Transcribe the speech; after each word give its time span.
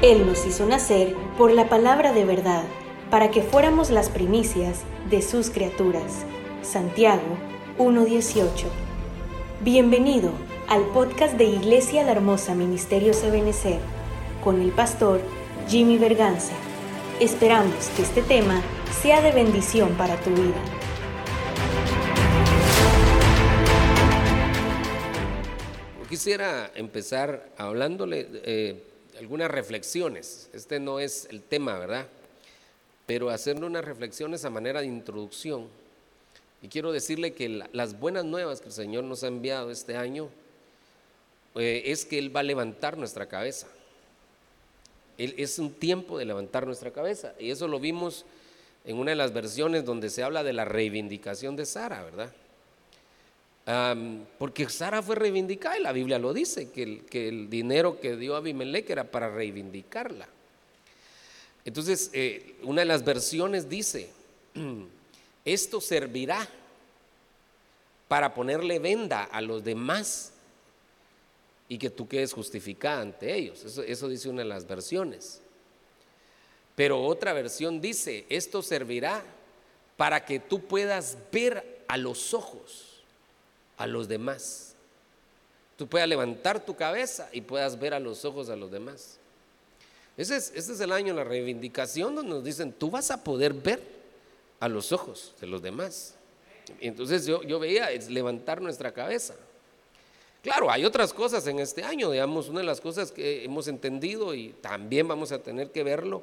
Él 0.00 0.28
nos 0.28 0.46
hizo 0.46 0.64
nacer 0.64 1.16
por 1.36 1.50
la 1.50 1.68
palabra 1.68 2.12
de 2.12 2.24
verdad, 2.24 2.62
para 3.10 3.32
que 3.32 3.42
fuéramos 3.42 3.90
las 3.90 4.10
primicias 4.10 4.84
de 5.10 5.22
sus 5.22 5.50
criaturas. 5.50 6.24
Santiago 6.62 7.36
1.18. 7.78 8.66
Bienvenido 9.60 10.30
al 10.68 10.86
podcast 10.90 11.34
de 11.34 11.46
Iglesia 11.46 12.04
La 12.04 12.12
Hermosa 12.12 12.54
Ministerio 12.54 13.12
Ebenecer 13.24 13.80
con 14.44 14.62
el 14.62 14.70
pastor 14.70 15.20
Jimmy 15.66 15.98
Berganza. 15.98 16.54
Esperamos 17.18 17.88
que 17.96 18.02
este 18.02 18.22
tema 18.22 18.62
sea 19.02 19.20
de 19.20 19.32
bendición 19.32 19.94
para 19.94 20.14
tu 20.20 20.30
vida. 20.30 20.62
Quisiera 26.08 26.70
empezar 26.76 27.50
hablándole 27.56 28.28
eh, 28.44 28.84
algunas 29.18 29.50
reflexiones. 29.50 30.48
Este 30.52 30.80
no 30.80 31.00
es 31.00 31.26
el 31.30 31.42
tema, 31.42 31.78
¿verdad? 31.78 32.06
Pero 33.06 33.30
hacerle 33.30 33.66
unas 33.66 33.84
reflexiones 33.84 34.44
a 34.44 34.50
manera 34.50 34.80
de 34.80 34.86
introducción. 34.86 35.68
Y 36.62 36.68
quiero 36.68 36.92
decirle 36.92 37.32
que 37.32 37.48
las 37.72 37.98
buenas 37.98 38.24
nuevas 38.24 38.60
que 38.60 38.68
el 38.68 38.72
Señor 38.72 39.04
nos 39.04 39.22
ha 39.22 39.28
enviado 39.28 39.70
este 39.70 39.96
año 39.96 40.28
eh, 41.54 41.82
es 41.86 42.04
que 42.04 42.18
Él 42.18 42.34
va 42.34 42.40
a 42.40 42.44
levantar 42.44 42.96
nuestra 42.96 43.26
cabeza. 43.26 43.66
Él, 45.16 45.34
es 45.36 45.58
un 45.58 45.72
tiempo 45.72 46.18
de 46.18 46.24
levantar 46.24 46.66
nuestra 46.66 46.92
cabeza. 46.92 47.34
Y 47.38 47.50
eso 47.50 47.68
lo 47.68 47.80
vimos 47.80 48.24
en 48.84 48.96
una 48.98 49.10
de 49.10 49.16
las 49.16 49.32
versiones 49.32 49.84
donde 49.84 50.10
se 50.10 50.22
habla 50.22 50.42
de 50.42 50.52
la 50.52 50.64
reivindicación 50.64 51.56
de 51.56 51.66
Sara, 51.66 52.02
¿verdad? 52.02 52.32
Porque 54.38 54.66
Sara 54.70 55.02
fue 55.02 55.14
reivindicada 55.14 55.78
y 55.78 55.82
la 55.82 55.92
Biblia 55.92 56.18
lo 56.18 56.32
dice, 56.32 56.70
que 56.70 57.28
el, 57.28 57.50
dinero 57.50 58.00
que 58.00 58.16
dio 58.16 58.34
Abimelech 58.34 58.88
era 58.88 59.04
para 59.04 59.28
reivindicarla. 59.28 60.26
Entonces, 61.66 62.10
eh, 62.14 62.56
una 62.62 62.80
de 62.80 62.86
las 62.86 63.04
versiones 63.04 63.68
dice, 63.68 64.08
esto 65.44 65.82
servirá 65.82 66.48
para 68.08 68.32
ponerle 68.32 68.78
venda 68.78 69.24
a 69.24 69.42
los 69.42 69.62
demás 69.62 70.32
y 71.68 71.76
que 71.76 71.90
tú 71.90 72.08
quedes 72.08 72.32
justificada 72.32 73.02
ante 73.02 73.34
ellos. 73.34 73.62
Eso 73.64 74.08
dice 74.08 74.30
una 74.30 74.42
de 74.42 74.48
las 74.48 74.66
versiones. 74.66 75.42
Pero 76.74 77.04
otra 77.04 77.34
versión 77.34 77.82
dice, 77.82 78.24
esto 78.30 78.62
servirá 78.62 79.22
para 79.98 80.24
que 80.24 80.40
tú 80.40 80.64
puedas 80.64 81.18
ver 81.30 81.84
a 81.86 81.98
los 81.98 82.32
ojos 82.32 82.87
a 83.78 83.86
los 83.86 84.08
demás. 84.08 84.74
Tú 85.76 85.86
puedas 85.86 86.08
levantar 86.08 86.64
tu 86.64 86.76
cabeza 86.76 87.28
y 87.32 87.40
puedas 87.40 87.78
ver 87.78 87.94
a 87.94 88.00
los 88.00 88.24
ojos 88.24 88.50
a 88.50 88.56
los 88.56 88.70
demás. 88.70 89.18
Ese 90.16 90.36
es, 90.36 90.50
es 90.50 90.80
el 90.80 90.90
año 90.90 91.14
de 91.14 91.20
la 91.20 91.24
reivindicación 91.24 92.16
donde 92.16 92.30
nos 92.30 92.44
dicen, 92.44 92.72
tú 92.72 92.90
vas 92.90 93.10
a 93.12 93.22
poder 93.22 93.54
ver 93.54 93.80
a 94.58 94.68
los 94.68 94.90
ojos 94.90 95.34
de 95.40 95.46
los 95.46 95.62
demás. 95.62 96.14
Entonces 96.80 97.24
yo, 97.24 97.42
yo 97.44 97.60
veía 97.60 97.90
es 97.92 98.10
levantar 98.10 98.60
nuestra 98.60 98.92
cabeza. 98.92 99.34
Claro, 100.42 100.70
hay 100.70 100.84
otras 100.84 101.12
cosas 101.12 101.46
en 101.46 101.60
este 101.60 101.84
año, 101.84 102.10
digamos, 102.10 102.48
una 102.48 102.60
de 102.60 102.66
las 102.66 102.80
cosas 102.80 103.12
que 103.12 103.44
hemos 103.44 103.68
entendido 103.68 104.34
y 104.34 104.50
también 104.60 105.06
vamos 105.06 105.32
a 105.32 105.42
tener 105.42 105.70
que 105.70 105.82
verlo, 105.82 106.22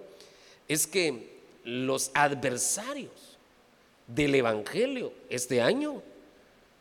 es 0.67 0.87
que 0.87 1.35
los 1.63 2.11
adversarios 2.13 3.37
del 4.07 4.35
Evangelio 4.35 5.13
este 5.29 5.61
año 5.61 6.01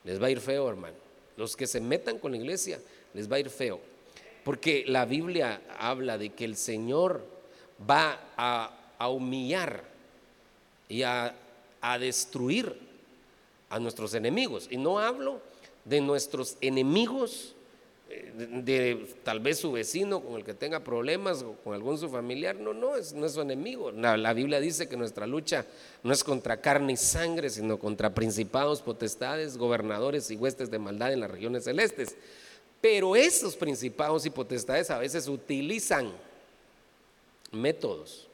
les 0.05 0.21
va 0.21 0.27
a 0.27 0.31
ir 0.31 0.41
feo, 0.41 0.69
hermano. 0.69 0.97
Los 1.37 1.57
que 1.57 1.67
se 1.67 1.81
metan 1.81 2.19
con 2.19 2.33
la 2.33 2.37
iglesia, 2.37 2.79
les 3.15 3.31
va 3.31 3.37
a 3.37 3.41
ir 3.41 3.51
feo. 3.51 3.81
Porque 4.45 4.85
la 4.87 5.07
Biblia 5.07 5.63
habla 5.79 6.19
de 6.19 6.31
que 6.31 6.45
el 6.45 6.57
Señor 6.57 7.25
va 7.89 8.21
a, 8.37 9.09
humillar 9.09 9.85
y 10.89 11.03
a, 11.03 11.35
destruir 11.99 12.79
a 13.69 13.79
nuestros 13.79 14.15
enemigos. 14.15 14.69
Y 14.71 14.77
no 14.77 14.99
hablo 14.99 15.41
de 15.85 16.01
nuestros 16.01 16.57
enemigos 16.61 17.54
de, 18.09 19.15
tal 19.23 19.41
vez 19.41 19.59
su 19.59 19.73
vecino 19.73 20.21
con 20.21 20.37
el 20.37 20.45
que 20.45 20.55
tenga 20.55 20.81
problemas 20.81 21.43
o 21.43 21.55
con 21.65 21.75
algún 21.75 21.99
su 21.99 22.09
familiar, 22.09 22.57
no, 22.57 22.75
no, 22.75 22.97
es, 22.97 23.13
no 23.13 23.27
es 23.27 23.33
su 23.33 23.41
enemigo. 23.41 23.91
La, 23.91 24.17
la, 24.17 24.33
Biblia 24.33 24.61
dice 24.61 24.89
que 24.89 24.97
nuestra 24.97 25.27
lucha 25.27 25.65
no 26.03 26.13
es 26.13 26.23
contra 26.23 26.61
carne 26.61 26.93
y 26.93 26.97
sangre, 26.97 27.51
sino 27.51 27.79
contra 27.79 28.15
principados, 28.15 28.83
potestades, 28.83 29.57
gobernadores 29.57 30.31
y 30.31 30.37
huestes 30.37 30.71
de 30.71 30.79
maldad 30.79 31.13
en 31.13 31.21
las 31.21 31.31
regiones 31.31 31.65
celestes. 31.65 32.17
Pero 32.81 33.17
esos 33.17 33.57
principados 33.57 34.27
y 34.27 34.31
potestades 34.31 34.91
a 34.91 34.99
veces 34.99 35.27
utilizan 35.27 36.13
métodos, 37.51 38.29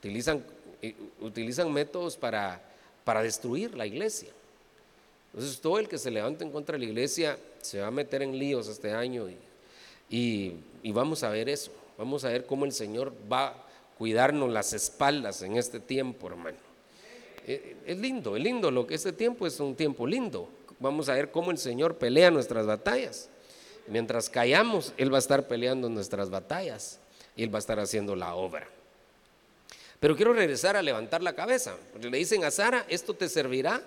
utilizan, 0.00 0.44
eh, 0.82 0.94
utilizan 1.20 1.72
métodos 1.72 2.16
para, 2.16 2.60
para 3.04 3.22
destruir 3.22 3.76
la 3.76 3.86
iglesia. 3.86 4.30
Entonces 5.32 5.60
todo 5.60 5.78
el 5.78 5.88
que 5.88 5.98
se 5.98 6.10
levante 6.10 6.44
en 6.44 6.50
contra 6.50 6.72
de 6.72 6.84
la 6.84 6.90
iglesia 6.90 7.38
se 7.66 7.80
va 7.80 7.88
a 7.88 7.90
meter 7.90 8.22
en 8.22 8.38
líos 8.38 8.68
este 8.68 8.92
año 8.92 9.28
y, 10.08 10.54
vamos 10.92 11.22
a 11.22 11.30
ver 11.30 11.48
eso, 11.48 11.72
vamos 11.98 12.24
a 12.24 12.28
ver 12.28 12.46
cómo 12.46 12.64
el 12.64 12.72
Señor 12.72 13.12
va 13.30 13.48
a 13.48 13.54
cuidarnos 13.98 14.50
las 14.52 14.72
espaldas 14.72 15.42
en 15.42 15.56
este 15.56 15.80
tiempo, 15.80 16.28
hermano. 16.28 16.58
Eh, 17.46 17.76
es 17.86 17.98
lindo, 17.98 18.36
es 18.36 18.42
lindo, 18.42 18.70
lo 18.70 18.86
que 18.86 18.94
este 18.94 19.12
tiempo 19.12 19.46
es 19.46 19.58
un 19.60 19.74
tiempo 19.74 20.06
lindo. 20.06 20.48
Vamos 20.78 21.08
a 21.08 21.14
ver 21.14 21.30
cómo 21.30 21.50
el 21.50 21.58
Señor 21.58 21.96
pelea 21.96 22.30
nuestras 22.30 22.66
batallas. 22.66 23.28
Mientras 23.88 24.28
callamos, 24.28 24.92
Él 24.96 25.12
va 25.12 25.16
a 25.16 25.20
estar 25.20 25.46
peleando 25.46 25.88
nuestras 25.88 26.30
batallas 26.30 27.00
y 27.36 27.42
Él 27.42 27.52
va 27.52 27.58
a 27.58 27.60
estar 27.60 27.78
haciendo 27.78 28.14
la 28.14 28.34
obra. 28.34 28.68
Pero 30.00 30.14
quiero 30.14 30.32
regresar 30.32 30.76
a 30.76 30.82
levantar 30.82 31.22
la 31.22 31.34
cabeza. 31.34 31.76
Le 32.00 32.16
dicen 32.16 32.44
a 32.44 32.50
Sara, 32.50 32.84
esto 32.88 33.14
te 33.14 33.28
servirá 33.28 33.82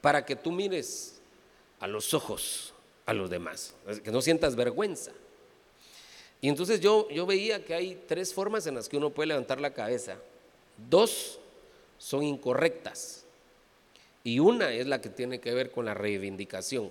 para 0.00 0.24
que 0.24 0.36
tú 0.36 0.50
mires 0.52 1.20
a 1.80 1.86
los 1.86 2.14
ojos 2.14 2.74
a 3.06 3.14
los 3.14 3.30
demás, 3.30 3.72
que 4.02 4.10
no 4.10 4.20
sientas 4.20 4.56
vergüenza. 4.56 5.12
Y 6.40 6.48
entonces 6.48 6.80
yo, 6.80 7.08
yo 7.08 7.24
veía 7.24 7.64
que 7.64 7.72
hay 7.72 8.02
tres 8.06 8.34
formas 8.34 8.66
en 8.66 8.74
las 8.74 8.88
que 8.88 8.96
uno 8.96 9.10
puede 9.10 9.28
levantar 9.28 9.60
la 9.60 9.72
cabeza. 9.72 10.18
Dos 10.90 11.38
son 11.98 12.24
incorrectas 12.24 13.24
y 14.22 14.40
una 14.40 14.72
es 14.72 14.86
la 14.86 15.00
que 15.00 15.08
tiene 15.08 15.40
que 15.40 15.54
ver 15.54 15.70
con 15.70 15.86
la 15.86 15.94
reivindicación. 15.94 16.90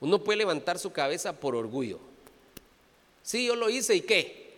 Uno 0.00 0.22
puede 0.22 0.38
levantar 0.38 0.78
su 0.78 0.92
cabeza 0.92 1.32
por 1.38 1.54
orgullo. 1.54 1.98
Sí, 3.22 3.46
yo 3.46 3.54
lo 3.54 3.70
hice 3.70 3.94
y 3.94 4.00
qué. 4.00 4.50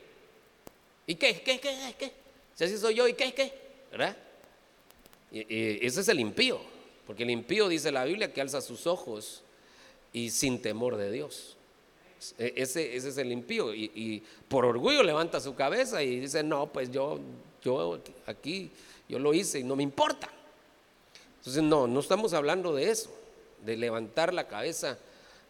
¿Y 1.07 1.15
qué? 1.17 1.41
¿Qué? 1.43 1.61
¿Qué? 1.61 1.95
¿Qué? 1.99 2.13
Si 2.55 2.65
así 2.65 2.79
soy 2.79 2.95
yo, 2.95 3.07
¿y 3.07 3.15
qué? 3.15 3.33
¿Qué? 3.35 3.53
¿Verdad? 3.91 4.17
y 5.31 5.87
ese 5.87 6.01
es 6.01 6.09
el 6.09 6.21
impío. 6.21 6.61
Porque 7.07 7.23
el 7.25 7.31
impío 7.31 7.69
dice 7.69 7.91
la 7.91 8.05
Biblia 8.05 8.33
que 8.33 8.41
alza 8.41 8.61
sus 8.61 8.87
ojos 8.87 9.43
y 10.13 10.31
sin 10.31 10.61
temor 10.61 10.97
de 10.97 11.11
Dios. 11.11 11.57
E, 12.39 12.55
ese, 12.57 12.95
ese 12.97 13.09
es 13.09 13.19
el 13.19 13.33
impío. 13.33 13.75
Y, 13.75 14.23
por 14.49 14.65
orgullo 14.65 15.03
levanta 15.03 15.41
su 15.41 15.55
cabeza 15.55 16.03
y 16.03 16.21
dice, 16.21 16.43
no, 16.43 16.67
pues 16.67 16.91
yo, 16.91 17.19
yo 17.63 17.99
aquí, 18.27 18.71
yo 19.09 19.19
lo 19.19 19.35
hice 19.35 19.61
y 19.61 19.65
no 19.65 19.77
me 19.77 19.83
importa. 19.83 20.29
Entonces, 21.39 21.63
no, 21.63 21.87
no 21.87 22.01
estamos 22.01 22.33
hablando 22.35 22.75
de 22.75 22.91
eso, 22.91 23.11
de 23.65 23.77
levantar 23.77 24.33
la 24.33 24.47
cabeza 24.47 24.99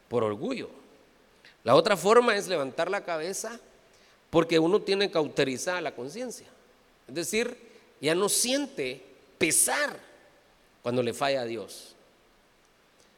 por 0.09 0.25
orgullo. 0.25 0.71
La 1.65 1.75
otra 1.75 1.97
forma 1.97 2.37
es 2.37 2.49
levantar 2.49 2.91
la 2.91 3.05
cabeza 3.05 3.61
porque 4.31 4.59
uno 4.59 4.81
tiene 4.81 5.11
cauterizada 5.11 5.81
la 5.81 5.95
conciencia. 5.95 6.47
Es 7.07 7.15
decir, 7.15 7.57
ya 8.01 8.15
no 8.15 8.29
siente 8.29 9.03
pesar 9.39 9.99
cuando 10.83 11.03
le 11.03 11.13
falla 11.13 11.43
a 11.43 11.45
Dios. 11.45 11.95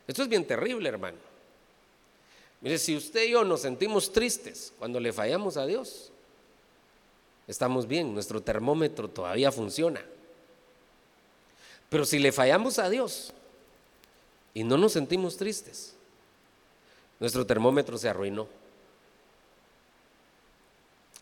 Esto 0.07 0.23
es 0.23 0.29
bien 0.29 0.47
terrible, 0.47 0.89
hermano. 0.89 1.19
Mire, 2.65 2.79
si 2.79 2.97
usted 2.97 3.25
y 3.25 3.33
yo 3.33 3.45
nos 3.45 3.61
sentimos 3.61 4.11
tristes 4.11 4.73
cuando 4.79 4.99
le 4.99 5.13
fallamos 5.13 5.59
a 5.59 5.67
Dios, 5.67 6.11
estamos 7.47 7.87
bien, 7.87 8.15
nuestro 8.15 8.41
termómetro 8.41 9.07
todavía 9.07 9.53
funciona. 9.53 10.03
Pero 11.91 12.07
si 12.07 12.19
le 12.19 12.33
fallamos 12.33 12.79
a 12.79 12.89
Dios 12.89 13.35
y 14.55 14.65
no 14.65 14.79
nos 14.79 14.93
sentimos 14.93 15.37
tristes, 15.37 15.93
nuestro 17.21 17.45
termómetro 17.45 17.99
se 17.99 18.09
arruinó. 18.09 18.49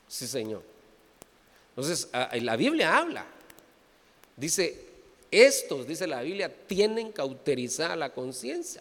Sí, 0.07 0.29
Señor. 0.29 0.63
Entonces, 1.71 2.09
la 2.41 2.55
Biblia 2.55 2.97
habla. 2.99 3.27
Dice, 4.37 4.87
estos, 5.29 5.89
dice 5.89 6.07
la 6.07 6.23
Biblia, 6.23 6.55
tienen 6.69 7.11
cauterizada 7.11 7.97
la 7.97 8.13
conciencia. 8.13 8.81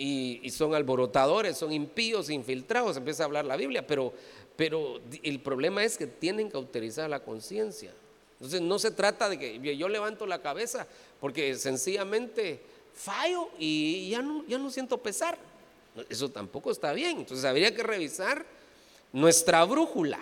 Y, 0.00 0.48
son 0.50 0.74
alborotadores, 0.74 1.58
son 1.58 1.72
impíos, 1.72 2.30
infiltrados, 2.30 2.96
empieza 2.96 3.24
a 3.24 3.26
hablar 3.26 3.44
la 3.44 3.56
Biblia, 3.56 3.84
pero, 3.84 4.12
pero 4.54 5.00
el 5.24 5.40
problema 5.40 5.82
es 5.82 5.98
que 5.98 6.06
tienen 6.06 6.48
cauterizada 6.48 7.08
la 7.08 7.20
conciencia. 7.20 7.92
Entonces 8.34 8.60
no 8.60 8.78
se 8.78 8.92
trata 8.92 9.28
de 9.28 9.36
que 9.36 9.76
yo 9.76 9.88
levanto 9.88 10.24
la 10.24 10.40
cabeza 10.40 10.86
porque 11.20 11.56
sencillamente 11.56 12.60
fallo 12.94 13.50
y 13.58 14.10
ya 14.10 14.22
no, 14.22 14.46
ya 14.46 14.56
no 14.58 14.70
siento 14.70 14.98
pesar. 14.98 15.36
Eso 16.08 16.28
tampoco 16.28 16.70
está 16.70 16.92
bien. 16.92 17.18
Entonces 17.18 17.44
habría 17.44 17.74
que 17.74 17.82
revisar 17.82 18.46
nuestra 19.12 19.64
brújula. 19.64 20.20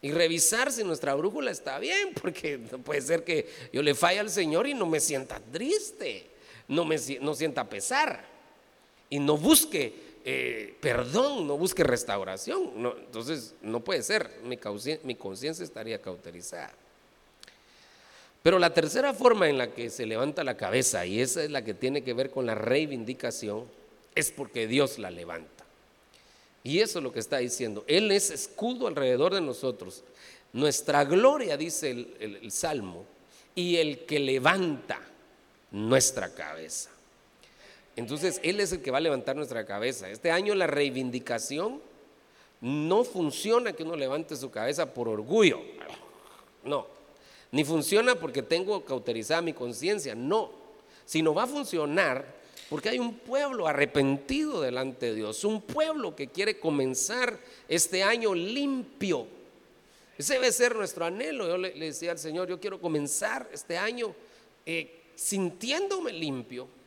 y 0.00 0.10
revisar 0.12 0.72
si 0.72 0.82
nuestra 0.82 1.14
brújula 1.14 1.52
está 1.52 1.78
bien, 1.78 2.12
porque 2.20 2.58
puede 2.58 3.02
ser 3.02 3.22
que 3.22 3.48
yo 3.72 3.82
le 3.82 3.94
falle 3.94 4.18
al 4.18 4.30
Señor 4.30 4.66
y 4.66 4.74
no 4.74 4.86
me 4.86 4.98
sienta 4.98 5.40
triste, 5.52 6.26
no 6.66 6.84
me 6.84 6.96
no 7.20 7.34
sienta 7.34 7.68
pesar 7.68 8.37
y 9.10 9.18
no 9.18 9.36
busque 9.36 10.08
eh, 10.30 10.74
perdón, 10.80 11.46
no 11.46 11.56
busque 11.56 11.82
restauración. 11.84 12.72
entonces 12.76 13.54
no 13.62 13.80
puede 13.80 14.02
ser, 14.02 14.30
mi, 14.44 14.58
mi 15.04 15.14
conciencia 15.14 15.64
estaría 15.64 16.02
cauterizada. 16.02 16.70
Pero 18.42 18.58
la 18.58 18.74
tercera 18.74 19.14
forma 19.14 19.48
en 19.48 19.58
la 19.58 19.72
que 19.72 19.90
se 19.90 20.06
levanta 20.06 20.44
la 20.44 20.56
cabeza, 20.56 21.06
y 21.06 21.20
esa 21.20 21.42
es 21.42 21.50
la 21.50 21.64
que 21.64 21.74
tiene 21.74 22.02
que 22.02 22.12
ver 22.12 22.30
con 22.30 22.44
la 22.44 22.54
reivindicación, 22.54 23.64
es 24.14 24.30
porque 24.30 24.66
Dios 24.66 24.98
la 24.98 25.10
levanta. 25.10 25.64
Y 26.62 26.80
eso 26.80 26.98
es 26.98 27.02
lo 27.02 27.12
que 27.12 27.20
está 27.20 27.38
diciendo. 27.38 27.84
Él 27.86 28.10
es 28.10 28.30
escudo 28.30 28.86
alrededor 28.86 29.32
de 29.32 29.40
nosotros. 29.40 30.04
Nuestra 30.52 31.04
gloria, 31.04 31.56
dice 31.56 31.90
el, 31.90 32.52
Salmo, 32.52 33.06
y 33.54 33.76
el 33.76 34.04
que 34.04 34.18
levanta 34.18 35.00
nuestra 35.70 36.34
cabeza. 36.34 36.90
Entonces, 37.98 38.38
Él 38.44 38.60
es 38.60 38.70
el 38.70 38.80
que 38.80 38.92
va 38.92 38.98
a 38.98 39.00
levantar 39.00 39.34
nuestra 39.34 39.66
cabeza. 39.66 40.08
Este 40.08 40.30
año 40.30 40.54
la 40.54 40.68
reivindicación 40.68 41.80
no 42.60 43.02
funciona 43.02 43.72
que 43.72 43.82
uno 43.82 43.96
levante 43.96 44.36
su 44.36 44.52
cabeza 44.52 44.94
por 44.94 45.08
orgullo. 45.08 45.58
No. 46.62 46.86
Ni 47.50 47.64
funciona 47.64 48.14
porque 48.14 48.44
tengo 48.44 48.84
cauterizada 48.84 49.42
mi 49.42 49.52
conciencia. 49.52 50.14
No. 50.14 50.52
Sino 51.06 51.34
va 51.34 51.42
a 51.42 51.46
funcionar 51.48 52.24
porque 52.70 52.90
hay 52.90 53.00
un 53.00 53.14
pueblo 53.14 53.66
arrepentido 53.66 54.60
delante 54.60 55.06
de 55.06 55.16
Dios, 55.16 55.42
un 55.42 55.60
pueblo 55.60 56.14
que 56.14 56.28
quiere 56.28 56.60
comenzar 56.60 57.36
este 57.66 58.04
año 58.04 58.32
limpio. 58.32 59.26
Ese 60.16 60.34
debe 60.34 60.52
ser 60.52 60.76
nuestro 60.76 61.04
anhelo. 61.04 61.48
Yo 61.48 61.58
le, 61.58 61.72
decía 61.72 62.12
al 62.12 62.20
Señor, 62.20 62.46
yo 62.46 62.60
quiero 62.60 62.80
comenzar 62.80 63.50
este 63.52 63.76
año 63.76 64.14
eh, 64.64 65.02
sintiéndome 65.16 66.12
limpio 66.12 66.77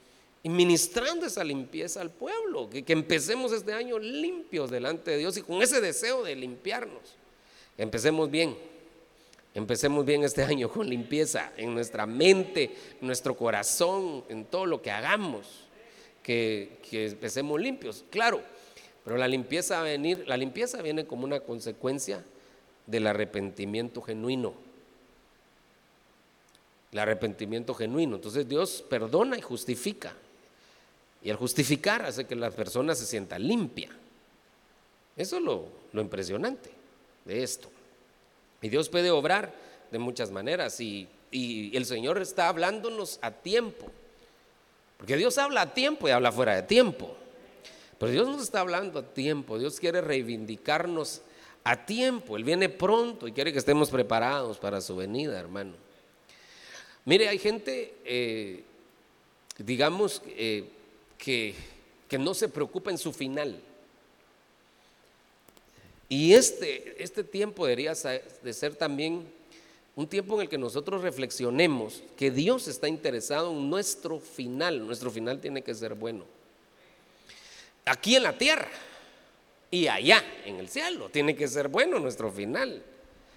ministrando 0.49 1.25
esa 1.25 1.43
limpieza 1.43 2.01
al 2.01 2.11
pueblo. 2.11 2.69
Que, 2.69 2.83
que 2.83 2.93
empecemos 2.93 3.51
este 3.51 3.73
año 3.73 3.99
limpios 3.99 4.71
delante 4.71 5.11
de 5.11 5.17
Dios 5.17 5.37
y 5.37 5.41
con 5.41 5.61
ese 5.61 5.81
deseo 5.81 6.23
de 6.23 6.35
limpiarnos. 6.35 7.15
Empecemos 7.77 8.29
bien. 8.29 8.55
Empecemos 9.53 10.05
bien 10.05 10.23
este 10.23 10.43
año 10.45 10.69
con 10.69 10.89
limpieza 10.89 11.51
en 11.57 11.73
nuestra 11.73 12.05
mente, 12.05 12.75
en 12.99 13.07
nuestro 13.07 13.35
corazón, 13.35 14.23
en 14.29 14.45
todo 14.45 14.65
lo 14.65 14.81
que 14.81 14.91
hagamos 14.91 15.67
que, 16.23 16.79
empecemos 16.91 17.59
limpios, 17.59 18.05
claro, 18.09 18.41
pero 19.03 19.17
la 19.17 19.27
limpieza, 19.27 19.75
va 19.75 19.81
a 19.81 19.83
venir, 19.85 20.23
la 20.27 20.37
limpieza 20.37 20.81
viene 20.81 21.05
como 21.05 21.25
una 21.25 21.39
consecuencia 21.39 22.23
del 22.85 23.07
arrepentimiento 23.07 24.01
genuino. 24.01 24.53
El 26.91 26.99
arrepentimiento 26.99 27.73
genuino. 27.73 28.17
Entonces 28.17 28.47
Dios 28.47 28.83
perdona 28.87 29.37
y 29.37 29.41
justifica. 29.41 30.13
Y 31.23 31.29
al 31.29 31.37
justificar 31.37 32.03
hace 32.03 32.25
que 32.25 32.35
la 32.35 32.51
persona 32.51 32.95
se 32.95 33.05
sienta 33.05 33.37
limpia. 33.37 33.89
Eso 35.15 35.37
es 35.37 35.43
lo, 35.43 35.69
impresionante 35.93 36.69
de 37.25 37.43
esto. 37.43 37.69
Y 38.61 38.69
Dios 38.69 38.89
puede 38.89 39.11
obrar 39.11 39.53
de 39.91 39.99
muchas 39.99 40.31
maneras. 40.31 40.79
y 40.79 41.07
el 41.31 41.85
Señor 41.85 42.17
está 42.21 42.47
hablándonos 42.47 43.19
a 43.21 43.31
tiempo. 43.31 43.91
Porque 44.97 45.17
Dios 45.17 45.37
habla 45.39 45.61
a 45.61 45.73
tiempo 45.73 46.07
y 46.07 46.11
habla 46.11 46.31
fuera 46.31 46.55
de 46.55 46.61
tiempo. 46.61 47.15
Pero 47.97 48.11
Dios 48.11 48.27
nos 48.27 48.43
está 48.43 48.61
hablando 48.61 48.99
a 48.99 49.03
tiempo. 49.03 49.57
Dios 49.57 49.79
quiere 49.79 50.01
reivindicarnos 50.01 51.21
a 51.63 51.85
tiempo. 51.85 52.37
Él 52.37 52.43
viene 52.43 52.69
pronto 52.69 53.27
y 53.27 53.31
quiere 53.31 53.51
que 53.51 53.59
estemos 53.59 53.89
preparados 53.89 54.57
para 54.57 54.81
su 54.81 54.95
venida, 54.95 55.39
hermano. 55.39 55.73
Mire, 57.05 57.29
hay 57.29 57.39
gente, 57.39 57.95
eh, 58.05 58.63
digamos, 59.57 60.21
eh, 60.27 60.69
que, 61.23 61.53
que 62.09 62.17
no 62.17 62.33
se 62.33 62.49
preocupa 62.49 62.89
en 62.89 62.97
su 62.97 63.13
final. 63.13 63.61
Y 66.09 66.33
este, 66.33 67.01
este 67.01 67.23
tiempo 67.23 67.65
debería 67.65 67.93
de 67.93 68.53
ser 68.53 68.75
también 68.75 69.25
un 69.95 70.07
tiempo 70.07 70.35
en 70.35 70.41
el 70.41 70.49
que 70.49 70.57
nosotros 70.57 71.01
reflexionemos 71.01 72.01
que 72.17 72.31
Dios 72.31 72.67
está 72.67 72.87
interesado 72.87 73.51
en 73.51 73.69
nuestro 73.69 74.19
final. 74.19 74.85
Nuestro 74.85 75.11
final 75.11 75.39
tiene 75.39 75.61
que 75.61 75.75
ser 75.75 75.93
bueno. 75.93 76.25
Aquí 77.85 78.15
en 78.15 78.23
la 78.23 78.37
tierra 78.37 78.69
y 79.69 79.87
allá 79.87 80.23
en 80.45 80.57
el 80.57 80.69
cielo 80.69 81.09
tiene 81.09 81.35
que 81.35 81.47
ser 81.47 81.67
bueno 81.67 81.99
nuestro 81.99 82.31
final. 82.31 82.83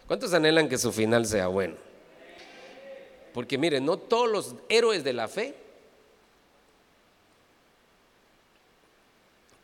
¿Cuántos 0.06 0.32
anhelan 0.32 0.68
que 0.68 0.78
su 0.78 0.90
final 0.90 1.26
sea 1.26 1.48
bueno? 1.48 1.76
Porque 3.32 3.58
miren, 3.58 3.84
no 3.84 3.98
todos 3.98 4.30
los 4.30 4.54
héroes 4.68 5.04
de 5.04 5.12
la 5.12 5.28
fe 5.28 5.54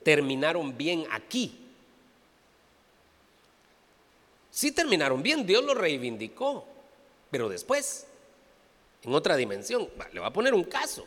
terminaron 0.03 0.77
bien 0.77 1.07
aquí. 1.11 1.57
Sí 4.51 4.73
terminaron 4.73 5.23
bien, 5.23 5.47
Dios 5.47 5.65
lo 5.65 5.75
reivindicó. 5.75 6.67
Pero 7.31 7.49
después, 7.49 8.07
en 9.03 9.15
otra 9.15 9.37
dimensión, 9.37 9.89
le 10.13 10.21
voy 10.21 10.29
a 10.29 10.33
poner 10.33 10.53
un 10.55 10.65
caso. 10.65 11.07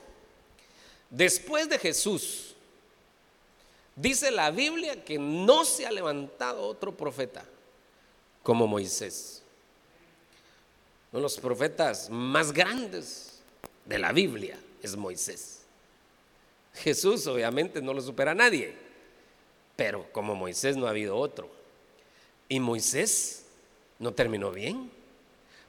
Después 1.09 1.69
de 1.69 1.77
Jesús, 1.77 2.55
dice 3.95 4.31
la 4.31 4.51
Biblia 4.51 5.03
que 5.03 5.19
no 5.19 5.65
se 5.65 5.85
ha 5.85 5.91
levantado 5.91 6.65
otro 6.65 6.95
profeta 6.95 7.45
como 8.41 8.65
Moisés. 8.67 9.43
Uno 11.11 11.19
de 11.19 11.23
los 11.23 11.37
profetas 11.37 12.09
más 12.09 12.51
grandes 12.51 13.39
de 13.85 13.99
la 13.99 14.11
Biblia 14.11 14.57
es 14.81 14.95
Moisés. 14.95 15.62
Jesús 16.75 17.27
obviamente 17.27 17.81
no 17.81 17.93
lo 17.93 18.01
supera 18.01 18.31
a 18.31 18.35
nadie, 18.35 18.73
pero 19.75 20.11
como 20.11 20.35
Moisés 20.35 20.75
no 20.75 20.87
ha 20.87 20.91
habido 20.91 21.15
otro. 21.15 21.49
Y 22.49 22.59
Moisés 22.59 23.45
no 23.99 24.11
terminó 24.13 24.51
bien. 24.51 24.91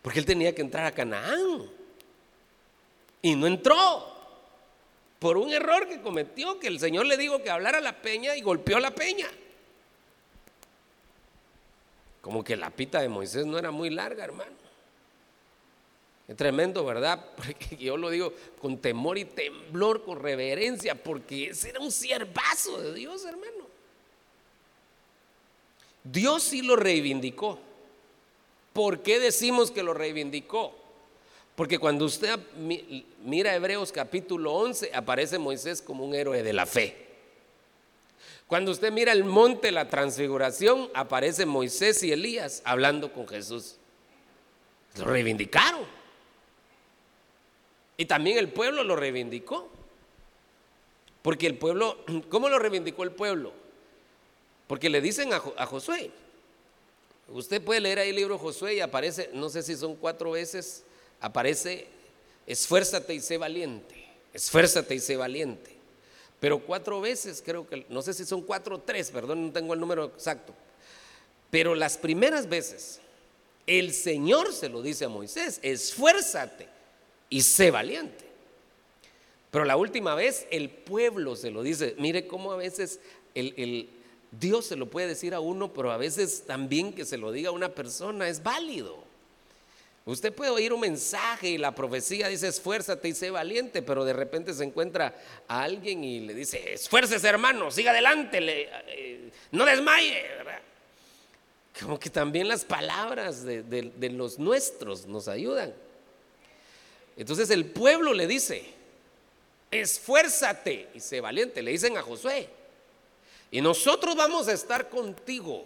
Porque 0.03 0.19
él 0.19 0.27
tenía 0.27 0.55
que 0.55 0.61
entrar 0.61 0.85
a 0.85 0.93
Canaán. 0.93 1.71
Y 3.23 3.35
no 3.35 3.47
entró. 3.47 4.13
Por 5.19 5.39
un 5.39 5.51
error 5.51 5.89
que 5.89 6.03
cometió, 6.03 6.59
que 6.61 6.67
el 6.67 6.79
Señor 6.79 7.07
le 7.07 7.17
dijo 7.17 7.43
que 7.43 7.49
hablara 7.49 7.81
la 7.81 8.03
peña 8.03 8.37
y 8.37 8.43
golpeó 8.43 8.79
la 8.79 8.95
peña. 8.95 9.29
Como 12.21 12.45
que 12.45 12.57
la 12.57 12.69
pita 12.69 13.01
de 13.01 13.09
Moisés 13.09 13.47
no 13.47 13.59
era 13.59 13.71
muy 13.71 13.89
larga, 13.89 14.25
hermano. 14.25 14.64
Es 16.27 16.37
tremendo, 16.37 16.85
¿verdad? 16.85 17.25
Porque 17.37 17.77
yo 17.77 17.97
lo 17.97 18.11
digo 18.11 18.33
con 18.61 18.79
temor 18.79 19.19
y 19.19 19.25
temblor, 19.25 20.05
con 20.05 20.21
reverencia, 20.21 20.95
porque 20.95 21.51
ese 21.51 21.71
era 21.71 21.81
un 21.81 21.93
siervazo 21.93 22.81
de 22.81 22.95
Dios, 22.95 23.25
hermano. 23.25 23.65
Dios 26.03 26.43
sí 26.43 26.63
lo 26.63 26.77
reivindicó. 26.77 27.59
¿Por 28.73 29.01
qué 29.01 29.21
decimos 29.21 29.71
que 29.71 29.83
lo 29.83 29.95
reivindicó? 29.95 30.75
Porque 31.55 31.79
cuando 31.79 32.05
usted 32.05 32.39
mira 33.23 33.55
Hebreos 33.55 33.93
capítulo 33.93 34.53
11, 34.53 34.91
aparece 34.93 35.39
Moisés 35.39 35.81
como 35.81 36.05
un 36.05 36.15
héroe 36.15 36.43
de 36.43 36.53
la 36.53 36.67
fe. 36.67 37.05
Cuando 38.47 38.73
usted 38.73 38.93
mira 38.93 39.13
el 39.13 39.25
monte, 39.25 39.71
la 39.71 39.89
transfiguración, 39.89 40.91
aparece 40.95 41.47
Moisés 41.47 42.03
y 42.03 42.13
Elías 42.13 42.61
hablando 42.65 43.13
con 43.13 43.27
Jesús. 43.27 43.77
Lo 44.99 45.05
reivindicaron. 45.05 46.04
Y 47.97 48.07
también 48.07 48.39
el 48.39 48.49
pueblo 48.49 48.85
lo 48.85 48.97
reivindicó. 48.97 49.69
Porque 51.23 51.47
el 51.47 51.57
pueblo, 51.57 51.99
¿cómo 52.29 52.49
lo 52.49 52.59
reivindicó 52.59 53.03
el 53.03 53.13
pueblo? 53.13 53.53
Porque 54.67 54.91
le 54.91 55.01
dicen 55.01 55.33
a, 55.33 55.43
a 55.57 55.67
Josué, 55.67 56.11
Usted 57.29 57.63
puede 57.63 57.81
leer 57.81 57.99
ahí 57.99 58.11
el 58.11 58.17
libro 58.17 58.39
Josué 58.39 58.75
y 58.75 58.81
aparece, 58.81 59.31
no 59.33 59.49
sé 59.49 59.63
si 59.63 59.77
son 59.77 59.97
cuatro 59.97 60.33
veces, 60.33 60.83
aparece, 61.21 61.87
esfuérzate 62.47 63.15
y 63.15 63.21
sé 63.21 63.39
valiente, 63.39 64.07
esfuérzate 64.33 64.95
y 64.95 65.01
sé 65.01 65.17
valiente. 65.17 65.75
Pero 66.39 66.59
cuatro 66.59 67.01
veces, 67.01 67.43
creo 67.45 67.67
que, 67.67 67.87
no 67.89 68.03
sé 68.03 68.13
si 68.13 68.27
son 68.27 68.43
cuatro 68.43 68.77
o 68.77 68.81
tres, 68.81 69.11
perdón, 69.11 69.47
no 69.47 69.53
tengo 69.53 69.73
el 69.73 69.81
número 69.81 70.05
exacto. 70.05 70.55
Pero 71.51 71.75
las 71.75 71.97
primeras 71.97 72.49
veces, 72.49 73.01
el 73.67 73.95
Señor 73.95 74.53
se 74.53 74.69
lo 74.69 74.83
dice 74.83 75.07
a 75.07 75.09
Moisés, 75.09 75.61
esfuérzate 75.63 76.69
y 77.35 77.43
sé 77.43 77.73
valiente. 77.73 78.25
Pero 79.51 79.65
la 79.65 79.77
última 79.77 80.15
vez 80.15 80.47
el 80.53 80.71
pueblo 80.71 81.35
se 81.35 81.51
lo 81.51 81.65
dice. 81.65 81.97
Mire 81.99 82.29
cómo 82.29 82.53
a 82.53 82.57
veces 82.57 83.01
el, 83.35 83.91
Dios 84.31 84.67
se 84.67 84.77
lo 84.77 84.89
puede 84.89 85.09
decir 85.09 85.35
a 85.35 85.41
uno, 85.41 85.73
pero 85.73 85.91
a 85.91 85.97
veces 85.97 86.45
también 86.47 86.93
que 86.93 87.05
se 87.05 87.19
lo 87.19 87.33
diga 87.33 87.49
a 87.49 87.53
una 87.53 87.71
persona 87.71 88.29
es 88.29 88.41
válido. 88.41 89.03
Usted 90.05 90.33
puede 90.33 90.53
oír 90.53 90.73
un 90.73 90.79
mensaje 90.79 91.49
y 91.49 91.59
la 91.59 91.75
profecía 91.75 92.29
dice 92.29 92.47
esfuérzate 92.47 93.09
y 93.09 93.15
sé 93.15 93.33
valiente, 93.33 93.83
pero 93.83 94.05
de 94.05 94.13
repente 94.13 94.55
se 94.55 94.63
encuentra 94.63 95.13
a 95.49 95.65
alguien 95.65 96.05
y 96.05 96.21
le 96.21 96.35
dice 96.35 96.75
esfuércese 96.75 97.27
hermano, 97.27 97.69
siga 97.73 97.91
adelante, 97.91 98.39
eh, 98.41 99.33
no 99.51 99.65
desmaye. 99.65 100.23
como 101.81 101.99
que 101.99 102.11
también 102.11 102.47
las 102.47 102.65
palabras 102.65 103.45
de, 103.45 104.11
los 104.13 104.39
nuestros 104.39 105.07
nos 105.07 105.27
ayudan. 105.27 105.75
Entonces 107.17 107.51
el 107.51 107.67
pueblo 107.67 108.13
le 108.13 108.27
dice, 108.27 108.65
esfuérzate 109.71 110.89
y 110.95 111.01
sé 111.01 111.21
valiente, 111.21 111.63
le 111.63 111.71
dicen 111.71 111.97
a 111.97 112.03
Josué. 112.03 112.49
Y 113.51 113.61
nosotros 113.61 114.17
vamos 114.17 114.49
a 114.49 114.53
estar 114.53 114.89
contigo. 114.89 115.65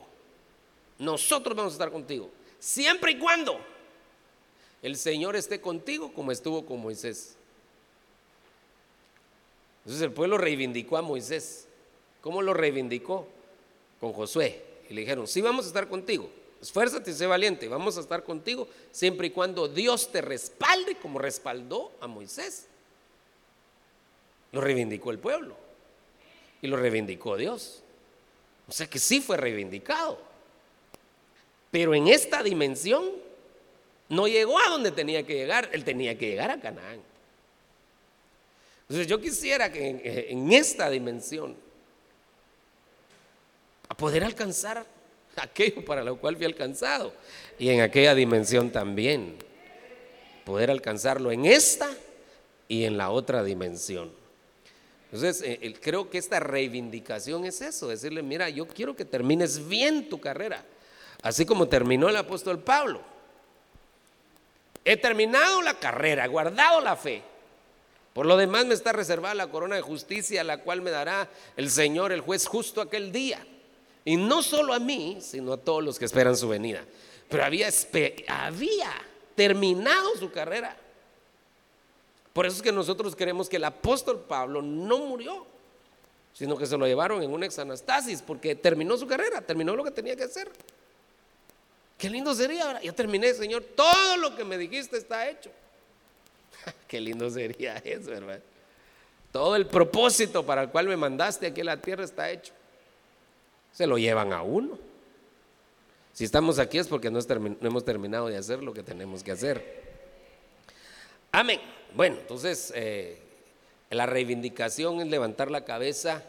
Nosotros 0.99 1.57
vamos 1.57 1.73
a 1.73 1.77
estar 1.77 1.91
contigo. 1.91 2.31
Siempre 2.59 3.13
y 3.13 3.19
cuando 3.19 3.59
el 4.83 4.97
Señor 4.97 5.37
esté 5.37 5.61
contigo 5.61 6.13
como 6.13 6.33
estuvo 6.33 6.67
con 6.67 6.81
Moisés. 6.81 7.37
Entonces 9.85 10.03
el 10.03 10.13
pueblo 10.13 10.37
reivindicó 10.37 10.97
a 10.97 11.03
Moisés. 11.03 11.67
¿Cómo 12.21 12.43
lo 12.43 12.53
reivindicó? 12.53 13.27
Con 14.01 14.13
Josué. 14.13 14.63
Y 14.91 14.95
le 14.95 15.01
dijeron, 15.03 15.27
sí 15.27 15.41
vamos 15.41 15.65
a 15.65 15.69
estar 15.69 15.89
contigo. 15.89 16.31
Esfuérzate 16.61 17.11
y 17.11 17.15
sé 17.15 17.27
valiente. 17.27 17.69
Vamos 17.69 17.97
a 17.97 18.01
estar 18.01 18.25
contigo 18.25 18.69
siempre 18.91 19.29
y 19.29 19.31
cuando 19.31 19.69
Dios 19.69 20.11
te 20.11 20.21
respalde 20.21 20.97
como 20.97 21.19
respaldó 21.19 21.93
a 22.01 22.07
Moisés. 22.07 22.67
Lo 24.53 24.61
reivindicó 24.61 25.11
el 25.11 25.19
pueblo. 25.19 25.57
Y 26.61 26.67
lo 26.67 26.77
reivindicó 26.77 27.37
Dios. 27.37 27.83
O 28.67 28.73
sea 28.73 28.89
que 28.89 28.99
sí 28.99 29.21
fue 29.21 29.37
reivindicado. 29.37 30.19
Pero 31.71 31.95
en 31.95 32.09
esta 32.09 32.43
dimensión 32.43 33.11
no 34.09 34.27
llegó 34.27 34.59
a 34.59 34.69
donde 34.69 34.91
tenía 34.91 35.25
que 35.25 35.35
llegar. 35.35 35.69
Él 35.73 35.85
tenía 35.85 36.19
que 36.19 36.29
llegar 36.29 36.51
a 36.51 36.61
Canaán. 36.61 37.01
Entonces 38.89 39.07
yo 39.07 39.21
quisiera 39.21 39.71
que 39.71 40.27
en, 40.31 40.51
esta 40.51 40.89
dimensión, 40.89 41.55
a 43.87 43.95
poder 43.95 44.25
alcanzar 44.25 44.87
aquello 45.43 45.85
para 45.85 46.03
lo 46.03 46.17
cual 46.17 46.37
fui 46.37 46.45
alcanzado, 46.45 47.13
y 47.59 47.71
en 47.71 47.81
aquella 47.81 48.15
dimensión 48.15 48.71
también, 48.71 49.37
poder 50.45 50.71
alcanzarlo 50.71 51.31
en 51.31 51.45
esta 51.45 51.91
y 52.69 52.85
en 52.85 52.97
la 52.97 53.11
otra 53.11 53.43
dimensión. 53.43 54.11
Entonces, 55.11 55.43
eh, 55.43 55.75
creo 55.81 56.11
que 56.11 56.19
esta 56.19 56.39
reivindicación 56.39 57.45
es 57.47 57.63
eso, 57.63 57.89
decirle, 57.89 58.23
mira, 58.23 58.49
yo 58.51 58.67
quiero 58.67 58.95
que 58.95 59.05
termines 59.05 59.67
bien 59.67 60.09
tu 60.09 60.21
carrera, 60.21 60.65
así 61.23 61.47
como 61.47 61.69
terminó 61.69 62.09
el 62.09 62.17
apóstol 62.17 62.59
Pablo. 62.59 63.01
He 64.85 64.97
terminado 64.97 65.63
la 65.63 65.79
carrera, 65.79 66.27
guardado 66.27 66.81
la 66.81 66.97
fe. 66.97 67.23
Por 68.13 68.27
lo 68.27 68.37
demás 68.37 68.67
me 68.67 68.75
está 68.75 68.93
reservada 68.93 69.35
la 69.35 69.49
corona 69.49 69.77
de 69.77 69.83
justicia, 69.83 70.43
la 70.45 70.59
cual 70.59 70.81
me 70.81 70.91
dará 70.91 71.29
el 71.57 71.71
Señor, 71.71 72.11
el 72.11 72.21
juez 72.21 72.47
justo 72.47 72.81
aquel 72.81 73.13
día. 73.13 73.47
Y 74.09 74.17
no 74.17 74.43
solo 74.43 74.73
a 74.73 74.79
mí, 74.79 75.19
sino 75.21 75.53
a 75.53 75.59
todos 75.59 75.85
los 75.85 75.99
que 75.99 76.07
esperan 76.07 76.35
su 76.35 76.49
venida. 76.49 76.83
Pero 77.29 77.45
había, 77.45 77.69
había 78.27 78.91
terminado 79.35 80.17
su 80.17 80.33
carrera. 80.33 80.75
Por 82.33 82.47
eso 82.47 82.57
es 82.57 82.63
que 82.63 82.73
nosotros 82.73 83.15
queremos 83.15 83.51
que 83.51 83.57
el 83.57 83.65
apóstol 83.65 84.25
Pablo 84.27 84.63
no 84.63 84.97
murió, 85.01 85.45
sino 86.33 86.57
que 86.57 86.65
se 86.65 86.79
lo 86.79 86.87
llevaron 86.87 87.23
en 87.23 87.31
un 87.31 87.45
exanastasis, 87.45 88.23
porque 88.23 88.55
terminó 88.55 88.97
su 88.97 89.07
carrera, 89.07 89.43
terminó 89.43 89.77
lo 89.77 89.85
que 89.85 89.91
tenía 89.91 90.17
que 90.17 90.25
hacer. 90.25 90.51
Qué 91.99 92.09
lindo 92.09 92.35
sería 92.35 92.65
ahora. 92.65 92.81
Ya 92.81 92.95
terminé, 92.95 93.35
Señor. 93.35 93.63
Todo 93.63 94.17
lo 94.17 94.35
que 94.35 94.43
me 94.43 94.57
dijiste 94.57 94.97
está 94.97 95.29
hecho. 95.29 95.51
Qué 96.89 96.99
lindo 96.99 97.29
sería 97.29 97.77
eso, 97.77 98.11
hermano. 98.11 98.41
Todo 99.33 99.55
el 99.55 99.67
propósito 99.67 100.47
para 100.47 100.63
el 100.63 100.71
cual 100.71 100.89
me 100.89 100.97
mandaste 100.97 101.49
aquí 101.49 101.61
a 101.61 101.65
la 101.65 101.77
tierra 101.77 102.05
está 102.05 102.31
hecho. 102.31 102.55
Se 103.79 103.87
lo 103.87 103.97
llevan 103.97 104.33
a 104.33 104.43
uno. 104.43 104.77
Si 106.13 106.25
estamos 106.25 106.59
aquí 106.59 106.79
es 106.79 106.89
porque 106.89 107.13
no, 107.13 107.21
hemos 107.21 107.85
terminado 107.85 108.27
de 108.27 108.37
hacer 108.37 108.61
lo 108.61 108.75
que 108.75 108.83
tenemos 108.83 109.23
que 109.23 109.31
hacer. 109.31 109.85
Amén. 111.31 111.61
Bueno, 111.95 112.17
entonces 112.21 112.73
eh, 112.75 113.21
la 113.91 114.05
reivindicación 114.05 115.01
es 115.01 115.07
levantar 115.07 115.53
la 115.53 115.65
cabeza. 115.65 116.25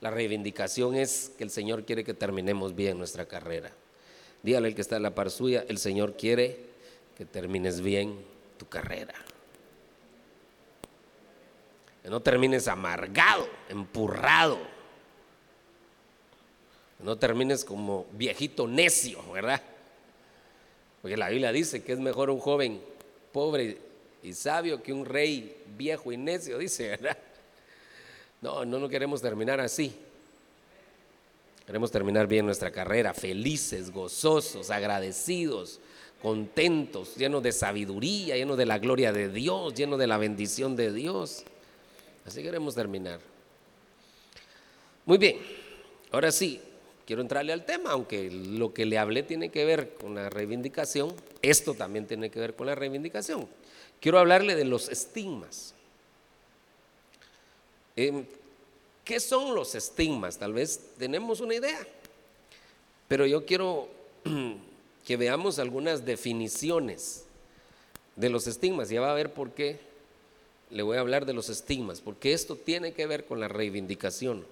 La 0.00 0.12
reivindicación 0.12 0.94
es 0.94 1.32
que 1.36 1.42
el 1.42 1.50
Señor 1.50 1.84
quiere 1.84 2.04
que 2.04 2.14
terminemos 2.14 2.76
bien 2.76 2.98
nuestra 2.98 3.26
carrera. 3.26 3.72
Dígale 4.44 4.68
al 4.68 4.76
que 4.76 4.82
está 4.82 4.94
en 4.94 5.02
la 5.02 5.12
par 5.12 5.32
suya, 5.32 5.64
el 5.66 5.78
Señor 5.78 6.16
quiere 6.16 6.56
que 7.18 7.24
termines 7.24 7.80
bien 7.80 8.16
tu 8.58 8.68
carrera 8.68 9.14
que 12.00 12.10
no 12.10 12.20
termines 12.22 12.68
amargado, 12.68 13.48
empurrado, 13.68 14.60
no 17.00 17.16
termines 17.16 17.64
como 17.64 18.06
viejito 18.12 18.66
necio, 18.66 19.22
¿verdad? 19.32 19.62
Porque 21.02 21.16
la 21.16 21.28
Biblia 21.28 21.52
dice 21.52 21.82
que 21.82 21.92
es 21.92 21.98
mejor 21.98 22.30
un 22.30 22.40
joven 22.40 22.80
pobre 23.32 23.78
y 24.22 24.32
sabio 24.32 24.82
que 24.82 24.92
un 24.92 25.04
rey 25.04 25.56
viejo 25.76 26.10
y 26.10 26.16
necio, 26.16 26.58
dice, 26.58 26.88
¿verdad? 26.88 27.18
No, 28.40 28.64
no, 28.64 28.78
no 28.78 28.88
queremos 28.88 29.22
terminar 29.22 29.60
así. 29.60 29.94
Queremos 31.66 31.90
terminar 31.90 32.26
bien 32.26 32.46
nuestra 32.46 32.70
carrera, 32.70 33.12
felices, 33.12 33.90
gozosos, 33.90 34.70
agradecidos, 34.70 35.80
contentos, 36.22 37.16
llenos 37.16 37.42
de 37.42 37.52
sabiduría, 37.52 38.36
llenos 38.36 38.56
de 38.56 38.66
la 38.66 38.78
gloria 38.78 39.12
de 39.12 39.28
Dios, 39.28 39.74
llenos 39.74 39.98
de 39.98 40.06
la 40.06 40.16
bendición 40.16 40.76
de 40.76 40.92
Dios. 40.92 41.44
Así 42.24 42.42
queremos 42.42 42.74
terminar. 42.74 43.20
Muy 45.04 45.18
bien, 45.18 45.38
ahora 46.10 46.32
sí, 46.32 46.60
quiero 47.06 47.22
entrarle 47.22 47.52
al 47.52 47.64
tema, 47.64 47.92
aunque 47.92 48.30
lo 48.30 48.74
que 48.74 48.84
le 48.84 48.98
hablé 48.98 49.22
tiene 49.22 49.50
que 49.50 49.64
ver 49.64 49.94
con 49.94 50.14
la 50.14 50.28
reivindicación, 50.28 51.14
esto 51.40 51.74
también 51.74 52.06
tiene 52.06 52.30
que 52.30 52.40
ver 52.40 52.54
con 52.54 52.66
la 52.66 52.74
reivindicación. 52.74 53.48
Quiero 54.00 54.18
hablarle 54.18 54.54
de 54.56 54.64
los 54.64 54.88
estigmas. 54.88 55.74
Em, 57.94 58.24
¿Qué 59.04 59.20
son 59.20 59.54
los 59.54 59.76
estigmas? 59.76 60.36
Tal 60.36 60.52
vez 60.52 60.80
tenemos 60.98 61.40
una 61.40 61.54
idea, 61.54 61.86
pero 63.06 63.24
yo 63.24 63.46
quiero 63.46 63.88
que 65.06 65.16
veamos 65.16 65.60
algunas 65.60 66.04
definiciones 66.04 67.24
de 68.16 68.30
los 68.30 68.48
estigmas. 68.48 68.88
Ya 68.88 69.00
va 69.00 69.12
a 69.12 69.14
ver 69.14 69.32
por 69.32 69.52
qué 69.52 69.78
le 70.70 70.82
voy 70.82 70.96
a 70.96 71.00
hablar 71.00 71.24
de 71.24 71.34
los 71.34 71.48
estigmas, 71.48 72.00
porque 72.00 72.32
esto 72.32 72.56
tiene 72.56 72.92
que 72.92 73.06
ver 73.06 73.26
con 73.26 73.38
la 73.38 73.46
reivindicación. 73.46 74.44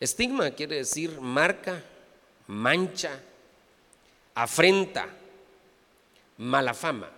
Estigma 0.00 0.50
quiere 0.50 0.76
decir 0.76 1.20
marca, 1.20 1.82
mancha, 2.46 3.20
afrenta, 4.34 5.08
mala 6.38 6.74
fama. 6.74 7.10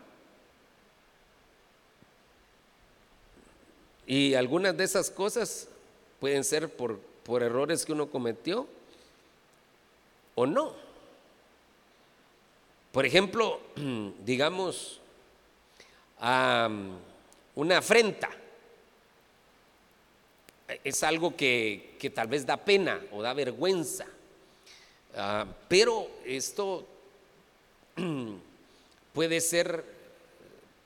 Y 4.06 4.34
algunas 4.34 4.76
de 4.76 4.84
esas 4.84 5.10
cosas 5.10 5.68
pueden 6.20 6.44
ser 6.44 6.74
por, 6.74 6.98
por 7.24 7.42
errores 7.42 7.84
que 7.84 7.92
uno 7.92 8.08
cometió 8.08 8.68
o 10.36 10.46
no. 10.46 10.74
Por 12.92 13.04
ejemplo, 13.04 13.60
digamos, 14.24 15.00
una 17.54 17.78
afrenta. 17.78 18.30
Es 20.82 21.02
algo 21.02 21.36
que, 21.36 21.98
tal 22.14 22.28
vez 22.28 22.44
da 22.44 22.56
pena 22.56 23.00
o 23.12 23.22
da 23.22 23.32
vergüenza. 23.34 24.06
Ah, 25.14 25.46
pero 25.68 26.10
esto 26.24 26.86
puede 29.12 29.40
ser, 29.40 29.84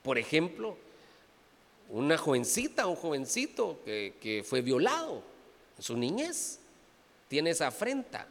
por 0.03 0.19
ejemplo, 0.19 0.77
una 1.89 2.17
jovencita, 2.17 2.87
un 2.87 2.97
jovencito 2.97 3.81
que, 3.85 4.15
que 4.21 4.45
fue 4.45 4.61
violado 4.61 5.23
en 5.77 5.83
su 5.83 5.97
niñez, 5.97 6.61
tiene 7.29 7.51
esa 7.51 7.69
afrenta 7.69 8.27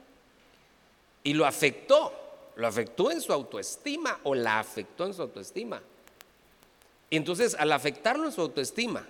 y 1.24 1.34
lo 1.34 1.46
afectó, 1.46 2.13
lo 2.56 2.68
afectó 2.68 3.12
en 3.12 3.22
su 3.22 3.34
autoestima 3.34 4.20
o 4.24 4.36
la 4.36 4.60
afectó 4.60 5.06
en 5.06 5.13
su 5.13 5.22
autoestima. 5.22 5.82
Entonces, 7.12 7.56
al 7.56 7.72
afectarlo 7.72 8.25
en 8.25 8.32
su 8.32 8.41
autoestima, 8.41 9.06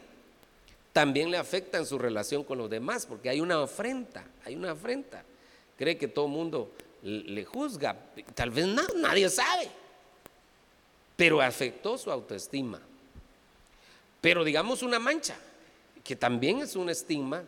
también 0.99 1.31
le 1.31 1.37
afecta 1.37 1.77
en 1.77 1.85
su 1.85 1.97
relación 1.97 2.43
con 2.43 2.57
los 2.57 2.69
demás, 2.69 3.05
porque 3.05 3.29
hay 3.29 3.39
una 3.39 3.63
afrenta, 3.63 4.27
hay 4.43 4.57
una 4.57 4.71
afrenta. 4.71 5.23
Cree 5.77 5.97
que 5.97 6.09
todo 6.09 6.25
el 6.25 6.31
mundo 6.33 6.73
le 7.01 7.45
juzga, 7.45 7.97
tal 8.35 8.51
vez 8.51 8.67
nadie 8.97 9.29
sabe, 9.29 9.69
pero 11.15 11.39
afectó 11.39 11.97
su 11.97 12.11
autoestima. 12.11 12.81
Pero 14.19 14.43
digamos 14.43 14.83
una 14.83 14.99
mancha, 14.99 15.37
que 16.03 16.17
también 16.17 16.59
es 16.59 16.75
un 16.75 16.89
estigma, 16.89 17.45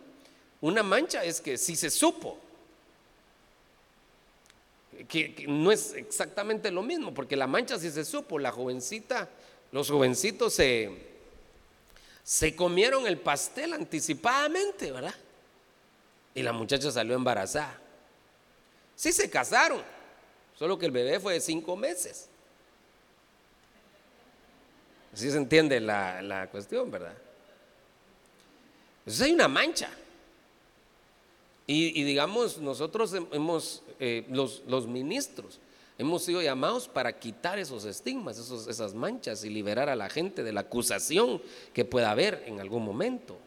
una 0.61 0.81
mancha 0.81 1.21
es 1.25 1.41
que 1.41 1.57
si 1.57 1.75
se 1.75 1.89
supo, 1.89 2.37
que, 5.09 5.43
no 5.49 5.73
es 5.73 5.91
exactamente 5.91 6.71
lo 6.71 6.83
mismo, 6.83 7.13
porque 7.13 7.35
la 7.35 7.47
mancha 7.47 7.77
si 7.77 7.91
se 7.91 8.05
supo, 8.05 8.39
la 8.39 8.53
jovencita 8.53 9.27
los 9.73 9.89
jovencitos 9.89 10.53
se, 10.53 11.10
se 12.31 12.55
comieron 12.55 13.05
el 13.07 13.19
pastel 13.19 13.73
anticipadamente, 13.73 14.89
¿verdad? 14.89 15.13
Y 16.33 16.41
la 16.41 16.53
muchacha 16.53 16.89
salió 16.89 17.13
embarazada. 17.13 17.77
Sí 18.95 19.11
se 19.11 19.29
casaron, 19.29 19.81
solo 20.57 20.79
que 20.79 20.85
el 20.85 20.93
bebé 20.93 21.19
fue 21.19 21.33
de 21.33 21.41
cinco 21.41 21.75
meses. 21.75 22.29
Así 25.13 25.29
se 25.29 25.35
entiende 25.35 25.81
la, 25.81 26.47
cuestión, 26.49 26.89
¿verdad? 26.89 27.17
Entonces 28.99 29.23
hay 29.23 29.33
una 29.33 29.49
mancha. 29.49 29.89
Y, 31.67 32.01
digamos, 32.01 32.59
nosotros 32.59 33.13
hemos, 33.13 33.83
eh, 33.99 34.25
los, 34.29 34.63
los, 34.67 34.87
ministros, 34.87 35.59
hemos 36.01 36.23
sido 36.23 36.41
llamados 36.41 36.87
para 36.87 37.17
quitar 37.17 37.57
esos 37.59 37.85
estigmas, 37.85 38.37
esos, 38.37 38.67
esas 38.67 38.93
manchas 38.93 39.43
y 39.43 39.49
liberar 39.49 39.89
a 39.89 39.95
la 39.95 40.09
gente 40.09 40.43
de 40.43 40.51
la 40.51 40.61
acusación 40.61 41.41
que 41.73 41.85
pueda 41.85 42.11
haber 42.11 42.43
en 42.45 42.59
algún 42.59 42.83
momento. 42.83 43.37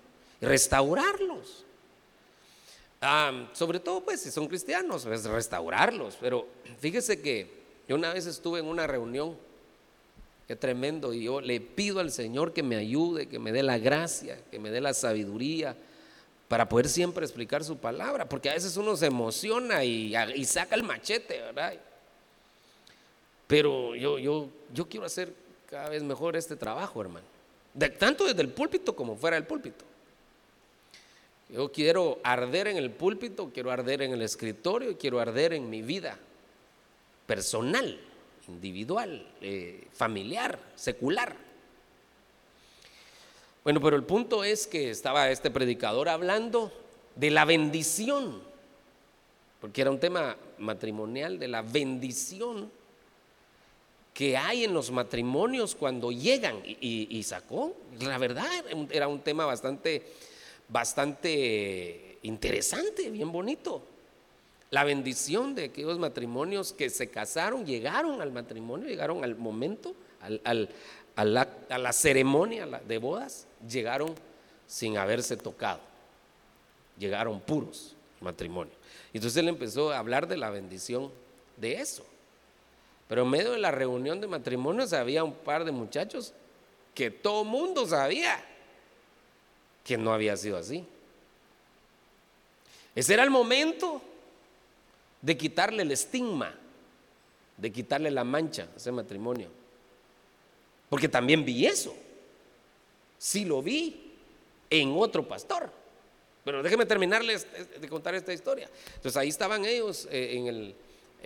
Restaurarlos. 0.40 1.64
Sobre 3.52 3.80
todo, 3.80 4.02
pues, 4.02 4.22
si 4.22 4.30
son 4.30 4.48
cristianos, 4.48 5.04
pues 5.04 5.24
restaurarlos. 5.24 6.16
Pero 6.18 6.46
fíjese 6.80 7.20
que 7.20 7.50
yo 7.86 7.96
una 7.96 8.14
vez 8.14 8.26
estuve 8.26 8.60
en 8.60 8.66
una 8.66 8.86
reunión 8.86 9.36
Qué 10.46 10.56
tremendo. 10.56 11.14
Y 11.14 11.24
yo 11.24 11.40
le 11.40 11.60
pido 11.60 12.00
al 12.00 12.10
Señor 12.10 12.52
que 12.52 12.62
me 12.62 12.76
ayude, 12.76 13.26
que 13.26 13.38
me 13.38 13.52
dé 13.52 13.62
la 13.62 13.78
gracia, 13.78 14.38
que 14.50 14.58
me 14.58 14.70
dé 14.70 14.80
la 14.80 14.94
sabiduría 14.94 15.76
para 16.48 16.68
poder 16.68 16.88
siempre 16.88 17.24
explicar 17.24 17.64
su 17.64 17.78
palabra. 17.78 18.28
Porque 18.28 18.50
a 18.50 18.54
veces 18.54 18.76
uno 18.76 18.96
se 18.96 19.06
emociona 19.06 19.84
y, 19.84 20.44
saca 20.44 20.74
el 20.74 20.82
machete, 20.82 21.40
¿verdad? 21.40 21.74
Pero 23.46 23.94
yo, 23.94 24.18
yo, 24.18 24.48
yo 24.72 24.88
quiero 24.88 25.06
hacer 25.06 25.32
cada 25.68 25.88
vez 25.88 26.02
mejor 26.02 26.36
este 26.36 26.56
trabajo, 26.56 27.00
hermano. 27.00 27.26
Tanto 27.98 28.24
desde 28.24 28.42
el 28.42 28.50
púlpito 28.50 28.94
como 28.94 29.16
fuera 29.16 29.36
del 29.36 29.46
púlpito. 29.46 29.84
Yo 31.48 31.70
quiero 31.70 32.18
arder 32.22 32.68
en 32.68 32.76
el 32.76 32.90
púlpito, 32.90 33.50
quiero 33.52 33.70
arder 33.70 34.02
en 34.02 34.12
el 34.12 34.22
escritorio 34.22 34.96
quiero 34.96 35.20
arder 35.20 35.52
en 35.52 35.68
mi 35.68 35.82
vida 35.82 36.18
personal 37.26 37.98
individual, 38.48 39.26
eh, 39.40 39.86
familiar, 39.92 40.58
secular. 40.74 41.36
Bueno, 43.62 43.80
pero 43.80 43.96
el 43.96 44.04
punto 44.04 44.44
es 44.44 44.66
que 44.66 44.90
estaba 44.90 45.30
este 45.30 45.50
predicador 45.50 46.08
hablando 46.08 46.70
de 47.16 47.30
la 47.30 47.44
bendición, 47.44 48.42
porque 49.60 49.80
era 49.80 49.90
un 49.90 49.98
tema 49.98 50.36
matrimonial, 50.58 51.38
de 51.38 51.48
la 51.48 51.62
bendición 51.62 52.70
que 54.14 54.36
hay 54.36 54.64
en 54.64 54.72
los 54.72 54.90
matrimonios 54.90 55.74
cuando 55.74 56.10
llegan 56.10 56.62
y, 56.64 57.22
sacó, 57.24 57.76
la 58.00 58.16
verdad, 58.16 58.46
era 58.90 59.08
un 59.08 59.20
tema 59.20 59.44
bastante, 59.44 60.02
bastante 60.68 62.18
interesante, 62.22 63.10
bien 63.10 63.30
bonito 63.30 63.82
la 64.74 64.82
bendición 64.82 65.54
de 65.54 65.66
aquellos 65.66 66.00
matrimonios 66.00 66.72
que 66.72 66.90
se 66.90 67.08
casaron, 67.08 67.64
llegaron 67.64 68.20
al 68.20 68.32
matrimonio, 68.32 68.88
llegaron 68.88 69.22
al 69.22 69.36
momento, 69.36 69.94
a, 70.20 71.24
la, 71.24 71.92
ceremonia 71.92 72.66
de 72.66 72.98
bodas, 72.98 73.46
llegaron 73.68 74.12
sin 74.66 74.98
haberse 74.98 75.36
tocado, 75.36 75.78
llegaron 76.98 77.38
puros 77.38 77.94
matrimonio. 78.20 78.74
Entonces 79.12 79.36
él 79.36 79.46
empezó 79.46 79.92
a 79.92 79.98
hablar 79.98 80.26
de 80.26 80.38
la 80.38 80.50
bendición 80.50 81.12
de 81.56 81.74
eso. 81.74 82.04
Pero 83.08 83.22
en 83.22 83.30
medio 83.30 83.52
de 83.52 83.58
la 83.58 83.70
reunión 83.70 84.20
de 84.20 84.26
matrimonios 84.26 84.92
había 84.92 85.24
un 85.24 85.34
par 85.34 85.64
de 85.64 85.72
muchachos 85.72 86.32
que 86.94 87.10
todo 87.10 87.44
mundo 87.44 87.86
sabía 87.86 88.42
que 89.84 89.98
no 89.98 90.12
había 90.12 90.36
sido 90.36 90.56
así. 90.56 90.86
Ese 92.94 93.14
era 93.14 93.24
el 93.24 93.30
momento 93.30 94.00
de 95.20 95.36
quitarle 95.36 95.82
el 95.82 95.90
estigma, 95.90 96.54
de 97.56 97.72
quitarle 97.72 98.10
la 98.10 98.24
mancha 98.24 98.68
a 98.72 98.76
ese 98.76 98.92
matrimonio. 98.92 99.48
Porque 100.88 101.08
también 101.08 101.44
vi 101.44 101.66
eso. 101.66 101.94
Sí 103.18 103.44
lo 103.44 103.62
vi 103.62 104.12
en 104.70 104.94
otro 104.96 105.26
pastor. 105.26 105.70
Pero 106.44 106.62
déjeme 106.62 106.84
terminarles 106.84 107.46
de 107.80 107.88
contar 107.88 108.14
esta 108.14 108.32
historia. 108.32 108.68
Entonces 108.96 109.16
ahí 109.16 109.28
estaban 109.28 109.64
ellos 109.64 110.06
eh, 110.10 110.36
en, 110.36 110.46
el, 110.46 110.74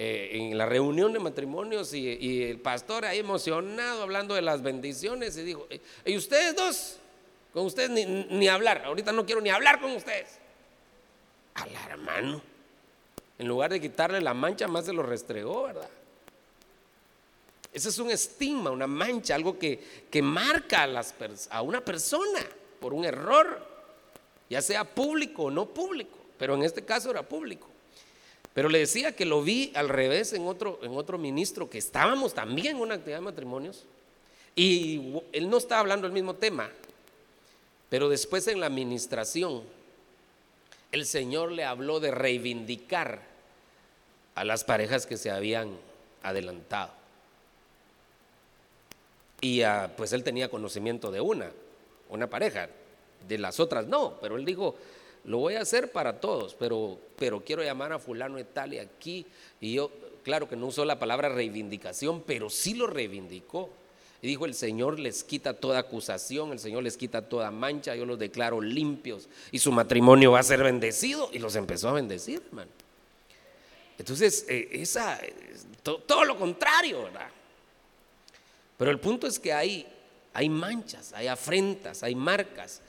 eh, 0.00 0.30
en, 0.34 0.56
la 0.56 0.64
reunión 0.64 1.12
de 1.12 1.18
matrimonios 1.18 1.92
y, 1.92 2.44
el 2.44 2.60
pastor 2.60 3.04
ahí 3.04 3.18
emocionado 3.18 4.04
hablando 4.04 4.36
de 4.36 4.42
las 4.42 4.62
bendiciones 4.62 5.36
y 5.36 5.42
dijo, 5.42 5.66
¿y 6.04 6.16
ustedes 6.16 6.54
dos? 6.54 6.98
Con 7.52 7.66
ustedes 7.66 7.90
ni, 7.90 8.04
ni 8.06 8.46
hablar, 8.46 8.84
ahorita 8.84 9.10
no 9.10 9.26
quiero 9.26 9.40
ni 9.40 9.50
hablar 9.50 9.80
con 9.80 9.90
ustedes. 9.90 10.38
Al 11.54 11.70
hermano. 11.90 12.40
En 13.40 13.48
lugar 13.48 13.72
de 13.72 13.80
quitarle 13.80 14.20
la 14.20 14.34
mancha, 14.34 14.68
más 14.68 14.84
se 14.84 14.92
lo 14.92 15.02
restregó, 15.02 15.64
¿verdad? 15.64 15.90
Ese 17.72 17.88
es 17.88 17.98
un 17.98 18.12
estigma, 18.12 18.70
una 18.70 18.86
mancha, 18.86 19.34
algo 19.34 19.58
que, 19.58 20.04
que 20.08 20.22
marca 20.22 20.88
a 21.50 21.62
una 21.62 21.84
persona 21.84 22.46
por 22.78 22.94
un 22.94 23.04
error, 23.04 23.66
ya 24.48 24.62
sea 24.62 24.84
público 24.84 25.44
o 25.44 25.50
no 25.50 25.66
público, 25.66 26.16
pero 26.38 26.54
en 26.54 26.62
este 26.62 26.84
caso 26.84 27.10
era 27.10 27.24
público. 27.24 27.68
Pero 28.58 28.70
le 28.70 28.80
decía 28.80 29.14
que 29.14 29.24
lo 29.24 29.40
vi 29.40 29.70
al 29.76 29.88
revés 29.88 30.32
en 30.32 30.48
otro, 30.48 30.80
en 30.82 30.96
otro 30.96 31.16
ministro, 31.16 31.70
que 31.70 31.78
estábamos 31.78 32.34
también 32.34 32.74
en 32.74 32.82
una 32.82 32.94
actividad 32.94 33.18
de 33.18 33.24
matrimonios, 33.24 33.84
y 34.56 35.12
él 35.30 35.48
no 35.48 35.58
estaba 35.58 35.82
hablando 35.82 36.08
del 36.08 36.12
mismo 36.12 36.34
tema, 36.34 36.68
pero 37.88 38.08
después 38.08 38.48
en 38.48 38.58
la 38.58 38.66
administración, 38.66 39.62
el 40.90 41.06
Señor 41.06 41.52
le 41.52 41.62
habló 41.62 42.00
de 42.00 42.10
reivindicar 42.10 43.22
a 44.34 44.42
las 44.42 44.64
parejas 44.64 45.06
que 45.06 45.18
se 45.18 45.30
habían 45.30 45.76
adelantado. 46.24 46.90
Y 49.40 49.62
ah, 49.62 49.92
pues 49.96 50.12
él 50.12 50.24
tenía 50.24 50.50
conocimiento 50.50 51.12
de 51.12 51.20
una, 51.20 51.52
una 52.08 52.28
pareja, 52.28 52.68
de 53.28 53.38
las 53.38 53.60
otras 53.60 53.86
no, 53.86 54.18
pero 54.20 54.36
él 54.36 54.44
dijo, 54.44 54.74
lo 55.28 55.36
voy 55.36 55.56
a 55.56 55.60
hacer 55.60 55.92
para 55.92 56.20
todos, 56.20 56.54
pero, 56.54 56.98
pero 57.16 57.44
quiero 57.44 57.62
llamar 57.62 57.92
a 57.92 57.98
fulano 57.98 58.38
de 58.38 58.44
tal 58.44 58.72
y 58.72 58.78
aquí. 58.78 59.26
Y 59.60 59.74
yo, 59.74 59.90
claro 60.24 60.48
que 60.48 60.56
no 60.56 60.66
usó 60.66 60.86
la 60.86 60.98
palabra 60.98 61.28
reivindicación, 61.28 62.22
pero 62.26 62.48
sí 62.48 62.72
lo 62.72 62.86
reivindicó. 62.86 63.68
Y 64.22 64.26
dijo, 64.26 64.46
el 64.46 64.54
Señor 64.54 64.98
les 64.98 65.24
quita 65.24 65.52
toda 65.52 65.80
acusación, 65.80 66.52
el 66.52 66.58
Señor 66.58 66.82
les 66.82 66.96
quita 66.96 67.28
toda 67.28 67.50
mancha, 67.50 67.94
yo 67.94 68.06
los 68.06 68.18
declaro 68.18 68.62
limpios 68.62 69.28
y 69.52 69.58
su 69.58 69.70
matrimonio 69.70 70.32
va 70.32 70.40
a 70.40 70.42
ser 70.42 70.62
bendecido. 70.62 71.28
Y 71.30 71.40
los 71.40 71.54
empezó 71.56 71.90
a 71.90 71.92
bendecir, 71.92 72.42
hermano. 72.46 72.70
Entonces, 73.98 74.46
eh, 74.48 74.68
esa, 74.72 75.20
todo 75.82 76.24
lo 76.24 76.38
contrario, 76.38 77.02
¿verdad? 77.02 77.28
Pero 78.78 78.90
el 78.90 78.98
punto 78.98 79.26
es 79.26 79.38
que 79.38 79.52
hay, 79.52 79.86
hay 80.32 80.48
manchas, 80.48 81.12
hay 81.12 81.26
afrentas, 81.26 82.02
hay 82.02 82.14
marcas 82.14 82.80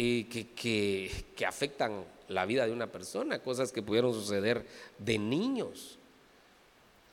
eh, 0.00 0.28
que, 0.54 1.44
afectan 1.44 2.04
la 2.28 2.46
vida 2.46 2.64
de 2.64 2.72
una 2.72 2.86
persona, 2.86 3.40
cosas 3.40 3.72
que 3.72 3.82
pudieron 3.82 4.14
suceder 4.14 4.64
de 4.96 5.18
niños. 5.18 5.98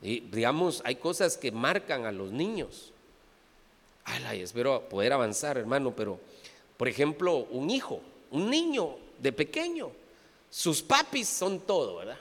Y, 0.04 0.19
digamos, 0.19 0.84
hay 0.86 0.98
cosas 0.98 1.36
que 1.36 1.52
marcan 1.52 2.06
a 2.06 2.12
los 2.12 2.32
niños. 2.32 2.93
Ay, 4.04 4.41
espero 4.41 4.88
poder 4.88 5.13
avanzar, 5.13 5.58
hermano, 5.58 5.95
pero, 5.95 6.19
por 6.78 6.88
ejemplo, 6.88 7.48
un 7.50 7.71
hijo, 7.71 8.02
un 8.30 8.52
niño 8.52 8.98
de 9.17 9.32
pequeño, 9.32 9.91
sus 10.52 10.84
papis 10.84 11.28
son 11.28 11.62
todo, 11.62 11.95
¿verdad? 11.95 12.19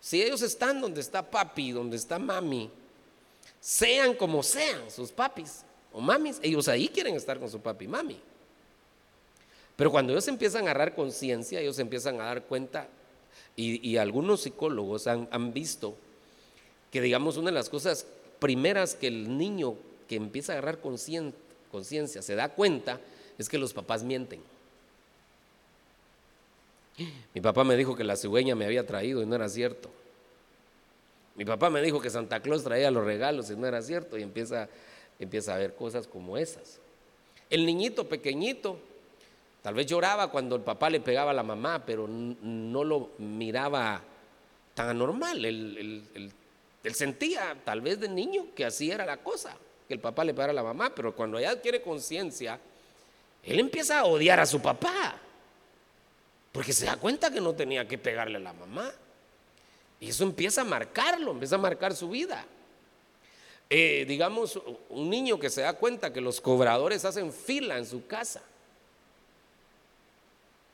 Si 0.00 0.22
ellos 0.22 0.40
están 0.42 0.80
donde 0.80 1.00
está 1.00 1.28
papi, 1.28 1.72
donde 1.72 1.96
está 1.96 2.16
mami, 2.20 2.70
sean 3.60 4.14
como 4.14 4.44
sean 4.44 4.88
sus 4.88 5.10
papis 5.10 5.64
o 5.92 6.00
mamis, 6.00 6.38
ellos 6.44 6.68
ahí 6.68 6.88
quieren 6.88 7.16
estar 7.16 7.40
con 7.40 7.50
su 7.50 7.60
papi 7.60 7.86
y 7.86 7.88
mami. 7.88 8.29
Pero 9.80 9.90
cuando 9.90 10.12
ellos 10.12 10.28
empiezan 10.28 10.68
a 10.68 10.72
agarrar 10.72 10.94
conciencia, 10.94 11.58
ellos 11.58 11.78
empiezan 11.78 12.20
a 12.20 12.24
dar 12.24 12.42
cuenta, 12.42 12.86
y, 13.56 13.96
algunos 13.96 14.42
psicólogos 14.42 15.06
han, 15.06 15.54
visto 15.54 15.96
que, 16.92 17.00
digamos, 17.00 17.38
una 17.38 17.46
de 17.46 17.54
las 17.54 17.70
cosas 17.70 18.06
primeras 18.40 18.94
que 18.94 19.06
el 19.06 19.38
niño 19.38 19.76
que 20.06 20.16
empieza 20.16 20.52
a 20.52 20.58
agarrar 20.58 20.80
conciencia 20.80 22.20
se 22.20 22.34
da 22.34 22.50
cuenta 22.50 23.00
es 23.38 23.48
que 23.48 23.56
los 23.56 23.72
papás 23.72 24.02
mienten. 24.02 24.42
Mi 27.32 27.40
papá 27.40 27.64
me 27.64 27.74
dijo 27.74 27.96
que 27.96 28.04
la 28.04 28.16
cigüeña 28.16 28.54
me 28.54 28.66
había 28.66 28.86
traído 28.86 29.22
y 29.22 29.26
no 29.26 29.34
era 29.34 29.48
cierto. 29.48 29.88
Mi 31.36 31.46
papá 31.46 31.70
me 31.70 31.80
dijo 31.80 32.02
que 32.02 32.10
Santa 32.10 32.40
Claus 32.40 32.64
traía 32.64 32.90
los 32.90 33.06
regalos 33.06 33.50
y 33.50 33.56
no 33.56 33.66
era 33.66 33.80
cierto 33.80 34.18
y 34.18 34.22
empieza, 34.24 34.68
empieza 35.18 35.54
a 35.54 35.58
ver 35.58 35.74
cosas 35.74 36.06
como 36.06 36.36
esas. 36.36 36.80
El 37.48 37.64
niñito 37.64 38.10
pequeñito 38.10 38.78
tal 39.62 39.74
vez 39.74 39.86
lloraba 39.86 40.30
cuando 40.30 40.56
el 40.56 40.62
papá 40.62 40.90
le 40.90 41.00
pegaba 41.00 41.30
a 41.32 41.34
la 41.34 41.42
mamá, 41.42 41.84
pero 41.84 42.06
no 42.08 42.84
lo 42.84 43.10
miraba 43.18 44.02
tan 44.74 44.88
anormal. 44.88 45.44
Él, 45.44 46.32
sentía 46.92 47.56
tal 47.64 47.80
vez 47.80 48.00
de 48.00 48.08
niño 48.08 48.46
que 48.54 48.64
así 48.64 48.90
era 48.90 49.04
la 49.04 49.18
cosa, 49.18 49.56
que 49.86 49.94
el 49.94 50.00
papá 50.00 50.24
le 50.24 50.32
pegara 50.32 50.52
a 50.52 50.54
la 50.54 50.62
mamá, 50.62 50.92
pero 50.94 51.14
cuando 51.14 51.38
ella 51.38 51.50
adquiere 51.50 51.82
conciencia, 51.82 52.58
él 53.42 53.60
empieza 53.60 54.00
a 54.00 54.04
odiar 54.04 54.40
a 54.40 54.46
su 54.46 54.60
papá. 54.60 55.16
Porque 56.52 56.72
se 56.72 56.86
da 56.86 56.96
cuenta 56.96 57.30
que 57.30 57.40
no 57.40 57.52
tenía 57.54 57.86
que 57.86 57.98
pegarle 57.98 58.38
a 58.38 58.40
la 58.40 58.52
mamá. 58.52 58.90
Y 60.00 60.08
eso 60.08 60.24
empieza 60.24 60.62
a 60.62 60.64
marcarlo, 60.64 61.30
empieza 61.30 61.56
a 61.56 61.58
marcar 61.58 61.94
su 61.94 62.08
vida. 62.08 62.44
Eh, 63.68 64.04
digamos, 64.08 64.60
un 64.88 65.08
niño 65.08 65.38
que 65.38 65.48
se 65.48 65.60
da 65.60 65.74
cuenta 65.74 66.12
que 66.12 66.20
los 66.20 66.40
cobradores 66.40 67.04
hacen 67.04 67.32
fila 67.32 67.78
en 67.78 67.86
su 67.86 68.06
casa 68.06 68.42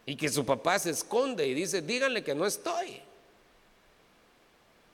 y 0.07 0.15
que 0.15 0.29
su 0.29 0.47
papá 0.47 0.79
se 0.79 0.91
esconde 0.91 1.47
y 1.47 1.53
dice, 1.53 1.83
díganle 1.83 2.23
que 2.23 2.35
no 2.35 2.47
estoy. 2.47 3.03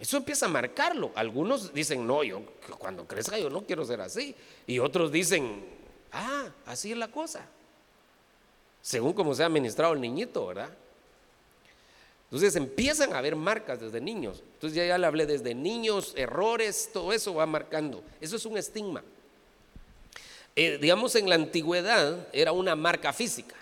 Eso 0.01 0.17
empieza 0.17 0.47
a 0.47 0.49
marcarlo. 0.49 1.13
Algunos 1.15 1.73
dicen, 1.73 2.05
no, 2.07 2.25
yo 2.25 2.43
cuando 2.79 3.07
crezca 3.07 3.39
yo 3.39 3.51
no 3.51 3.63
quiero 3.63 3.85
ser 3.85 4.01
así. 4.01 4.35
Y 4.67 4.79
otros 4.79 5.13
dicen, 5.13 5.65
ah, 6.11 6.49
así 6.67 6.91
es 6.93 6.99
la 6.99 7.09
cosa. 7.09 7.47
Según 8.81 9.13
como 9.13 9.35
se 9.35 9.43
ha 9.43 9.47
administrado 9.47 9.93
el 9.93 10.01
niñito, 10.01 10.47
¿verdad? 10.47 10.71
Entonces 12.25 12.57
empiezan 12.57 13.13
a 13.13 13.19
haber 13.19 13.37
marcas 13.37 13.81
desde 13.81 14.01
niños. 14.01 14.43
Entonces 14.55 14.75
ya, 14.75 14.87
ya 14.87 14.99
le 14.99 15.07
hablé 15.07 15.27
desde 15.27 15.55
niños, 15.55 16.15
errores, 16.17 16.89
todo 16.93 17.13
eso 17.13 17.35
va 17.35 17.45
marcando. 17.45 18.03
Eso 18.21 18.37
es 18.37 18.47
un 18.47 18.57
estigma. 18.57 19.05
Eh, 20.57 20.79
digamos, 20.79 21.15
en 21.15 21.29
la 21.29 21.35
antigüedad 21.35 22.27
era 22.33 22.53
una 22.53 22.75
marca 22.75 23.13
física. 23.13 23.55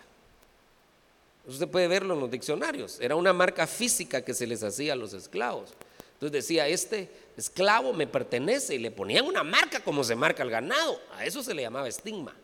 Usted 1.51 1.69
puede 1.69 1.89
verlo 1.89 2.15
en 2.15 2.21
los 2.21 2.31
diccionarios. 2.31 3.01
Era 3.01 3.17
una 3.17 3.33
marca 3.33 3.67
física 3.67 4.23
que 4.23 4.35
se 4.35 4.47
les 4.47 4.63
hacía 4.63 4.93
a 4.93 4.97
los 4.97 5.13
esclavos. 5.15 5.71
Entonces 6.15 6.33
decía, 6.33 6.69
este 6.69 7.11
esclavo 7.37 7.93
me 7.93 8.07
pertenece 8.07 8.77
y 8.77 8.79
le 8.79 8.93
ponían 8.93 9.27
una 9.27 9.43
marca 9.43 9.81
como 9.81 10.05
se 10.05 10.15
marca 10.15 10.45
el 10.45 10.51
ganado. 10.51 11.01
A 11.17 11.25
eso 11.25 11.43
se 11.43 11.53
le 11.53 11.63
llamaba 11.63 11.89
estigma. 11.89 12.35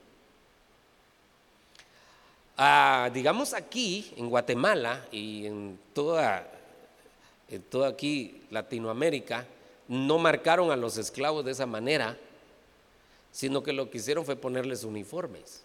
Ah, 2.56 3.08
digamos 3.14 3.54
aquí, 3.54 4.12
en 4.16 4.28
Guatemala 4.28 5.06
y 5.12 5.46
en 5.46 5.78
toda, 5.92 6.50
en 7.48 7.62
toda 7.62 7.90
aquí 7.90 8.42
Latinoamérica, 8.50 9.46
no 9.86 10.18
marcaron 10.18 10.72
a 10.72 10.76
los 10.76 10.96
esclavos 10.96 11.44
de 11.44 11.52
esa 11.52 11.66
manera, 11.66 12.18
sino 13.30 13.62
que 13.62 13.72
lo 13.72 13.88
que 13.88 13.98
hicieron 13.98 14.24
fue 14.24 14.34
ponerles 14.34 14.82
uniformes. 14.82 15.62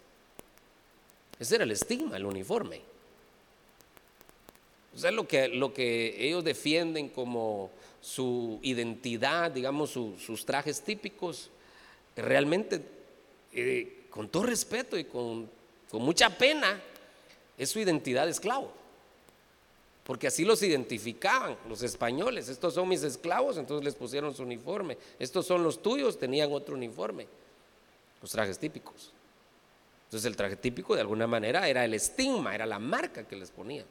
Ese 1.40 1.56
era 1.56 1.64
el 1.64 1.72
estigma, 1.72 2.16
el 2.18 2.26
uniforme. 2.26 2.91
O 4.94 4.98
sea, 4.98 5.10
lo 5.10 5.26
que, 5.26 5.48
lo 5.48 5.72
que 5.72 6.14
ellos 6.18 6.44
defienden 6.44 7.08
como 7.08 7.70
su 8.00 8.58
identidad, 8.62 9.50
digamos, 9.50 9.90
sus 9.90 10.44
trajes 10.44 10.82
típicos, 10.82 11.50
realmente, 12.16 12.82
eh, 13.52 14.06
con 14.10 14.28
todo 14.28 14.42
respeto 14.42 14.98
y 14.98 15.04
con, 15.04 15.48
con 15.90 16.02
mucha 16.02 16.36
pena, 16.36 16.80
es 17.56 17.70
su 17.70 17.78
identidad 17.78 18.26
de 18.26 18.32
esclavo. 18.32 18.72
Porque 20.04 20.26
así 20.26 20.44
los 20.44 20.62
identificaban 20.62 21.56
los 21.68 21.82
españoles. 21.82 22.48
Estos 22.48 22.74
son 22.74 22.88
mis 22.88 23.02
esclavos, 23.04 23.56
entonces 23.56 23.84
les 23.84 23.94
pusieron 23.94 24.34
su 24.34 24.42
uniforme. 24.42 24.98
Estos 25.18 25.46
son 25.46 25.62
los 25.62 25.80
tuyos, 25.80 26.18
tenían 26.18 26.52
otro 26.52 26.74
uniforme. 26.74 27.26
Los 28.20 28.30
trajes 28.30 28.58
típicos. 28.58 29.12
Entonces 30.06 30.26
el 30.26 30.36
traje 30.36 30.56
típico 30.56 30.94
de 30.94 31.00
alguna 31.00 31.26
manera 31.26 31.68
era 31.68 31.84
el 31.84 31.94
estigma, 31.94 32.54
era 32.54 32.66
la 32.66 32.78
marca 32.78 33.26
que 33.26 33.36
les 33.36 33.50
ponían. 33.50 33.86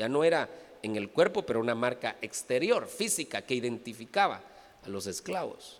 Ya 0.00 0.08
no 0.08 0.24
era 0.24 0.48
en 0.82 0.96
el 0.96 1.10
cuerpo, 1.10 1.42
pero 1.42 1.60
una 1.60 1.74
marca 1.74 2.16
exterior, 2.22 2.86
física, 2.86 3.42
que 3.42 3.54
identificaba 3.54 4.40
a 4.82 4.88
los 4.88 5.06
esclavos. 5.06 5.78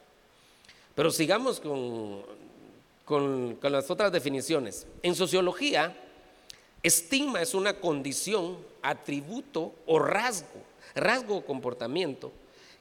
Pero 0.95 1.11
sigamos 1.11 1.59
con, 1.59 2.23
con, 3.07 3.59
las 3.63 3.91
otras 3.91 4.13
definiciones. 4.13 4.87
En 5.03 5.15
sociología, 5.15 5.97
estigma 6.83 7.41
es 7.41 7.55
una 7.55 7.81
condición, 7.81 8.59
atributo 8.83 9.73
o 9.87 9.99
rasgo, 9.99 10.61
rasgo 10.95 11.39
o 11.39 11.47
comportamiento 11.47 12.31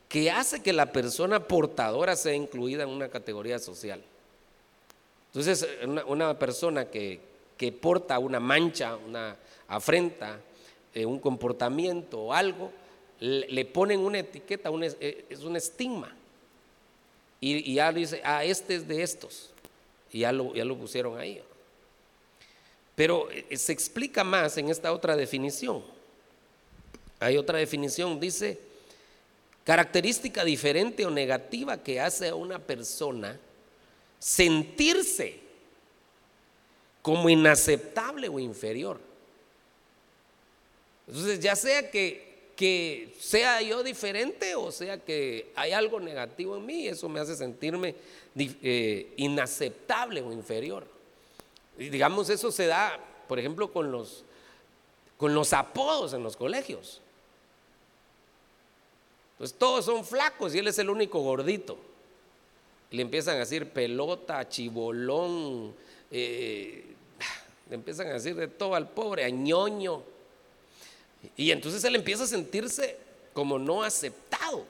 que 0.10 0.30
hace 0.32 0.62
que 0.62 0.74
la 0.74 0.92
persona 0.92 1.48
portadora 1.48 2.18
sea 2.18 2.34
incluida 2.34 2.84
en 2.84 2.90
una 2.90 3.08
categoría 3.08 3.60
social. 3.60 4.04
Entonces, 5.28 5.66
una, 6.06 6.38
persona 6.38 6.90
que, 6.90 7.22
que 7.56 7.72
porta 7.72 8.20
una 8.20 8.42
mancha, 8.42 8.98
una 8.98 9.38
afrenta, 9.70 10.42
eh, 10.94 11.06
un 11.06 11.20
comportamiento 11.20 12.20
o 12.20 12.34
algo, 12.34 12.72
le, 13.20 13.66
ponen 13.66 14.00
una 14.00 14.20
etiqueta, 14.20 14.70
eh, 15.00 15.26
es 15.30 15.42
un 15.42 15.56
estigma. 15.56 16.16
Y, 17.42 17.74
ya 17.74 17.92
dice, 17.92 18.22
ah, 18.24 18.44
este 18.44 18.76
es 18.76 18.88
de 18.88 19.04
estos. 19.04 19.52
Y 20.12 20.20
ya 20.20 20.32
lo, 20.32 20.54
ya 20.54 20.66
lo 20.66 20.78
pusieron 20.78 21.18
ahí. 21.18 21.42
Pero 22.96 23.30
eh, 23.32 23.56
se 23.56 23.72
explica 23.72 24.24
más 24.24 24.58
en 24.58 24.70
esta 24.70 24.92
otra 24.92 25.16
definición. 25.16 25.84
Hay 27.20 27.38
otra 27.38 27.58
definición, 27.60 28.20
dice, 28.20 28.60
característica 29.64 30.44
diferente 30.44 31.06
o 31.06 31.12
negativa 31.12 31.82
que 31.82 32.00
hace 32.00 32.30
a 32.30 32.36
una 32.36 32.60
persona 32.60 33.38
sentirse 34.18 35.40
como 37.02 37.30
inaceptable 37.30 38.28
o 38.30 38.40
inferior. 38.40 39.09
Entonces, 41.10 41.40
ya 41.40 41.56
sea 41.56 41.90
que, 41.90 42.52
que 42.56 43.16
sea 43.20 43.62
yo 43.64 43.82
diferente 43.82 44.54
o 44.54 44.72
sea 44.72 45.00
que 45.00 45.52
hay 45.56 45.72
algo 45.72 46.00
negativo 46.00 46.56
en 46.56 46.66
mí, 46.66 46.88
eso 46.88 47.10
me 47.10 47.20
hace 47.20 47.36
sentirme 47.36 47.96
eh, 48.38 49.12
inaceptable 49.18 50.22
o 50.22 50.32
inferior. 50.32 50.86
Y 51.80 51.90
digamos, 51.90 52.30
eso 52.30 52.52
se 52.52 52.68
da, 52.68 53.00
por 53.28 53.40
ejemplo, 53.40 53.74
con 53.74 53.92
los, 53.92 54.24
con 55.18 55.34
los 55.34 55.52
apodos 55.54 56.14
en 56.14 56.22
los 56.22 56.38
colegios. 56.38 57.02
Pues 59.40 59.54
todos 59.54 59.86
son 59.86 60.06
flacos 60.06 60.54
y 60.54 60.60
él 60.60 60.68
es 60.68 60.78
el 60.78 60.92
único 60.92 61.22
gordito. 61.22 61.76
le 62.92 63.02
empiezan 63.02 63.38
a 63.38 63.40
decir 63.40 63.70
pelota, 63.70 64.48
chibolón, 64.48 65.74
eh, 66.12 66.86
le 67.68 67.76
empiezan 67.76 68.08
a 68.08 68.14
decir 68.14 68.36
de 68.36 68.48
todo 68.48 68.76
al 68.76 68.90
pobre, 68.90 69.24
añoño. 69.24 70.04
Y 71.36 71.52
entonces 71.52 71.84
él 71.84 71.96
empieza 71.96 72.24
a 72.24 72.28
sentirse 72.28 72.98
como 73.34 73.60
no 73.60 73.84
aceptado, 73.84 74.66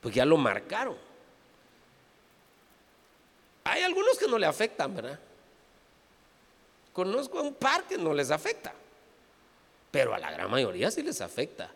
porque 0.00 0.16
ya 0.16 0.24
lo 0.24 0.36
marcaron. 0.36 0.96
Hay 3.64 3.82
algunos 3.82 4.18
que 4.18 4.26
no 4.26 4.38
le 4.38 4.46
afectan, 4.46 4.94
¿verdad? 4.94 5.18
Conozco 6.92 7.38
a 7.38 7.42
un 7.42 7.54
par 7.54 7.84
que 7.84 7.96
no 7.98 8.12
les 8.14 8.30
afecta, 8.30 8.72
pero 9.90 10.14
a 10.14 10.18
la 10.18 10.30
gran 10.30 10.50
mayoría 10.50 10.90
sí 10.90 11.02
les 11.02 11.20
afecta. 11.20 11.70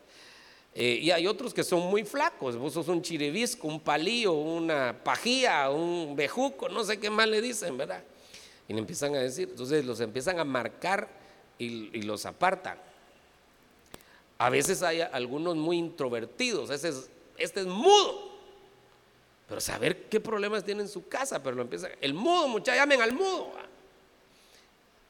Eh, 0.75 1.01
y 1.03 1.11
hay 1.11 1.27
otros 1.27 1.53
que 1.53 1.63
son 1.63 1.81
muy 1.81 2.05
flacos. 2.05 2.57
Vos 2.57 2.73
sos 2.73 2.89
un 2.89 3.03
chiribisco, 3.03 3.69
un 3.69 3.81
palillo, 3.81 4.33
una 4.33 4.97
pajía, 5.05 5.69
un 5.69 6.17
bejuco, 6.17 6.69
no 6.69 6.83
sé 6.83 6.99
qué 6.99 7.11
más 7.11 7.29
le 7.29 7.43
dicen, 7.43 7.77
¿verdad? 7.77 8.03
Y 8.69 8.73
le 8.73 8.79
empiezan 8.79 9.15
a 9.15 9.19
decir, 9.19 9.49
entonces 9.51 9.85
los 9.85 10.01
empiezan 10.01 10.39
a 10.39 10.45
marcar 10.45 11.09
y 11.59 12.03
los 12.03 12.25
apartan. 12.27 12.79
A 14.43 14.51
veces 14.51 14.83
hay 14.83 15.01
algunos 15.01 15.55
muy 15.55 15.79
introvertidos, 15.79 16.69
este 16.71 16.89
es, 16.89 17.09
este 17.39 17.61
es 17.61 17.67
mudo. 17.67 18.33
Pero 19.49 19.61
saber 19.61 20.07
qué 20.07 20.19
problemas 20.19 20.65
tiene 20.65 20.83
en 20.83 20.89
su 20.89 21.07
casa, 21.07 21.41
pero 21.41 21.55
lo 21.55 21.63
empieza, 21.63 21.89
el 22.01 22.13
mudo, 22.13 22.49
muchachos, 22.49 22.81
llamen 22.81 23.01
al 23.03 23.13
mudo. 23.13 23.53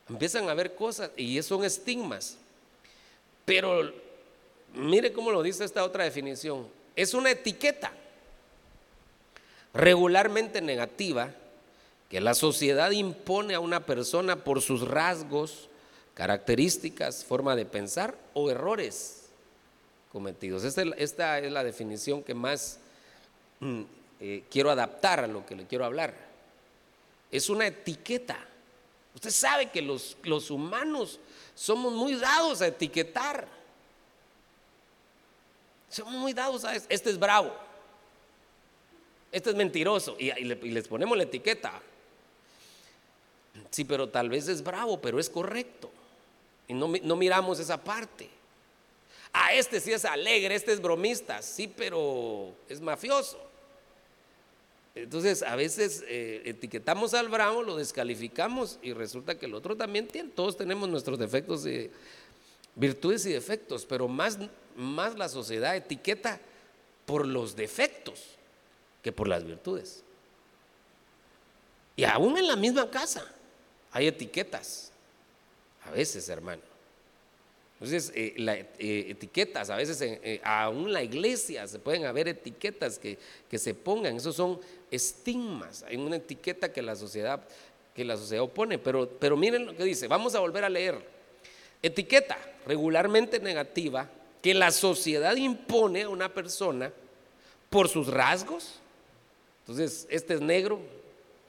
Empiezan 0.07 0.51
a 0.51 0.55
ver 0.55 0.75
cosas 0.75 1.13
y 1.17 1.43
son 1.43 1.65
estigmas. 1.65 2.37
Pero 3.47 3.91
mire 4.75 5.15
cómo 5.15 5.31
lo 5.31 5.43
dice 5.43 5.65
esta 5.65 5.83
otra 5.83 6.05
definición. 6.05 6.69
Es 6.95 7.15
una 7.15 7.31
etiqueta 7.31 7.91
regularmente 9.73 10.61
negativa 10.61 11.31
que 12.11 12.21
la 12.21 12.35
sociedad 12.35 12.91
impone 12.91 13.55
a 13.55 13.61
una 13.61 13.87
persona 13.87 14.45
por 14.45 14.61
sus 14.61 14.87
rasgos, 14.87 15.71
características, 16.13 17.25
forma 17.25 17.57
de 17.57 17.65
pensar 17.65 18.15
o 18.35 18.51
errores 18.51 19.21
cometidos. 20.13 20.63
Esta, 20.65 21.39
es 21.39 21.53
la 21.53 21.65
definición 21.65 22.23
que 22.23 22.35
más 22.35 22.79
mm, 23.61 23.83
eh, 24.21 24.45
quiero 24.51 24.71
adaptar 24.71 25.21
a 25.21 25.27
lo 25.27 25.45
que 25.47 25.57
le 25.57 25.67
quiero 25.67 25.87
hablar. 25.87 26.15
Es 27.31 27.49
una 27.49 27.67
etiqueta. 27.67 28.39
Usted 29.15 29.31
sabe 29.31 29.71
que 29.71 29.81
los, 29.81 30.17
los 30.23 30.51
humanos 30.51 31.19
somos 31.55 31.95
muy 31.95 32.15
dados 32.17 32.61
a 32.61 32.67
etiquetar. 32.67 33.49
Somos 35.89 36.15
muy 36.15 36.33
dados 36.33 36.65
a 36.65 36.75
este 36.75 37.11
es 37.11 37.19
bravo, 37.19 37.55
este 39.31 39.51
es 39.51 39.57
mentiroso 39.57 40.17
y, 40.19 40.31
les 40.43 40.89
ponemos 40.89 41.19
la 41.19 41.25
etiqueta. 41.25 41.83
Sí, 43.71 43.85
pero 43.85 44.09
tal 44.09 44.31
vez 44.31 44.49
es 44.49 44.63
bravo, 44.63 44.99
pero 45.03 45.21
es 45.21 45.29
correcto. 45.29 45.91
Y 46.67 46.73
no, 46.73 46.89
no 47.03 47.17
miramos 47.17 47.59
esa 47.61 47.77
parte. 47.77 48.31
Ah, 49.33 49.55
este 49.55 49.81
sí 49.81 49.93
es 49.93 50.05
alegre, 50.05 50.55
este 50.55 50.73
es 50.73 50.81
bromista, 50.81 51.41
sí, 51.41 51.67
pero 51.67 52.55
es 52.69 52.81
mafioso. 52.81 53.39
Entonces, 54.95 55.43
a 55.43 55.57
veces 55.57 56.05
eh, 56.07 56.43
etiquetamos 56.45 57.15
al 57.15 57.29
bravo, 57.29 57.63
lo 57.63 57.77
descalificamos 57.77 58.79
y 58.83 58.93
resulta 58.93 59.39
que 59.39 59.47
el 59.47 59.55
otro 59.55 59.75
también 59.75 60.07
tiene. 60.07 60.31
Todos 60.31 60.57
tenemos 60.57 60.89
nuestros 60.89 61.19
defectos, 61.19 61.67
virtudes 62.75 63.25
y 63.25 63.33
defectos, 63.33 63.87
pero 63.87 64.07
más, 64.07 64.39
más 64.77 65.17
la 65.17 65.31
sociedad 65.31 65.75
etiqueta 65.75 66.41
por 67.07 67.27
los 67.27 67.57
defectos 67.57 68.37
que 69.03 69.13
por 69.13 69.29
las 69.29 69.45
virtudes. 69.45 70.05
Y 71.97 72.05
aún 72.05 72.37
en 72.37 72.47
la 72.47 72.57
misma 72.57 72.91
casa 72.91 73.27
hay 73.93 74.09
etiquetas, 74.09 74.93
a 75.85 75.91
veces, 75.91 76.29
hermano. 76.29 76.72
Entonces, 77.83 78.13
eh, 78.15 78.35
eh, 78.79 79.07
etiquetas, 79.09 79.69
a 79.69 79.75
veces 79.75 80.01
eh, 80.01 80.41
aún 80.45 80.87
en 80.87 80.93
la 80.93 81.03
iglesia 81.03 81.67
se 81.67 81.81
pueden 81.81 82.05
haber 82.05 82.29
etiquetas 82.29 82.97
que, 82.97 83.19
que, 83.51 83.59
se 83.59 83.75
pongan, 83.75 84.15
esos 84.15 84.37
son 84.37 84.61
estigmas, 84.89 85.83
hay 85.83 85.97
una 85.97 86.15
etiqueta 86.15 86.73
que 86.73 86.81
la 86.81 86.95
sociedad, 86.95 87.43
que 87.93 88.05
la 88.05 88.17
sociedad 88.17 88.45
opone, 88.45 88.79
pero, 88.79 89.09
pero 89.09 89.37
miren 89.37 89.67
lo 89.67 89.77
que 89.77 89.83
dice, 89.83 90.07
vamos 90.07 90.37
a 90.37 90.39
volver 90.39 90.63
a 90.63 90.69
leer. 90.69 90.95
Etiqueta 91.83 92.39
regularmente 92.69 93.41
negativa 93.41 94.09
que 94.41 94.55
la 94.55 94.71
sociedad 94.71 95.35
impone 95.35 96.03
a 96.03 96.09
una 96.09 96.33
persona 96.33 96.93
por 97.69 97.89
sus 97.89 98.07
rasgos. 98.07 98.75
Entonces, 99.63 100.07
este 100.09 100.35
es 100.35 100.41
negro, 100.41 100.79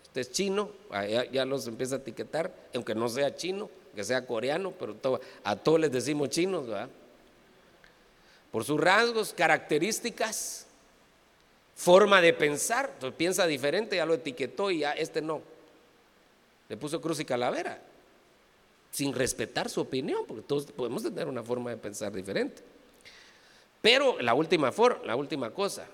este 0.02 0.22
es 0.22 0.32
chino, 0.32 0.72
ah, 0.90 1.06
ya, 1.06 1.46
los 1.46 1.68
empieza 1.68 1.98
a 1.98 2.00
etiquetar, 2.00 2.52
aunque 2.74 2.96
no 2.96 3.08
sea 3.08 3.36
chino, 3.36 3.70
que 3.96 4.04
sea 4.04 4.26
coreano, 4.26 4.72
pero 4.72 4.96
a 5.44 5.56
todos 5.56 5.80
les 5.80 5.92
decimos 5.92 6.30
chinos, 6.30 6.68
¿verdad? 6.68 6.90
Por 8.52 8.64
sus 8.64 8.80
rasgos, 8.80 9.34
características, 9.34 10.68
forma 11.76 12.22
de 12.22 12.34
pensar, 12.34 12.92
entonces 12.94 13.18
piensa 13.18 13.48
diferente, 13.48 13.96
ya 13.96 14.06
lo 14.06 14.14
etiquetó 14.14 14.72
y 14.72 14.80
ya 14.80 14.92
este 14.94 15.22
no. 15.22 15.42
Le 16.70 16.78
puso 16.78 17.02
cruz 17.02 17.20
y 17.20 17.26
calavera, 17.26 17.82
sin 18.92 19.14
respetar 19.14 19.70
su 19.70 19.82
opinión, 19.82 20.26
porque 20.28 20.44
todos 20.44 20.66
podemos 20.68 21.04
tener 21.04 21.28
una 21.28 21.44
forma 21.44 21.72
de 21.72 21.78
pensar 21.78 22.14
diferente. 22.14 22.62
Pero 23.82 24.22
la 24.22 24.34
última 24.34 24.72
forma, 24.72 25.04
la 25.06 25.16
última 25.16 25.50
cosa, 25.52 25.86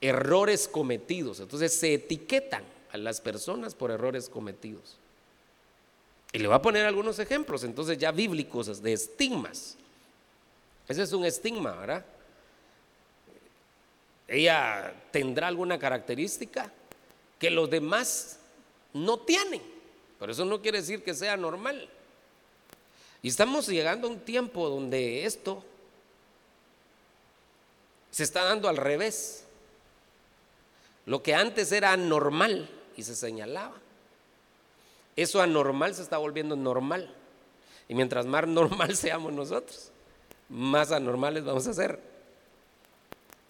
errores 0.00 0.68
cometidos. 0.68 1.40
Entonces 1.40 1.72
se 1.74 1.94
etiquetan 1.94 2.62
a 2.92 2.96
las 2.98 3.20
personas 3.20 3.74
por 3.74 3.90
errores 3.90 4.28
cometidos. 4.28 4.99
Y 6.32 6.38
le 6.38 6.46
voy 6.46 6.56
a 6.56 6.62
poner 6.62 6.86
algunos 6.86 7.18
ejemplos, 7.18 7.64
entonces 7.64 7.98
ya 7.98 8.12
bíblicos, 8.12 8.82
de 8.82 8.92
estigmas. 8.92 9.76
Ese 10.88 11.02
es 11.02 11.12
un 11.12 11.24
estigma, 11.24 11.72
¿verdad? 11.72 12.04
Ella 14.28 14.94
tendrá 15.10 15.48
alguna 15.48 15.78
característica 15.78 16.72
que 17.38 17.50
los 17.50 17.68
demás 17.68 18.38
no 18.92 19.18
tienen, 19.18 19.62
pero 20.18 20.30
eso 20.32 20.44
no 20.44 20.62
quiere 20.62 20.78
decir 20.78 21.02
que 21.02 21.14
sea 21.14 21.36
normal. 21.36 21.88
Y 23.22 23.28
estamos 23.28 23.66
llegando 23.66 24.06
a 24.06 24.10
un 24.10 24.20
tiempo 24.20 24.68
donde 24.68 25.24
esto 25.24 25.64
se 28.10 28.22
está 28.22 28.44
dando 28.44 28.68
al 28.68 28.76
revés. 28.76 29.44
Lo 31.06 31.22
que 31.22 31.34
antes 31.34 31.72
era 31.72 31.92
anormal 31.92 32.68
y 32.96 33.02
se 33.02 33.16
señalaba, 33.16 33.76
eso 35.22 35.40
anormal 35.40 35.94
se 35.94 36.02
está 36.02 36.18
volviendo 36.18 36.56
normal. 36.56 37.12
Y 37.88 37.94
mientras 37.94 38.26
más 38.26 38.46
normal 38.46 38.96
seamos 38.96 39.32
nosotros, 39.32 39.90
más 40.48 40.92
anormales 40.92 41.44
vamos 41.44 41.66
a 41.66 41.74
ser. 41.74 41.98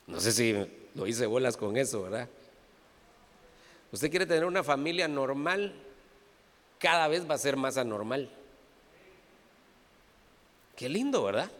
No 0.06 0.18
sé 0.18 0.33
si 0.33 0.54
lo 0.94 1.06
hice 1.06 1.26
bolas 1.26 1.56
con 1.56 1.76
eso, 1.76 2.02
¿verdad? 2.02 2.28
Usted 3.92 4.11
quiere 4.11 4.26
tener 4.26 4.44
una 4.44 4.62
familia 4.62 5.09
normal, 5.09 5.74
cada 6.78 7.09
vez 7.09 7.28
va 7.28 7.35
a 7.35 7.38
ser 7.38 7.56
más 7.56 7.76
anormal. 7.76 8.30
Qué 10.76 10.88
lindo, 10.88 11.22
¿verdad? 11.22 11.50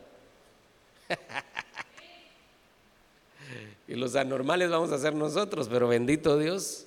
y 3.89 3.95
los 3.95 4.15
anormales 4.17 4.71
vamos 4.71 4.93
a 4.93 4.99
ser 4.99 5.15
nosotros, 5.15 5.69
pero 5.69 5.89
bendito 5.89 6.39
Dios, 6.39 6.87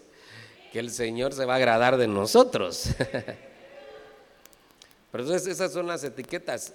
que 0.73 0.79
el 0.79 0.89
Señor 0.89 1.33
se 1.33 1.45
va 1.45 1.53
a 1.53 1.57
agradar 1.57 1.97
de 1.97 2.07
nosotros. 2.07 2.85
Pero 5.11 5.23
entonces 5.23 5.45
esas 5.45 5.71
son 5.71 5.85
las 5.85 6.03
etiquetas. 6.03 6.73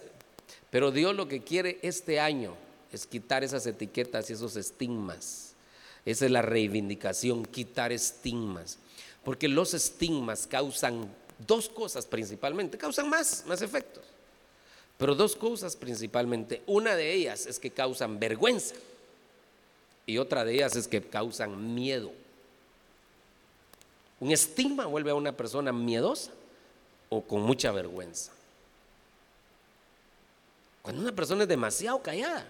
Pero 0.70 0.92
Dios 0.92 1.16
lo 1.16 1.26
que 1.26 1.42
quiere 1.42 1.80
este 1.82 2.20
año 2.20 2.54
es 2.92 3.08
quitar 3.08 3.42
esas 3.42 3.66
etiquetas 3.66 4.30
y 4.30 4.34
esos 4.34 4.54
estigmas. 4.54 5.54
Esa 6.04 6.26
es 6.26 6.30
la 6.30 6.42
reivindicación, 6.42 7.44
quitar 7.44 7.90
estigmas. 7.90 8.78
Porque 9.24 9.48
los 9.48 9.74
estigmas 9.74 10.46
causan 10.46 11.12
dos 11.44 11.68
cosas 11.68 12.06
principalmente, 12.06 12.78
causan 12.78 13.11
más, 13.11 13.42
más 13.48 13.62
efectos. 13.62 14.04
Pero 14.96 15.16
dos 15.16 15.34
cosas 15.34 15.74
principalmente. 15.74 16.62
Una 16.66 16.94
de 16.94 17.14
ellas 17.14 17.46
es 17.46 17.58
que 17.58 17.72
causan 17.72 18.20
vergüenza 18.20 18.76
y 20.06 20.18
otra 20.18 20.44
de 20.44 20.54
ellas 20.54 20.76
es 20.76 20.87
que 20.87 21.02
causan 21.02 21.74
miedo. 21.74 22.12
Un 24.20 24.33
estigma 24.33 24.87
vuelve 24.87 25.11
a 25.11 25.14
una 25.14 25.33
persona 25.33 25.72
miedosa 25.72 26.33
o 27.09 27.22
con 27.22 27.42
mucha 27.42 27.70
vergüenza. 27.72 28.33
Cuando 30.83 31.02
una 31.02 31.12
persona 31.12 31.42
es 31.42 31.48
demasiado 31.48 32.02
callada, 32.02 32.46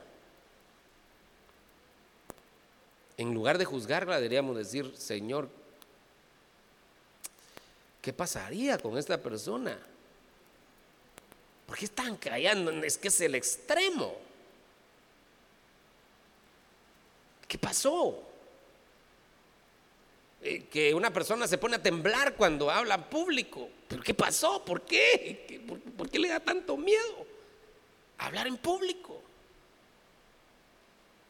en 3.16 3.34
lugar 3.34 3.58
de 3.58 3.64
juzgarla, 3.64 4.16
deberíamos 4.16 4.56
decir, 4.56 4.94
Señor, 4.96 5.48
¿qué 8.00 8.12
pasaría 8.12 8.78
con 8.78 8.96
esta 8.96 9.20
persona? 9.20 9.76
¿Por 11.66 11.76
qué 11.76 11.86
están 11.86 12.16
callando? 12.16 12.70
Es 12.84 12.96
que 12.96 13.08
es 13.08 13.20
el 13.20 13.34
extremo. 13.34 14.16
¿Qué 17.48 17.58
pasó? 17.58 18.27
Eh, 20.40 20.66
que 20.70 20.94
una 20.94 21.12
persona 21.12 21.48
se 21.48 21.58
pone 21.58 21.76
a 21.76 21.82
temblar 21.82 22.34
cuando 22.34 22.70
habla 22.70 22.94
en 22.94 23.02
público. 23.04 23.68
¿Pero 23.88 24.02
qué 24.02 24.14
pasó? 24.14 24.64
¿Por 24.64 24.82
qué? 24.82 25.60
¿Por, 25.96 26.08
qué 26.08 26.18
le 26.18 26.28
da 26.28 26.40
tanto 26.40 26.76
miedo 26.76 27.26
hablar 28.18 28.46
en 28.46 28.56
público? 28.56 29.20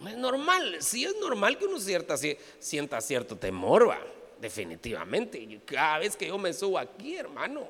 Es 0.06 0.16
normal. 0.16 0.76
Sí 0.80 1.04
es 1.04 1.16
normal 1.20 1.56
que 1.56 1.64
uno 1.64 1.80
cierta, 1.80 2.16
sienta 2.58 3.00
cierto 3.00 3.36
temor, 3.36 3.88
va, 3.88 3.98
definitivamente. 4.40 5.60
Cada 5.64 5.98
vez 6.00 6.14
que 6.14 6.28
yo 6.28 6.36
me 6.36 6.52
subo 6.52 6.78
aquí, 6.78 7.16
hermano, 7.16 7.66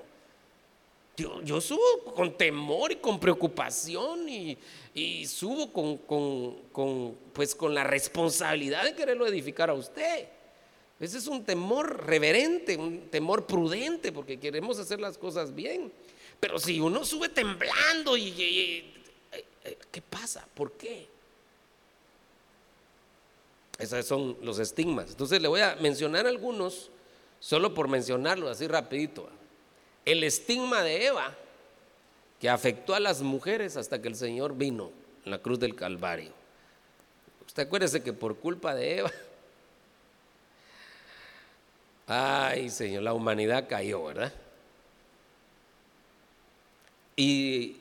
yo, 1.16 1.60
subo 1.60 2.14
con 2.14 2.36
temor 2.36 2.92
y 2.92 2.96
con 2.96 3.18
preocupación 3.18 4.28
y, 4.28 5.26
subo 5.26 5.72
con, 5.72 7.18
pues, 7.32 7.54
con 7.54 7.74
la 7.74 7.84
responsabilidad 7.84 8.84
de 8.84 8.94
quererlo 8.94 9.26
edificar 9.26 9.70
a 9.70 9.74
usted. 9.74 10.28
Ese 11.00 11.18
es 11.18 11.28
un 11.28 11.44
temor 11.44 12.06
reverente, 12.06 12.76
un 12.76 13.08
temor 13.08 13.46
prudente, 13.46 14.10
porque 14.10 14.40
queremos 14.40 14.78
hacer 14.78 15.00
las 15.00 15.16
cosas 15.16 15.54
bien. 15.54 15.92
Pero 16.40 16.58
si 16.58 16.80
uno 16.80 17.04
sube 17.04 17.28
temblando 17.28 18.16
y, 18.16 18.30
eh, 19.32 19.78
¿qué 19.92 20.02
pasa? 20.02 20.46
¿Por 20.54 20.72
qué? 20.72 21.06
Esos 23.78 24.04
son 24.06 24.36
los 24.42 24.58
estigmas. 24.58 25.10
Entonces 25.10 25.40
le 25.40 25.46
voy 25.46 25.60
a 25.60 25.76
mencionar 25.76 26.26
algunos, 26.26 26.90
solo 27.38 27.74
por 27.74 27.86
mencionarlo 27.86 28.48
así 28.48 28.66
rapidito. 28.66 29.28
El 30.04 30.24
estigma 30.24 30.82
de 30.82 31.06
Eva, 31.06 31.36
que 32.40 32.48
afectó 32.48 32.94
a 32.94 33.00
las 33.00 33.22
mujeres 33.22 33.76
hasta 33.76 34.02
que 34.02 34.08
el 34.08 34.16
Señor 34.16 34.56
vino 34.56 34.90
en 35.24 35.30
la 35.30 35.38
cruz 35.38 35.60
del 35.60 35.76
Calvario. 35.76 36.32
Usted 37.46 37.64
acuérdese 37.64 38.02
que 38.02 38.12
por 38.12 38.36
culpa 38.36 38.74
de 38.74 38.98
Eva 38.98 39.12
Ay, 42.10 42.70
Señor, 42.70 43.02
la 43.02 43.12
humanidad 43.12 43.68
cayó, 43.68 44.04
¿verdad? 44.04 44.32
Y, 47.16 47.76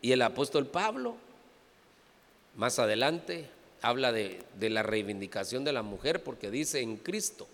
el 0.00 0.22
apóstol 0.22 0.66
Pablo, 0.66 1.16
más 2.54 2.78
adelante, 2.78 3.48
habla 3.82 4.12
de, 4.12 4.42
de 4.60 4.70
la 4.70 4.82
reivindicación 4.84 5.64
de 5.64 5.72
la 5.72 5.82
mujer 5.82 6.22
porque 6.22 6.50
dice 6.50 6.80
en 6.80 6.98
Cristo, 6.98 7.48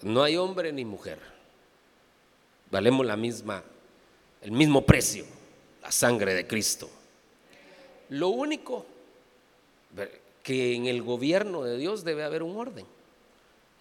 no 0.00 0.24
hay 0.24 0.36
hombre 0.36 0.72
ni 0.72 0.84
mujer. 0.84 1.20
Valemos 2.70 3.06
la 3.06 3.16
misma, 3.16 3.62
el 4.40 4.50
mismo 4.50 4.84
precio, 4.84 5.24
la 5.82 5.92
sangre 5.92 6.34
de 6.34 6.46
Cristo. 6.48 6.90
Lo 8.08 8.30
único 8.30 8.86
que 10.42 10.74
en 10.74 10.86
el 10.86 11.02
gobierno 11.02 11.62
de 11.62 11.78
Dios 11.78 12.02
debe 12.02 12.24
haber 12.24 12.42
un 12.42 12.56
orden. 12.56 12.86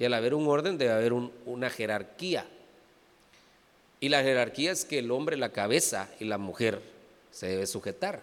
Y 0.02 0.06
al 0.06 0.16
haber 0.16 0.34
un 0.34 0.48
orden 0.48 0.80
debe 0.80 0.94
haber 0.94 1.14
una 1.14 1.70
jerarquía. 1.70 2.48
Y 4.00 4.10
la 4.10 4.24
jerarquía 4.24 4.72
es 4.72 4.84
que 4.84 4.98
el 4.98 5.12
hombre 5.12 5.38
la 5.38 5.52
cabeza 5.52 6.10
y 6.20 6.26
la 6.26 6.40
mujer 6.40 6.82
se 7.30 7.46
debe 7.46 7.68
sujetar. 7.68 8.20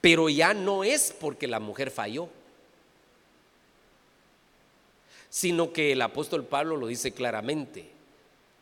Pero 0.00 0.28
ya 0.28 0.54
no 0.54 0.84
es 0.84 1.12
porque 1.20 1.48
la 1.48 1.58
mujer 1.58 1.90
falló, 1.90 2.28
sino 5.28 5.72
que 5.72 5.90
el 5.90 6.02
apóstol 6.02 6.44
Pablo 6.44 6.76
lo 6.76 6.86
dice 6.86 7.10
claramente. 7.10 7.90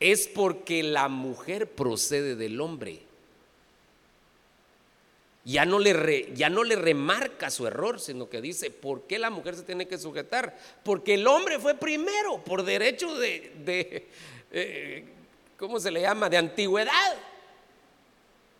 Es 0.01 0.29
porque 0.29 0.83
la 0.83 1.09
mujer 1.09 1.69
procede 1.73 2.37
del 2.37 2.59
hombre. 2.63 3.01
Ya 5.45 5.65
no, 5.65 5.81
le 5.81 6.33
ya 6.35 6.49
no 6.49 6.63
le 6.63 6.77
remarca 6.77 7.51
su 7.51 7.67
error, 7.67 7.99
sino 7.99 8.29
que 8.29 8.41
dice, 8.41 8.71
¿por 8.71 9.09
qué 9.09 9.19
la 9.19 9.29
mujer 9.29 9.57
se 9.57 9.65
tiene 9.65 9.89
que 9.89 9.99
sujetar? 9.99 10.57
Porque 10.85 11.15
el 11.15 11.27
hombre 11.27 11.59
fue 11.59 11.75
primero, 11.75 12.43
por 12.45 12.63
derecho 12.63 13.17
de, 13.19 14.07
eh, 14.53 15.05
¿cómo 15.59 15.81
se 15.81 15.91
le 15.91 16.03
llama? 16.03 16.29
De 16.29 16.37
antigüedad. 16.37 17.17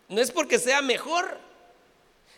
No 0.09 0.19
es 0.19 0.29
porque 0.29 0.59
sea 0.59 0.81
mejor, 0.81 1.37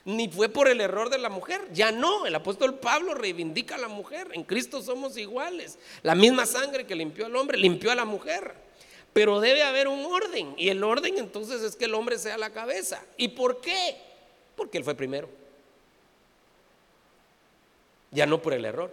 ni 0.05 0.29
fue 0.29 0.47
por 0.47 0.67
el 0.67 0.79
error 0.79 1.09
de 1.09 1.17
la 1.17 1.29
mujer. 1.29 1.61
Ya 1.73 1.91
no, 1.91 2.27
el 2.27 2.35
apóstol 2.35 2.75
Pablo 2.75 3.15
reivindica 3.15 3.75
a 3.75 3.79
la 3.79 3.87
mujer. 3.87 4.29
En 4.33 4.43
Cristo 4.43 4.83
somos 4.83 5.17
iguales. 5.17 5.79
La 6.03 6.13
misma 6.13 6.45
sangre 6.45 6.85
que 6.85 6.93
limpió 6.93 7.25
al 7.25 7.35
hombre, 7.35 7.57
limpió 7.57 7.91
a 7.91 7.95
la 7.95 8.05
mujer. 8.05 8.53
Pero 9.11 9.39
debe 9.39 9.63
haber 9.63 9.87
un 9.87 10.05
orden. 10.05 10.53
Y 10.55 10.69
el 10.69 10.83
orden 10.83 11.17
entonces 11.17 11.63
es 11.63 11.75
que 11.75 11.85
el 11.85 11.95
hombre 11.95 12.19
sea 12.19 12.37
la 12.37 12.51
cabeza. 12.51 13.03
¿Y 13.17 13.29
por 13.29 13.59
qué? 13.61 14.14
Porque 14.55 14.77
él 14.77 14.83
fue 14.83 14.95
primero. 14.95 15.29
Ya 18.11 18.25
no 18.25 18.41
por 18.41 18.53
el 18.53 18.65
error. 18.65 18.91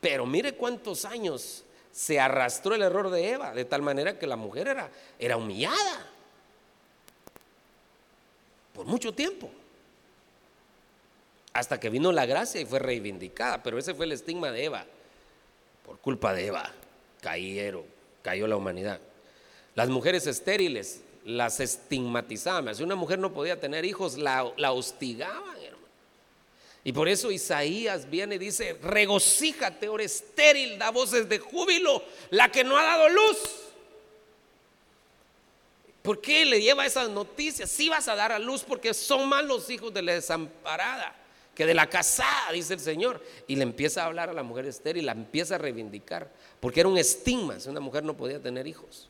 Pero 0.00 0.26
mire 0.26 0.54
cuántos 0.54 1.04
años 1.04 1.64
se 1.92 2.18
arrastró 2.18 2.74
el 2.74 2.82
error 2.82 3.10
de 3.10 3.30
Eva, 3.30 3.52
de 3.52 3.64
tal 3.64 3.82
manera 3.82 4.18
que 4.18 4.26
la 4.26 4.36
mujer 4.36 4.68
era, 4.68 4.90
era 5.18 5.36
humillada 5.36 6.10
por 8.80 8.86
mucho 8.86 9.12
tiempo. 9.12 9.50
Hasta 11.52 11.78
que 11.78 11.90
vino 11.90 12.12
la 12.12 12.24
gracia 12.24 12.60
y 12.60 12.64
fue 12.64 12.78
reivindicada. 12.78 13.62
Pero 13.62 13.78
ese 13.78 13.92
fue 13.92 14.06
el 14.06 14.12
estigma 14.12 14.50
de 14.50 14.64
Eva. 14.64 14.86
Por 15.84 15.98
culpa 15.98 16.32
de 16.32 16.46
Eva 16.46 16.72
cayeron, 17.20 17.84
cayó 18.22 18.46
la 18.46 18.56
humanidad. 18.56 18.98
Las 19.74 19.90
mujeres 19.90 20.26
estériles 20.26 21.02
las 21.36 21.60
estigmatizaban. 21.60 22.74
Si 22.74 22.82
una 22.82 22.96
mujer 22.96 23.18
no 23.18 23.32
podía 23.32 23.58
tener 23.58 23.84
hijos, 23.84 24.18
la, 24.18 24.52
la 24.56 24.72
hostigaban, 24.72 25.56
hermano. 25.62 25.86
Y 26.82 26.92
por 26.92 27.08
eso 27.08 27.30
Isaías 27.30 28.08
viene 28.08 28.36
y 28.36 28.38
dice, 28.38 28.78
regocíjate, 28.82 29.88
ora 29.88 30.04
estéril, 30.04 30.78
da 30.78 30.90
voces 30.90 31.28
de 31.28 31.38
júbilo, 31.38 32.02
la 32.30 32.50
que 32.50 32.64
no 32.64 32.78
ha 32.78 32.82
dado 32.82 33.08
luz. 33.08 33.38
¿Por 36.02 36.20
qué 36.20 36.46
le 36.46 36.62
lleva 36.62 36.86
esas 36.86 37.10
noticias? 37.10 37.70
Si 37.70 37.90
vas 37.90 38.08
a 38.08 38.14
dar 38.14 38.32
a 38.32 38.38
luz 38.38 38.62
porque 38.62 38.94
son 38.94 39.28
más 39.28 39.44
los 39.44 39.68
hijos 39.68 39.92
de 39.92 40.00
la 40.00 40.14
desamparada 40.14 41.14
que 41.54 41.66
de 41.66 41.74
la 41.74 41.90
casada, 41.90 42.52
dice 42.52 42.72
el 42.72 42.80
Señor. 42.80 43.22
Y 43.46 43.56
le 43.56 43.64
empieza 43.64 44.02
a 44.02 44.06
hablar 44.06 44.30
a 44.30 44.32
la 44.32 44.42
mujer 44.42 44.64
estéril, 44.64 45.04
la 45.04 45.12
empieza 45.12 45.56
a 45.56 45.58
reivindicar, 45.58 46.30
porque 46.58 46.80
era 46.80 46.88
un 46.88 46.96
estigma 46.96 47.60
si 47.60 47.68
una 47.68 47.80
mujer 47.80 48.02
no 48.02 48.16
podía 48.16 48.40
tener 48.40 48.66
hijos. 48.66 49.09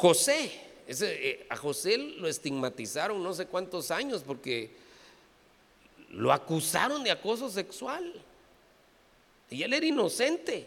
José, 0.00 0.50
eh, 0.88 1.46
a 1.50 1.56
José 1.56 1.98
lo 1.98 2.26
estigmatizaron 2.26 3.22
no 3.22 3.34
sé 3.34 3.44
cuántos 3.44 3.90
años 3.90 4.22
porque 4.26 4.70
lo 6.08 6.32
acusaron 6.32 7.04
de 7.04 7.10
acoso 7.10 7.50
sexual. 7.50 8.14
Y 9.50 9.62
él 9.62 9.74
era 9.74 9.84
inocente. 9.84 10.66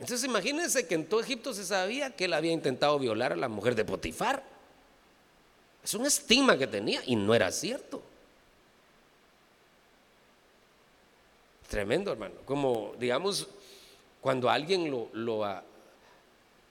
Entonces 0.00 0.24
imagínense 0.24 0.88
que 0.88 0.94
en 0.94 1.04
todo 1.04 1.20
Egipto 1.20 1.52
se 1.52 1.66
sabía 1.66 2.16
que 2.16 2.24
él 2.24 2.32
había 2.32 2.52
intentado 2.52 2.98
violar 2.98 3.34
a 3.34 3.36
la 3.36 3.48
mujer 3.48 3.74
de 3.74 3.84
Potifar. 3.84 4.42
Es 5.84 5.92
un 5.92 6.06
estigma 6.06 6.56
que 6.56 6.66
tenía 6.66 7.02
y 7.04 7.16
no 7.16 7.34
era 7.34 7.52
cierto. 7.52 8.00
Tremendo, 11.68 12.12
hermano. 12.12 12.36
Como, 12.46 12.94
digamos, 12.98 13.46
cuando 14.22 14.48
alguien 14.48 14.90
lo, 14.90 15.10
lo, 15.12 15.44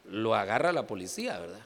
lo 0.09 0.35
agarra 0.35 0.71
la 0.71 0.87
policía, 0.87 1.39
¿verdad? 1.39 1.65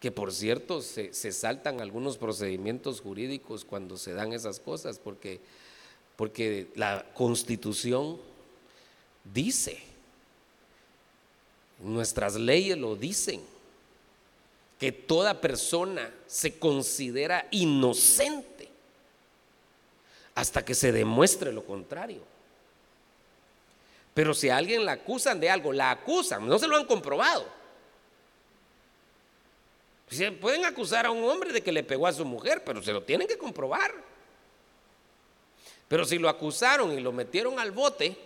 Que 0.00 0.10
por 0.10 0.32
cierto 0.32 0.82
se, 0.82 1.12
saltan 1.32 1.80
algunos 1.80 2.18
procedimientos 2.18 3.00
jurídicos 3.00 3.64
cuando 3.64 3.96
se 3.96 4.12
dan 4.12 4.32
esas 4.32 4.60
cosas, 4.60 4.98
porque, 4.98 5.40
porque 6.16 6.68
la 6.74 7.06
constitución 7.14 8.18
dice, 9.24 9.82
nuestras 11.80 12.36
leyes 12.36 12.78
lo 12.78 12.96
dicen, 12.96 13.40
que 14.78 14.92
toda 14.92 15.40
persona 15.40 16.12
se 16.26 16.58
considera 16.58 17.48
inocente 17.50 18.68
hasta 20.34 20.62
que 20.62 20.74
se 20.74 20.92
demuestre 20.92 21.50
lo 21.52 21.64
contrario. 21.64 22.35
Pero 24.16 24.32
si 24.32 24.48
a 24.48 24.56
alguien 24.56 24.86
la 24.86 24.92
acusan 24.92 25.38
de 25.38 25.50
algo, 25.50 25.74
la 25.74 25.90
acusan, 25.90 26.48
no 26.48 26.58
se 26.58 26.66
lo 26.66 26.78
han 26.78 26.86
comprobado. 26.86 27.46
Pueden 30.40 30.64
acusar 30.64 31.04
a 31.04 31.10
un 31.10 31.22
hombre 31.22 31.52
de 31.52 31.62
que 31.62 31.70
le 31.70 31.84
pegó 31.84 32.06
a 32.06 32.14
su 32.14 32.24
mujer, 32.24 32.64
pero 32.64 32.82
se 32.82 32.94
lo 32.94 33.02
tienen 33.02 33.28
que 33.28 33.36
comprobar. 33.36 33.92
Pero 35.86 36.06
si 36.06 36.16
lo 36.18 36.30
acusaron 36.30 36.92
y 36.92 37.00
lo 37.00 37.12
metieron 37.12 37.58
al 37.60 37.72
bote, 37.72 38.16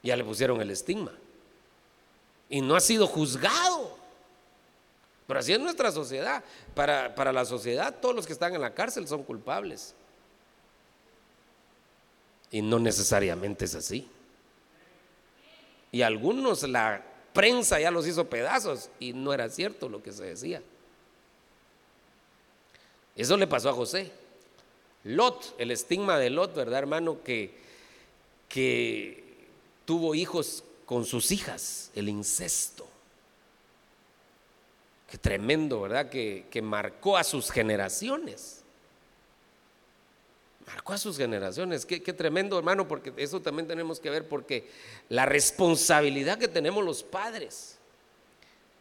ya 0.00 0.14
le 0.14 0.22
pusieron 0.22 0.60
el 0.60 0.70
estigma. 0.70 1.10
Y 2.48 2.60
no 2.60 2.76
ha 2.76 2.80
sido 2.80 3.08
juzgado. 3.08 3.98
Pero 5.26 5.40
así 5.40 5.54
es 5.54 5.58
nuestra 5.58 5.90
sociedad. 5.90 6.44
Para, 6.76 7.16
para 7.16 7.32
la 7.32 7.44
sociedad, 7.44 7.96
todos 8.00 8.14
los 8.14 8.28
que 8.28 8.32
están 8.32 8.54
en 8.54 8.60
la 8.60 8.74
cárcel 8.74 9.08
son 9.08 9.24
culpables. 9.24 9.96
Y 12.52 12.62
no 12.62 12.78
necesariamente 12.78 13.64
es 13.64 13.74
así. 13.74 14.08
Y 15.90 16.02
algunos 16.02 16.62
la 16.64 17.04
prensa 17.32 17.80
ya 17.80 17.90
los 17.90 18.06
hizo 18.06 18.28
pedazos 18.28 18.90
y 18.98 19.12
no 19.12 19.32
era 19.32 19.48
cierto 19.48 19.88
lo 19.88 20.02
que 20.02 20.12
se 20.12 20.24
decía. 20.24 20.62
Eso 23.16 23.36
le 23.36 23.46
pasó 23.46 23.70
a 23.70 23.74
José. 23.74 24.12
Lot, 25.04 25.54
el 25.58 25.70
estigma 25.70 26.18
de 26.18 26.30
Lot, 26.30 26.54
¿verdad, 26.54 26.80
hermano? 26.80 27.22
Que, 27.22 27.54
que 28.48 29.24
tuvo 29.84 30.14
hijos 30.14 30.64
con 30.84 31.04
sus 31.04 31.30
hijas, 31.30 31.90
el 31.94 32.08
incesto. 32.08 32.86
Qué 35.10 35.18
tremendo, 35.18 35.80
¿verdad? 35.80 36.10
Que, 36.10 36.46
que 36.50 36.60
marcó 36.60 37.16
a 37.16 37.24
sus 37.24 37.50
generaciones 37.50 38.57
marcó 40.68 40.92
a 40.92 40.98
sus 40.98 41.16
generaciones. 41.16 41.86
Qué, 41.86 42.12
tremendo, 42.12 42.58
hermano, 42.58 42.86
porque 42.86 43.12
eso 43.16 43.40
también 43.40 43.66
tenemos 43.66 43.98
que 43.98 44.10
ver, 44.10 44.28
porque 44.28 44.68
la 45.08 45.24
responsabilidad 45.24 46.38
que 46.38 46.46
tenemos 46.46 46.84
los 46.84 47.02
padres 47.02 47.78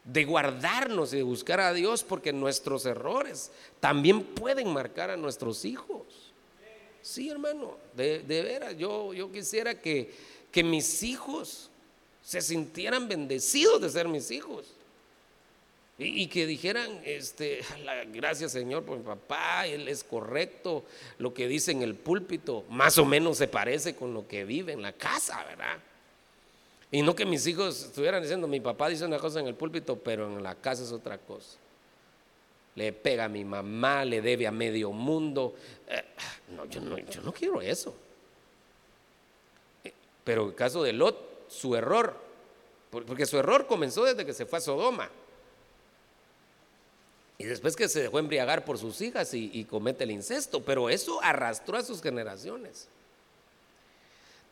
de 0.04 0.26
guardarnos 0.26 1.14
y 1.14 1.18
de 1.18 1.24
buscar 1.24 1.62
a 1.62 1.74
Dios, 1.74 2.04
porque 2.04 2.34
nuestros 2.34 2.86
errores 2.86 3.52
también 3.80 4.24
pueden 4.24 4.72
marcar 4.72 5.10
a 5.12 5.18
nuestros 5.18 5.64
hijos. 5.64 6.04
Sí, 7.02 7.30
hermano, 7.30 7.78
de, 7.96 8.20
veras, 8.28 8.78
yo, 8.78 9.14
yo 9.14 9.32
quisiera 9.32 9.80
que, 9.80 10.14
que 10.52 10.64
mis 10.64 11.04
hijos 11.04 11.70
se 12.22 12.42
sintieran 12.42 13.08
bendecidos 13.08 13.82
de 13.82 13.90
ser 13.90 14.10
mis 14.10 14.30
hijos. 14.32 14.77
Y, 16.00 16.28
que 16.28 16.46
dijeran, 16.46 17.02
este, 17.06 17.62
gracias 18.14 18.52
Señor 18.52 18.84
por 18.84 19.00
mi 19.00 19.04
papá, 19.04 19.66
él 19.66 19.88
es 19.88 20.04
correcto, 20.04 20.86
lo 21.18 21.34
que 21.34 21.48
dice 21.48 21.72
en 21.72 21.82
el 21.82 21.96
púlpito, 21.96 22.66
más 22.70 23.00
o 23.00 23.06
menos 23.06 23.38
se 23.38 23.48
parece 23.48 23.96
con 23.96 24.14
lo 24.14 24.28
que 24.28 24.46
vive 24.46 24.74
en 24.74 24.84
la 24.84 24.94
casa, 24.94 25.44
¿verdad? 25.46 25.80
Y 26.92 27.02
no 27.02 27.16
que 27.16 27.26
mis 27.26 27.48
hijos 27.48 27.86
estuvieran 27.86 28.22
diciendo, 28.22 28.48
mi 28.48 28.60
papá 28.60 28.90
dice 28.90 29.06
una 29.06 29.18
cosa 29.18 29.40
en 29.40 29.48
el 29.48 29.56
púlpito, 29.56 29.98
pero 29.98 30.28
en 30.28 30.44
la 30.44 30.54
casa 30.54 30.84
es 30.84 30.92
otra 30.92 31.18
cosa. 31.18 31.58
Le 32.76 32.94
pega 32.94 33.26
a 33.26 33.30
mi 33.30 33.44
mamá, 33.44 34.06
le 34.06 34.22
debe 34.22 34.46
a 34.46 34.52
medio 34.52 34.92
mundo. 34.92 35.56
Eh, 35.90 36.04
no, 36.56 36.66
yo 36.66 36.80
no, 36.80 36.98
yo 37.00 37.22
no 37.24 37.34
quiero 37.34 37.60
eso. 37.60 37.94
Pero 40.24 40.46
el 40.46 40.56
caso 40.56 40.84
de 40.84 40.94
Lot, 40.94 41.50
su 41.50 41.76
error, 41.76 42.16
porque 42.92 43.26
su 43.26 43.38
error 43.40 43.66
comenzó 43.66 44.04
desde 44.04 44.26
que 44.26 44.34
se 44.34 44.46
fue 44.46 44.60
a 44.60 44.62
Sodoma. 44.62 45.10
Y 47.38 47.46
después 47.46 47.76
que 47.76 47.88
se 47.88 48.02
dejó 48.02 48.18
embriagar 48.18 48.66
por 48.66 48.80
sus 48.80 49.00
hijas 49.02 49.34
y, 49.34 49.64
comete 49.66 50.04
el 50.04 50.12
incesto, 50.12 50.64
pero 50.64 50.90
eso 50.90 51.22
arrastró 51.22 51.78
a 51.78 51.84
sus 51.84 52.02
generaciones. 52.02 52.88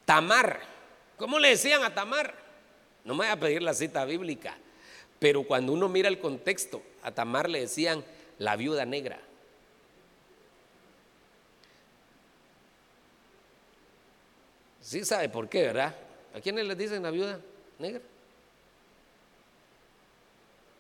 Tamar, 0.06 0.60
¿cómo 1.18 1.40
le 1.40 1.50
decían 1.50 1.84
a 1.84 1.96
Tamar? 1.96 2.36
No 3.04 3.14
me 3.16 3.26
voy 3.26 3.28
a 3.28 3.40
pedir 3.40 3.64
la 3.64 3.74
cita 3.74 4.06
bíblica, 4.06 4.56
pero 5.18 5.44
cuando 5.44 5.74
uno 5.74 5.90
mira 5.90 6.08
el 6.08 6.20
contexto, 6.20 6.84
a 7.02 7.12
Tamar 7.12 7.50
le 7.50 7.62
decían 7.62 8.04
la 8.38 8.56
viuda 8.56 8.86
negra. 8.86 9.20
Sí 14.82 15.04
sabe 15.04 15.30
por 15.30 15.50
qué, 15.50 15.64
¿verdad? 15.64 15.96
¿A 16.36 16.40
quiénes 16.40 16.68
les 16.68 16.78
dicen 16.78 17.02
la 17.02 17.10
viuda 17.10 17.40
negra? 17.80 18.02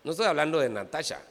No 0.03 0.11
estoy 0.11 0.27
hablando 0.27 0.59
de 0.59 0.69
Natasha, 0.69 1.23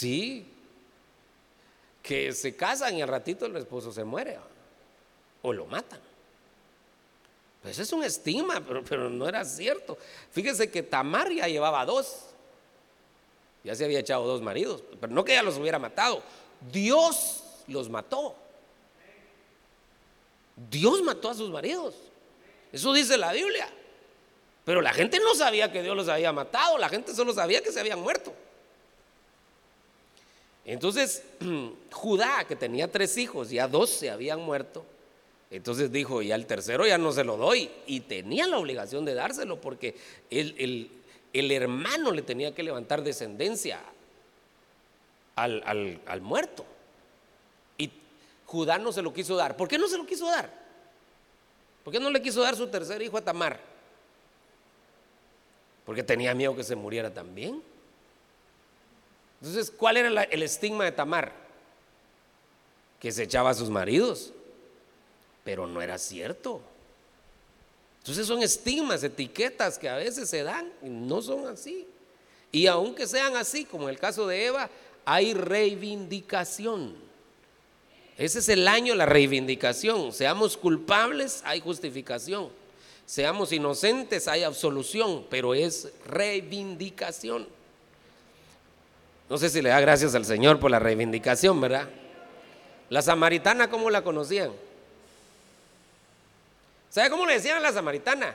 Sí, 0.00 0.46
que 2.02 2.32
se 2.32 2.56
casan 2.56 2.96
y 2.96 3.02
al 3.02 3.08
ratito 3.08 3.44
el 3.44 3.54
esposo 3.56 3.92
se 3.92 4.02
muere 4.02 4.38
o 5.42 5.52
lo 5.52 5.66
matan. 5.66 6.00
Pues 7.60 7.78
es 7.78 7.92
un 7.92 8.02
estigma, 8.02 8.62
pero, 8.64 9.10
no 9.10 9.28
era 9.28 9.44
cierto. 9.44 9.98
Fíjese 10.30 10.70
que 10.70 10.82
Tamar 10.82 11.30
ya 11.30 11.48
llevaba 11.48 11.84
dos. 11.84 12.30
Ya 13.62 13.74
se 13.74 13.84
había 13.84 13.98
echado 13.98 14.26
dos 14.26 14.40
maridos, 14.40 14.82
pero 14.98 15.12
no 15.12 15.22
que 15.22 15.32
ella 15.32 15.42
los 15.42 15.58
hubiera 15.58 15.78
matado. 15.78 16.22
Dios 16.72 17.44
los 17.66 17.90
mató. 17.90 18.34
Dios 20.70 21.02
mató 21.02 21.28
a 21.28 21.34
sus 21.34 21.50
maridos. 21.50 21.94
Eso 22.72 22.94
dice 22.94 23.18
la 23.18 23.34
Biblia. 23.34 23.68
Pero 24.64 24.80
la 24.80 24.94
gente 24.94 25.20
no 25.20 25.34
sabía 25.34 25.70
que 25.70 25.82
Dios 25.82 25.94
los 25.94 26.08
había 26.08 26.32
matado, 26.32 26.78
la 26.78 26.88
gente 26.88 27.14
solo 27.14 27.34
sabía 27.34 27.62
que 27.62 27.70
se 27.70 27.80
habían 27.80 28.00
muerto. 28.00 28.32
Entonces, 30.64 31.22
Judá, 31.92 32.44
que 32.46 32.56
tenía 32.56 32.90
tres 32.90 33.16
hijos, 33.16 33.50
ya 33.50 33.66
dos 33.68 33.90
se 33.90 34.10
habían 34.10 34.40
muerto, 34.40 34.84
entonces 35.50 35.90
dijo, 35.90 36.22
ya 36.22 36.36
el 36.36 36.46
tercero 36.46 36.86
ya 36.86 36.96
no 36.96 37.10
se 37.12 37.24
lo 37.24 37.36
doy. 37.36 37.70
Y 37.86 38.00
tenía 38.00 38.46
la 38.46 38.58
obligación 38.58 39.04
de 39.04 39.14
dárselo 39.14 39.60
porque 39.60 39.96
el, 40.30 40.90
hermano 41.32 42.12
le 42.12 42.22
tenía 42.22 42.54
que 42.54 42.62
levantar 42.62 43.02
descendencia 43.02 43.80
al, 45.34 46.00
al 46.06 46.20
muerto. 46.20 46.64
Y 47.78 47.90
Judá 48.46 48.78
no 48.78 48.92
se 48.92 49.02
lo 49.02 49.12
quiso 49.12 49.34
dar. 49.34 49.56
¿Por 49.56 49.66
qué 49.66 49.76
no 49.76 49.88
se 49.88 49.98
lo 49.98 50.06
quiso 50.06 50.26
dar? 50.26 50.60
¿Por 51.82 51.92
qué 51.92 51.98
no 51.98 52.10
le 52.10 52.22
quiso 52.22 52.42
dar 52.42 52.54
su 52.54 52.68
tercer 52.68 53.02
hijo 53.02 53.16
a 53.16 53.22
Tamar? 53.22 53.58
Porque 55.84 56.04
tenía 56.04 56.32
miedo 56.34 56.54
que 56.54 56.62
se 56.62 56.76
muriera 56.76 57.12
también. 57.12 57.60
Entonces, 59.40 59.70
¿cuál 59.70 59.96
era 59.96 60.22
el 60.24 60.42
estigma 60.42 60.84
de 60.84 60.92
Tamar? 60.92 61.32
Que 62.98 63.10
se 63.10 63.22
echaba 63.22 63.50
a 63.50 63.54
sus 63.54 63.70
maridos. 63.70 64.32
Pero 65.44 65.66
no 65.66 65.80
era 65.80 65.98
cierto. 65.98 66.60
Entonces 67.98 68.26
son 68.26 68.42
estigmas, 68.42 69.02
etiquetas 69.02 69.78
que 69.78 69.88
a 69.88 69.96
veces 69.96 70.28
se 70.28 70.42
dan 70.42 70.70
y 70.82 70.88
no 70.88 71.22
son 71.22 71.46
así. 71.46 71.86
Y 72.52 72.66
aunque 72.66 73.06
sean 73.06 73.36
así, 73.36 73.64
como 73.64 73.84
en 73.84 73.90
el 73.90 73.98
caso 73.98 74.26
de 74.26 74.46
Eva, 74.46 74.70
hay 75.04 75.34
reivindicación. 75.34 76.94
Ese 78.18 78.40
es 78.40 78.48
el 78.48 78.68
año 78.68 78.92
de 78.92 78.98
la 78.98 79.06
reivindicación. 79.06 80.12
Seamos 80.12 80.56
culpables, 80.56 81.40
hay 81.44 81.60
justificación. 81.60 82.50
Seamos 83.06 83.52
inocentes, 83.52 84.28
hay 84.28 84.42
absolución, 84.42 85.26
pero 85.30 85.54
es 85.54 85.88
reivindicación. 86.06 87.46
No 89.30 89.38
sé 89.38 89.48
si 89.48 89.62
le 89.62 89.68
da 89.68 89.78
gracias 89.78 90.16
al 90.16 90.24
Señor 90.24 90.58
por 90.58 90.72
la 90.72 90.80
reivindicación, 90.80 91.60
¿verdad? 91.60 91.88
La 92.88 93.00
samaritana, 93.00 93.70
¿cómo 93.70 93.88
la 93.88 94.02
conocían? 94.02 94.50
¿Sabe 96.90 97.08
cómo 97.10 97.24
le 97.24 97.34
decían 97.34 97.58
a 97.58 97.60
la 97.60 97.72
samaritana? 97.72 98.34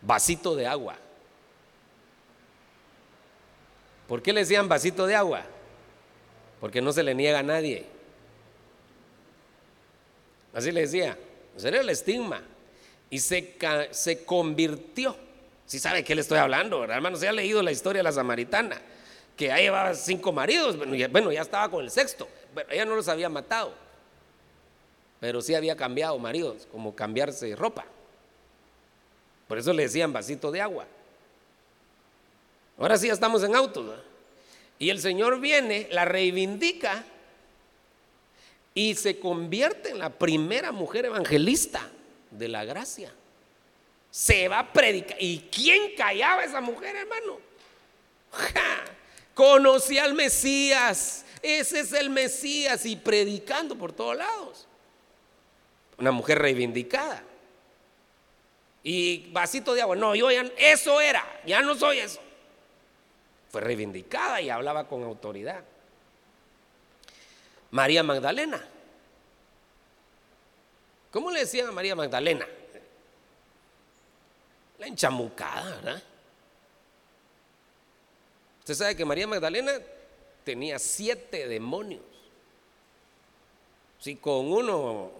Vasito 0.00 0.56
de 0.56 0.66
agua. 0.66 0.96
¿Por 4.08 4.22
qué 4.22 4.32
le 4.32 4.40
decían 4.40 4.66
vasito 4.66 5.06
de 5.06 5.14
agua? 5.14 5.42
Porque 6.58 6.80
no 6.80 6.90
se 6.94 7.02
le 7.02 7.14
niega 7.14 7.40
a 7.40 7.42
nadie. 7.42 7.84
Así 10.54 10.72
le 10.72 10.80
decía. 10.82 11.18
Ese 11.54 11.68
era 11.68 11.80
el 11.80 11.90
estigma. 11.90 12.40
Y 13.10 13.18
se, 13.18 13.58
se 13.90 14.24
convirtió. 14.24 15.14
Si 15.66 15.78
sabe 15.78 15.98
de 15.98 16.04
qué 16.04 16.14
le 16.14 16.22
estoy 16.22 16.38
hablando, 16.38 16.80
¿verdad, 16.80 16.96
hermano? 16.96 17.18
Se 17.18 17.28
ha 17.28 17.32
leído 17.32 17.62
la 17.62 17.72
historia 17.72 17.98
de 17.98 18.04
la 18.04 18.12
samaritana 18.12 18.80
que 19.36 19.46
ya 19.46 19.58
llevaba 19.58 19.94
cinco 19.94 20.32
maridos, 20.32 20.76
bueno 21.10 21.30
ya, 21.32 21.42
estaba 21.42 21.70
con 21.70 21.84
el 21.84 21.90
sexto, 21.90 22.26
pero 22.54 22.70
ella 22.70 22.84
no 22.86 22.96
los 22.96 23.08
había 23.08 23.28
matado, 23.28 23.74
pero 25.20 25.42
sí 25.42 25.54
había 25.54 25.76
cambiado 25.76 26.18
maridos, 26.18 26.66
como 26.72 26.94
cambiarse 26.94 27.54
ropa. 27.54 27.84
Por 29.46 29.58
eso 29.58 29.72
le 29.72 29.84
decían 29.84 30.12
vasito 30.12 30.50
de 30.50 30.60
agua. 30.60 30.86
Ahora 32.78 32.98
sí 32.98 33.06
ya 33.06 33.12
estamos 33.12 33.42
en 33.44 33.54
autos. 33.54 33.98
Y 34.78 34.90
el 34.90 35.00
Señor 35.00 35.40
viene, 35.40 35.88
la 35.90 36.04
reivindica 36.04 37.04
y 38.74 38.94
se 38.94 39.18
convierte 39.18 39.90
en 39.90 39.98
la 39.98 40.10
primera 40.10 40.72
mujer 40.72 41.06
evangelista 41.06 41.88
de 42.30 42.48
la 42.48 42.64
gracia. 42.64 43.12
Se 44.10 44.48
va 44.48 44.58
a 44.58 44.72
predicar. 44.72 45.16
¿Y 45.20 45.48
quién 45.50 45.94
callaba 45.96 46.42
a 46.42 46.44
esa 46.44 46.60
mujer, 46.60 46.96
hermano? 46.96 47.38
Conocí 49.36 49.98
al 49.98 50.14
Mesías. 50.14 51.26
Ese 51.42 51.80
es 51.80 51.92
el 51.92 52.08
Mesías 52.08 52.86
y 52.86 52.96
predicando 52.96 53.76
por 53.76 53.92
todos 53.92 54.16
lados. 54.16 54.66
Una 55.98 56.10
mujer 56.10 56.38
reivindicada. 56.38 57.22
Y 58.82 59.30
vasito 59.32 59.74
de 59.74 59.82
agua. 59.82 59.94
No, 59.94 60.14
yo 60.14 60.30
ya, 60.30 60.50
eso 60.56 61.02
era, 61.02 61.22
ya 61.44 61.60
no 61.60 61.74
soy 61.74 61.98
eso. 61.98 62.18
Fue 63.50 63.60
reivindicada 63.60 64.40
y 64.40 64.48
hablaba 64.48 64.88
con 64.88 65.04
autoridad. 65.04 65.62
María 67.72 68.02
Magdalena. 68.02 68.66
¿Cómo 71.10 71.30
le 71.30 71.40
decían 71.40 71.68
a 71.68 71.72
María 71.72 71.94
Magdalena? 71.94 72.46
La 74.78 74.86
enchamucada, 74.86 75.76
¿verdad? 75.76 76.02
Usted 78.66 78.74
sabe 78.74 78.96
que 78.96 79.04
María 79.04 79.28
Magdalena 79.28 79.80
tenía 80.42 80.80
siete 80.80 81.46
demonios. 81.46 82.02
Si 84.00 84.16
con 84.16 84.50
uno, 84.50 85.12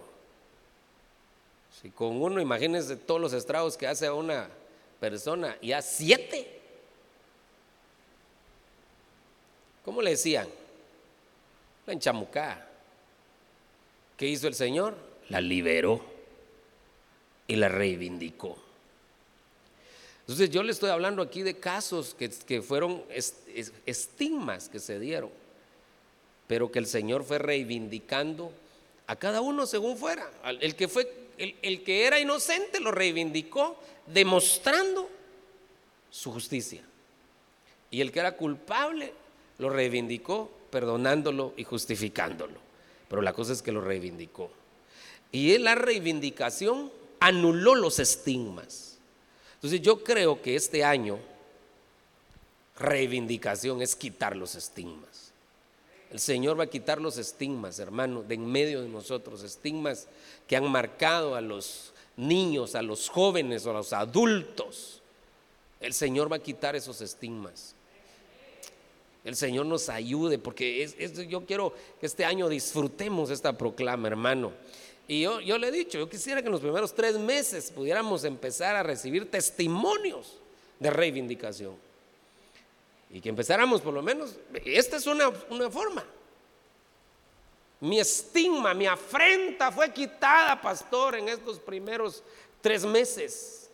si 1.81 1.89
con 1.91 2.21
uno, 2.21 2.41
imagínense 2.41 2.97
todos 2.97 3.21
los 3.21 3.31
estragos 3.31 3.77
que 3.77 3.87
hace 3.87 4.05
a 4.05 4.13
una 4.13 4.49
persona, 4.99 5.55
y 5.61 5.71
a 5.71 5.81
siete. 5.81 6.59
¿Cómo 9.85 10.01
le 10.01 10.09
decían? 10.09 10.49
La 11.85 11.93
enchamucada. 11.93 12.69
¿Qué 14.17 14.27
hizo 14.27 14.49
el 14.49 14.55
Señor? 14.55 14.93
La 15.29 15.39
liberó 15.39 16.01
y 17.47 17.55
la 17.55 17.69
reivindicó. 17.69 18.66
Entonces 20.27 20.49
yo 20.49 20.61
le 20.61 20.73
estoy 20.73 20.89
hablando 20.89 21.21
aquí 21.21 21.41
de 21.41 21.57
casos 21.57 22.13
que, 22.13 22.61
fueron 22.61 23.01
estigmas 23.85 24.67
que 24.67 24.79
se 24.79 24.99
dieron, 24.99 25.29
pero 26.47 26.69
que 26.69 26.79
el 26.79 26.85
Señor 26.85 27.23
fue 27.23 27.37
reivindicando 27.37 28.51
a 29.07 29.15
cada 29.15 29.39
uno 29.39 29.65
según 29.65 29.95
fuera. 29.95 30.29
El 30.59 30.75
que, 30.75 30.89
fue, 30.89 31.09
el, 31.37 31.81
que 31.81 32.05
era 32.05 32.19
inocente 32.19 32.81
lo 32.81 32.91
reivindicó 32.91 33.79
demostrando 34.05 35.09
su 36.09 36.33
justicia. 36.33 36.83
Y 37.89 38.01
el 38.01 38.11
que 38.11 38.19
era 38.19 38.35
culpable 38.35 39.13
lo 39.59 39.69
reivindicó 39.69 40.51
perdonándolo 40.69 41.53
y 41.55 41.63
justificándolo. 41.63 42.59
Pero 43.07 43.21
la 43.21 43.31
cosa 43.31 43.53
es 43.53 43.61
que 43.61 43.71
lo 43.71 43.79
reivindicó. 43.79 44.51
Y 45.31 45.57
la 45.57 45.75
reivindicación 45.75 46.91
anuló 47.21 47.75
los 47.75 47.99
estigmas. 47.99 48.86
Entonces 49.67 49.85
yo 49.85 50.01
creo 50.01 50.41
que 50.41 50.55
este 50.55 50.85
año 50.85 51.19
reivindicación 52.79 53.81
es 53.81 53.97
quitar 53.97 54.33
los 54.37 54.55
estigmas. 54.55 55.33
El 56.09 56.21
Señor 56.21 56.57
va 56.57 56.63
a 56.63 56.69
quitar 56.69 57.01
los 57.01 57.17
estigmas, 57.17 57.77
hermano, 57.77 58.23
de 58.23 58.35
en 58.35 58.45
medio 58.45 58.81
de 58.81 58.87
nosotros, 58.87 59.43
estigmas 59.43 60.07
que 60.47 60.55
han 60.55 60.71
marcado 60.71 61.35
a 61.35 61.41
los 61.41 61.91
niños, 62.15 62.75
a 62.75 62.81
los 62.81 63.09
jóvenes 63.09 63.65
o 63.65 63.71
a 63.71 63.73
los 63.73 63.91
adultos. 63.91 65.01
El 65.81 65.93
Señor 65.93 66.31
va 66.31 66.37
a 66.37 66.39
quitar 66.39 66.77
esos 66.77 67.01
estigmas. 67.01 67.75
El 69.25 69.35
Señor 69.35 69.65
nos 69.65 69.89
ayude, 69.89 70.39
porque 70.39 70.89
yo 71.27 71.45
quiero 71.45 71.75
que 71.99 72.05
este 72.05 72.23
año 72.23 72.47
disfrutemos 72.47 73.31
esta 73.31 73.57
proclama, 73.57 74.07
hermano. 74.07 74.53
Y 75.07 75.21
yo, 75.21 75.39
yo 75.39 75.57
le 75.57 75.69
he 75.69 75.71
dicho, 75.71 75.97
yo 75.97 76.09
quisiera 76.09 76.41
que 76.41 76.47
en 76.47 76.51
los 76.51 76.61
primeros 76.61 76.93
tres 76.93 77.17
meses 77.17 77.71
pudiéramos 77.71 78.25
empezar 78.25 78.75
a 78.75 78.83
recibir 78.83 79.31
testimonios 79.31 80.37
de 80.79 80.89
reivindicación. 80.89 81.75
Y 83.09 83.21
que 83.21 83.29
empezáramos 83.29 83.81
por 83.81 83.93
lo 83.93 84.01
menos, 84.01 84.35
esta 84.65 84.97
es 84.97 85.07
una, 85.07 85.29
una 85.49 85.69
forma. 85.69 86.03
Mi 87.79 87.99
estigma, 87.99 88.73
mi 88.73 88.85
afrenta 88.85 89.71
fue 89.71 89.93
quitada, 89.93 90.59
pastor, 90.59 91.15
en 91.15 91.29
estos 91.29 91.57
primeros 91.59 92.21
tres 92.59 92.83
meses. 92.83 93.69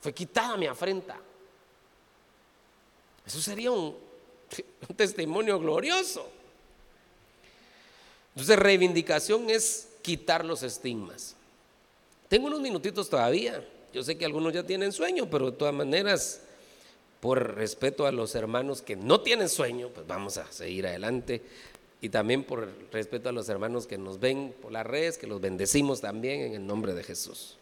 Fue 0.00 0.12
quitada 0.12 0.58
mi 0.58 0.66
afrenta. 0.66 1.18
Eso 3.24 3.40
sería 3.40 3.70
un, 3.70 3.96
un 4.88 4.96
testimonio 4.96 5.58
glorioso. 5.58 6.28
Entonces, 8.34 8.58
reivindicación 8.58 9.48
es 9.48 9.88
quitar 10.08 10.42
los 10.42 10.62
estigmas. 10.62 11.36
Tengo 12.30 12.46
unos 12.46 12.62
minutitos 12.62 13.10
todavía. 13.10 13.62
Yo 13.92 14.02
sé 14.02 14.16
que 14.16 14.24
algunos 14.24 14.54
ya 14.54 14.62
tienen 14.62 14.90
sueño, 14.90 15.28
pero 15.28 15.50
de 15.50 15.56
todas 15.58 15.74
maneras, 15.74 16.40
por 17.20 17.56
respeto 17.56 18.06
a 18.06 18.12
los 18.12 18.34
hermanos 18.34 18.80
que 18.80 18.96
no 18.96 19.20
tienen 19.20 19.50
sueño, 19.50 19.90
pues 19.90 20.06
vamos 20.06 20.38
a 20.38 20.50
seguir 20.50 20.86
adelante. 20.86 21.42
y 22.00 22.10
también 22.10 22.44
por 22.44 22.68
respeto 22.92 23.28
a 23.28 23.32
los 23.32 23.48
hermanos 23.48 23.88
que 23.88 23.98
nos 23.98 24.20
ven 24.20 24.54
por 24.62 24.70
las 24.70 24.86
redes, 24.86 25.18
que 25.18 25.26
los 25.26 25.40
bendecimos 25.40 26.00
también 26.00 26.42
en 26.42 26.54
el 26.54 26.64
nombre 26.64 26.94
de 26.94 27.02
Jesús. 27.02 27.56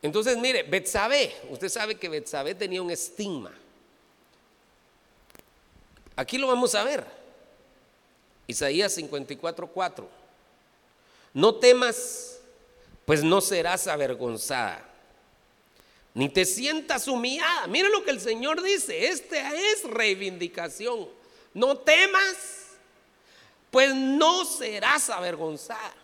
Entonces, 0.00 0.38
mire, 0.38 0.62
Betsabé, 0.62 1.30
usted 1.50 1.68
sabe 1.68 1.96
que 1.96 2.08
Betsabé 2.08 2.54
tenía 2.54 2.80
un 2.80 2.90
estigma. 2.90 3.52
Aquí 6.16 6.38
lo 6.38 6.46
vamos 6.46 6.74
a 6.74 6.84
ver. 6.84 7.04
Isaías 8.46 8.96
54:4. 8.96 10.17
No 11.32 11.54
temas, 11.56 12.40
pues 13.04 13.22
no 13.22 13.40
serás 13.40 13.86
avergonzada, 13.86 14.88
ni 16.14 16.28
te 16.28 16.44
sientas 16.44 17.06
humillada. 17.06 17.66
Mire 17.66 17.88
lo 17.90 18.04
que 18.04 18.10
el 18.10 18.20
Señor 18.20 18.62
dice, 18.62 19.08
esta 19.08 19.54
es 19.54 19.84
reivindicación. 19.84 21.08
No 21.54 21.76
temas, 21.78 22.76
pues 23.70 23.94
no 23.94 24.44
serás 24.44 25.10
avergonzada. 25.10 25.94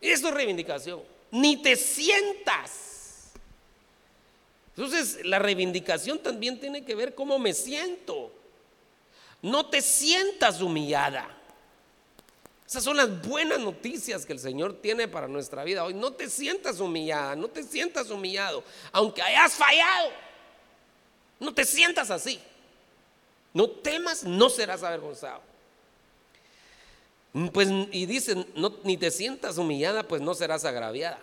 Eso 0.00 0.28
es 0.28 0.34
reivindicación. 0.34 1.02
Ni 1.30 1.62
te 1.62 1.76
sientas. 1.76 3.30
Entonces, 4.76 5.24
la 5.24 5.38
reivindicación 5.38 6.18
también 6.18 6.58
tiene 6.58 6.84
que 6.84 6.94
ver 6.94 7.14
cómo 7.14 7.38
me 7.38 7.54
siento. 7.54 8.32
No 9.40 9.66
te 9.66 9.80
sientas 9.80 10.60
humillada. 10.60 11.41
Esas 12.72 12.84
son 12.84 12.96
las 12.96 13.20
buenas 13.28 13.60
noticias 13.60 14.24
que 14.24 14.32
el 14.32 14.38
Señor 14.38 14.72
tiene 14.80 15.06
para 15.06 15.28
nuestra 15.28 15.62
vida 15.62 15.84
hoy. 15.84 15.92
No 15.92 16.10
te 16.14 16.30
sientas 16.30 16.80
humillada, 16.80 17.36
no 17.36 17.48
te 17.48 17.64
sientas 17.64 18.08
humillado, 18.08 18.64
aunque 18.92 19.20
hayas 19.20 19.52
fallado. 19.52 20.08
No 21.38 21.52
te 21.52 21.66
sientas 21.66 22.10
así. 22.10 22.40
No 23.52 23.68
temas, 23.68 24.24
no 24.24 24.48
serás 24.48 24.82
avergonzado. 24.82 25.42
Pues, 27.52 27.68
y 27.90 28.06
dicen, 28.06 28.46
no, 28.56 28.74
ni 28.84 28.96
te 28.96 29.10
sientas 29.10 29.58
humillada, 29.58 30.04
pues 30.04 30.22
no 30.22 30.32
serás 30.32 30.64
agraviada, 30.64 31.18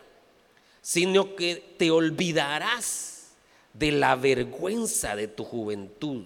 sino 0.84 1.36
que 1.36 1.56
te 1.80 1.90
olvidarás 1.90 3.30
de 3.74 3.92
la 3.92 4.16
vergüenza 4.16 5.16
de 5.16 5.28
tu 5.28 5.44
juventud. 5.44 6.26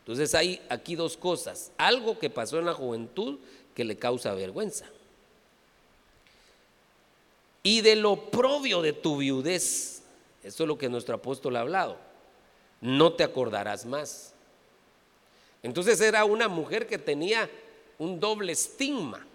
Entonces 0.00 0.34
hay 0.34 0.60
aquí 0.68 0.96
dos 0.96 1.16
cosas, 1.16 1.72
algo 1.78 2.18
que 2.18 2.28
pasó 2.28 2.58
en 2.58 2.66
la 2.66 2.74
juventud 2.74 3.38
que 3.74 3.84
le 3.84 3.96
causa 3.96 4.34
vergüenza. 4.34 4.86
Y 7.62 7.80
de 7.80 7.96
lo 7.96 8.30
propio 8.30 8.82
de 8.82 8.92
tu 8.92 9.16
viudez, 9.16 10.02
eso 10.42 10.64
es 10.64 10.68
lo 10.68 10.76
que 10.76 10.88
nuestro 10.88 11.14
apóstol 11.14 11.56
ha 11.56 11.60
hablado, 11.60 11.96
no 12.80 13.14
te 13.14 13.24
acordarás 13.24 13.86
más. 13.86 14.34
Entonces 15.62 15.98
era 16.02 16.26
una 16.26 16.46
mujer 16.46 16.86
que 16.86 16.98
tenía 16.98 17.50
un 17.98 18.20
doble 18.20 18.52
estigma. 18.52 19.26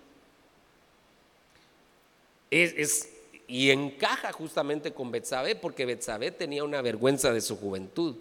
y 2.51 3.71
encaja 3.71 4.31
justamente 4.31 4.93
con 4.93 5.11
Betsabé 5.11 5.55
porque 5.55 5.85
Betsabé 5.85 6.29
tenía 6.29 6.63
una 6.63 6.83
vergüenza 6.83 7.33
de 7.33 7.41
su 7.41 7.57
juventud. 7.57 8.15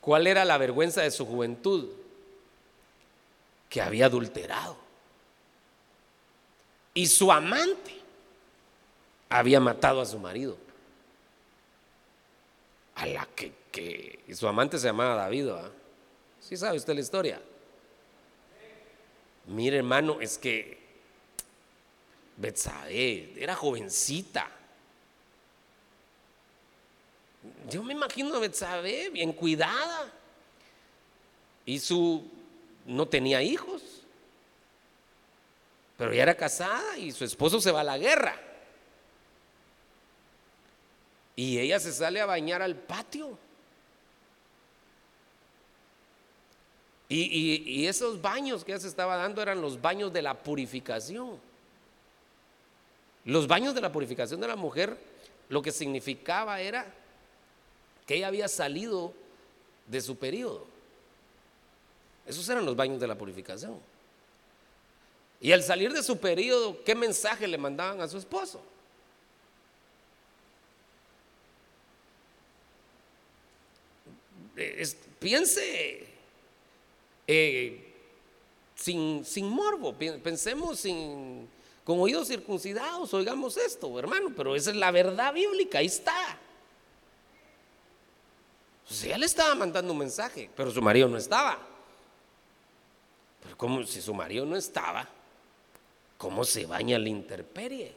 ¿Cuál 0.00 0.28
era 0.28 0.44
la 0.44 0.58
vergüenza 0.58 1.02
de 1.02 1.10
su 1.10 1.26
juventud? 1.26 1.88
Que 3.68 3.80
había 3.80 4.06
adulterado. 4.06 4.81
Y 6.94 7.06
su 7.06 7.32
amante 7.32 7.98
había 9.28 9.60
matado 9.60 10.00
a 10.00 10.06
su 10.06 10.18
marido. 10.18 10.56
A 12.94 13.06
la 13.06 13.26
que, 13.34 14.20
y 14.28 14.34
su 14.34 14.46
amante 14.46 14.78
se 14.78 14.86
llamaba 14.86 15.14
David. 15.14 15.48
¿Sí 16.40 16.56
sabe 16.56 16.76
usted 16.76 16.94
la 16.94 17.00
historia? 17.00 17.40
Mire, 19.46 19.78
hermano, 19.78 20.20
es 20.20 20.38
que 20.38 20.78
Betsabe 22.36 23.32
era 23.36 23.54
jovencita. 23.54 24.50
Yo 27.70 27.82
me 27.82 27.92
imagino 27.92 28.34
a 28.34 28.38
Betsabe 28.38 29.10
bien 29.10 29.32
cuidada. 29.32 30.12
Y 31.64 31.78
su 31.78 32.24
no 32.86 33.06
tenía 33.06 33.42
hijos. 33.42 33.82
Pero 35.96 36.12
ya 36.12 36.22
era 36.22 36.34
casada 36.34 36.96
y 36.96 37.12
su 37.12 37.24
esposo 37.24 37.60
se 37.60 37.70
va 37.70 37.80
a 37.80 37.84
la 37.84 37.98
guerra. 37.98 38.40
Y 41.36 41.58
ella 41.58 41.80
se 41.80 41.92
sale 41.92 42.20
a 42.20 42.26
bañar 42.26 42.62
al 42.62 42.76
patio. 42.76 43.38
Y, 47.08 47.86
esos 47.86 48.22
baños 48.22 48.64
que 48.64 48.72
ella 48.72 48.80
se 48.80 48.88
estaba 48.88 49.16
dando 49.16 49.42
eran 49.42 49.60
los 49.60 49.80
baños 49.80 50.12
de 50.12 50.22
la 50.22 50.42
purificación. 50.42 51.38
Los 53.26 53.46
baños 53.46 53.74
de 53.74 53.82
la 53.82 53.92
purificación 53.92 54.40
de 54.40 54.48
la 54.48 54.56
mujer 54.56 54.96
lo 55.50 55.60
que 55.60 55.72
significaba 55.72 56.60
era 56.60 56.86
que 58.06 58.14
ella 58.16 58.28
había 58.28 58.48
salido 58.48 59.12
de 59.86 60.00
su 60.00 60.16
periodo. 60.16 60.66
Esos 62.26 62.48
eran 62.48 62.64
los 62.64 62.76
baños 62.76 62.98
de 62.98 63.06
la 63.06 63.16
purificación. 63.16 63.78
Y 65.42 65.50
al 65.50 65.64
salir 65.64 65.92
de 65.92 66.04
su 66.04 66.18
periodo, 66.18 66.84
¿qué 66.84 66.94
mensaje 66.94 67.48
le 67.48 67.58
mandaban 67.58 68.00
a 68.00 68.08
su 68.08 68.16
esposo? 68.16 68.62
piense 75.18 76.06
eh, 77.26 77.94
sin, 78.76 79.24
sin 79.24 79.48
morbo, 79.48 79.94
pensemos 79.94 80.78
sin, 80.78 81.48
con 81.82 81.98
oídos 81.98 82.28
circuncidados, 82.28 83.12
oigamos 83.12 83.56
esto, 83.56 83.98
hermano, 83.98 84.30
pero 84.36 84.54
esa 84.54 84.70
es 84.70 84.76
la 84.76 84.92
verdad 84.92 85.32
bíblica, 85.32 85.78
ahí 85.78 85.86
está. 85.86 86.38
O 88.88 88.92
sea, 88.92 89.18
le 89.18 89.26
estaba 89.26 89.54
mandando 89.56 89.92
un 89.92 89.98
mensaje, 89.98 90.50
pero 90.54 90.70
su 90.70 90.82
marido 90.82 91.08
no 91.08 91.16
estaba. 91.16 91.58
Pero 93.42 93.56
como 93.56 93.82
si 93.84 94.00
su 94.00 94.14
marido 94.14 94.46
no 94.46 94.56
estaba, 94.56 95.08
¿cómo 96.22 96.44
se 96.44 96.66
baña 96.66 97.00
la 97.00 97.08
interperie? 97.08 97.92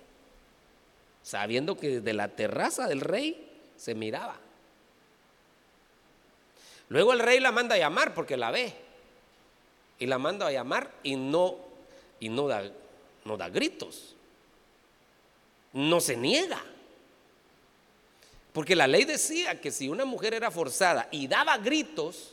Sabiendo 1.21 1.77
que 1.77 1.99
desde 1.99 2.11
la 2.11 2.27
terraza 2.27 2.87
del 2.87 3.01
rey 3.01 3.47
se 3.77 3.93
miraba. 3.93 4.35
Luego 6.89 7.13
el 7.13 7.19
rey 7.19 7.39
la 7.39 7.51
manda 7.51 7.75
a 7.75 7.77
llamar 7.77 8.15
porque 8.15 8.35
la 8.35 8.49
ve 8.49 8.73
y 9.99 10.07
la 10.07 10.17
manda 10.17 10.47
a 10.47 10.51
llamar 10.51 10.91
y 11.03 11.15
no, 11.15 11.55
y 12.19 12.29
no 12.29 12.47
da, 12.47 12.63
no 13.25 13.37
da 13.37 13.47
gritos. 13.49 14.15
No 15.73 15.99
se 15.99 16.17
niega. 16.17 16.63
Porque 18.53 18.75
la 18.75 18.87
ley 18.87 19.03
decía 19.05 19.61
que 19.61 19.69
si 19.69 19.87
una 19.87 20.05
mujer 20.05 20.33
era 20.33 20.49
forzada 20.49 21.09
y 21.11 21.27
daba 21.27 21.59
gritos, 21.59 22.31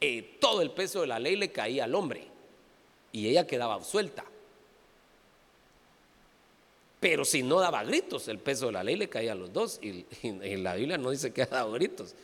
eh, 0.00 0.36
todo 0.40 0.62
el 0.62 0.72
peso 0.72 1.02
de 1.02 1.06
la 1.06 1.20
ley 1.20 1.36
le 1.36 1.52
caía 1.52 1.84
al 1.84 1.94
hombre 1.94 2.26
y 3.12 3.28
ella 3.28 3.46
quedaba 3.46 3.74
absuelta. 3.74 4.24
Pero 7.00 7.24
si 7.24 7.42
no 7.42 7.58
daba 7.58 7.82
gritos, 7.82 8.28
el 8.28 8.38
peso 8.38 8.66
de 8.66 8.72
la 8.72 8.84
ley 8.84 8.94
le 8.94 9.08
caía 9.08 9.32
a 9.32 9.34
los 9.34 9.52
dos 9.52 9.80
y, 9.82 10.04
la 10.58 10.74
Biblia 10.74 10.98
no 10.98 11.10
dice 11.10 11.32
que 11.32 11.42
ha 11.42 11.46
dado 11.46 11.72
gritos. 11.72 12.14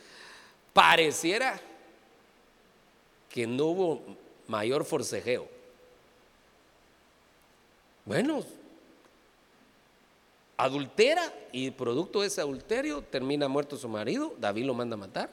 Pareciera 0.71 1.59
que 3.29 3.47
no 3.47 3.65
hubo 3.65 4.01
mayor 4.47 4.85
forcejeo. 4.85 5.47
Bueno, 8.05 8.43
adultera 10.55 11.33
y 11.51 11.71
producto 11.71 12.21
de 12.21 12.27
ese 12.27 12.41
adulterio 12.41 13.01
termina 13.01 13.47
muerto 13.47 13.77
su 13.77 13.89
marido, 13.89 14.33
David 14.39 14.65
lo 14.65 14.75
manda 14.75 14.93
a 14.93 14.97
matar. 14.97 15.29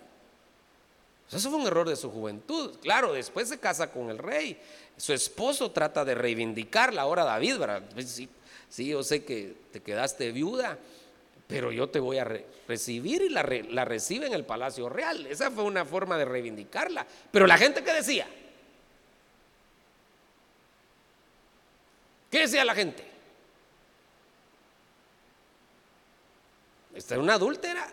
Eso 1.31 1.51
fue 1.51 1.59
un 1.59 1.67
error 1.67 1.89
de 1.89 1.97
su 1.97 2.11
juventud. 2.11 2.77
Claro, 2.81 3.13
después 3.13 3.49
se 3.49 3.59
casa 3.59 3.91
con 3.91 4.11
el 4.11 4.19
rey. 4.19 4.61
Su 4.97 5.13
esposo 5.13 5.71
trata 5.71 6.05
de 6.05 6.15
reivindicarla. 6.15 7.03
Ahora 7.03 7.25
David, 7.25 7.59
¿verdad? 7.59 7.83
Sí, 8.75 8.89
yo 8.89 9.05
sé 9.05 9.25
que 9.25 9.55
te 9.71 9.81
quedaste 9.81 10.33
viuda, 10.33 10.77
pero 11.47 11.71
yo 11.71 11.89
te 11.91 12.01
voy 12.01 12.19
a 12.19 12.27
recibir 12.67 13.23
y 13.23 13.29
la, 13.29 13.45
la 13.69 13.85
recibe 13.85 14.27
en 14.27 14.33
el 14.33 14.45
palacio 14.45 14.89
real. 14.89 15.29
Esa 15.29 15.53
fue 15.53 15.63
una 15.63 15.85
forma 15.85 16.19
de 16.19 16.25
reivindicarla. 16.25 17.07
Pero 17.31 17.47
la 17.47 17.57
gente 17.57 17.85
que 17.85 17.93
decía, 17.93 18.27
¿Qué 22.35 22.41
decía 22.41 22.65
la 22.65 22.75
gente? 22.75 23.05
Esta 26.97 27.15
era 27.15 27.23
una 27.23 27.35
adúltera 27.35 27.93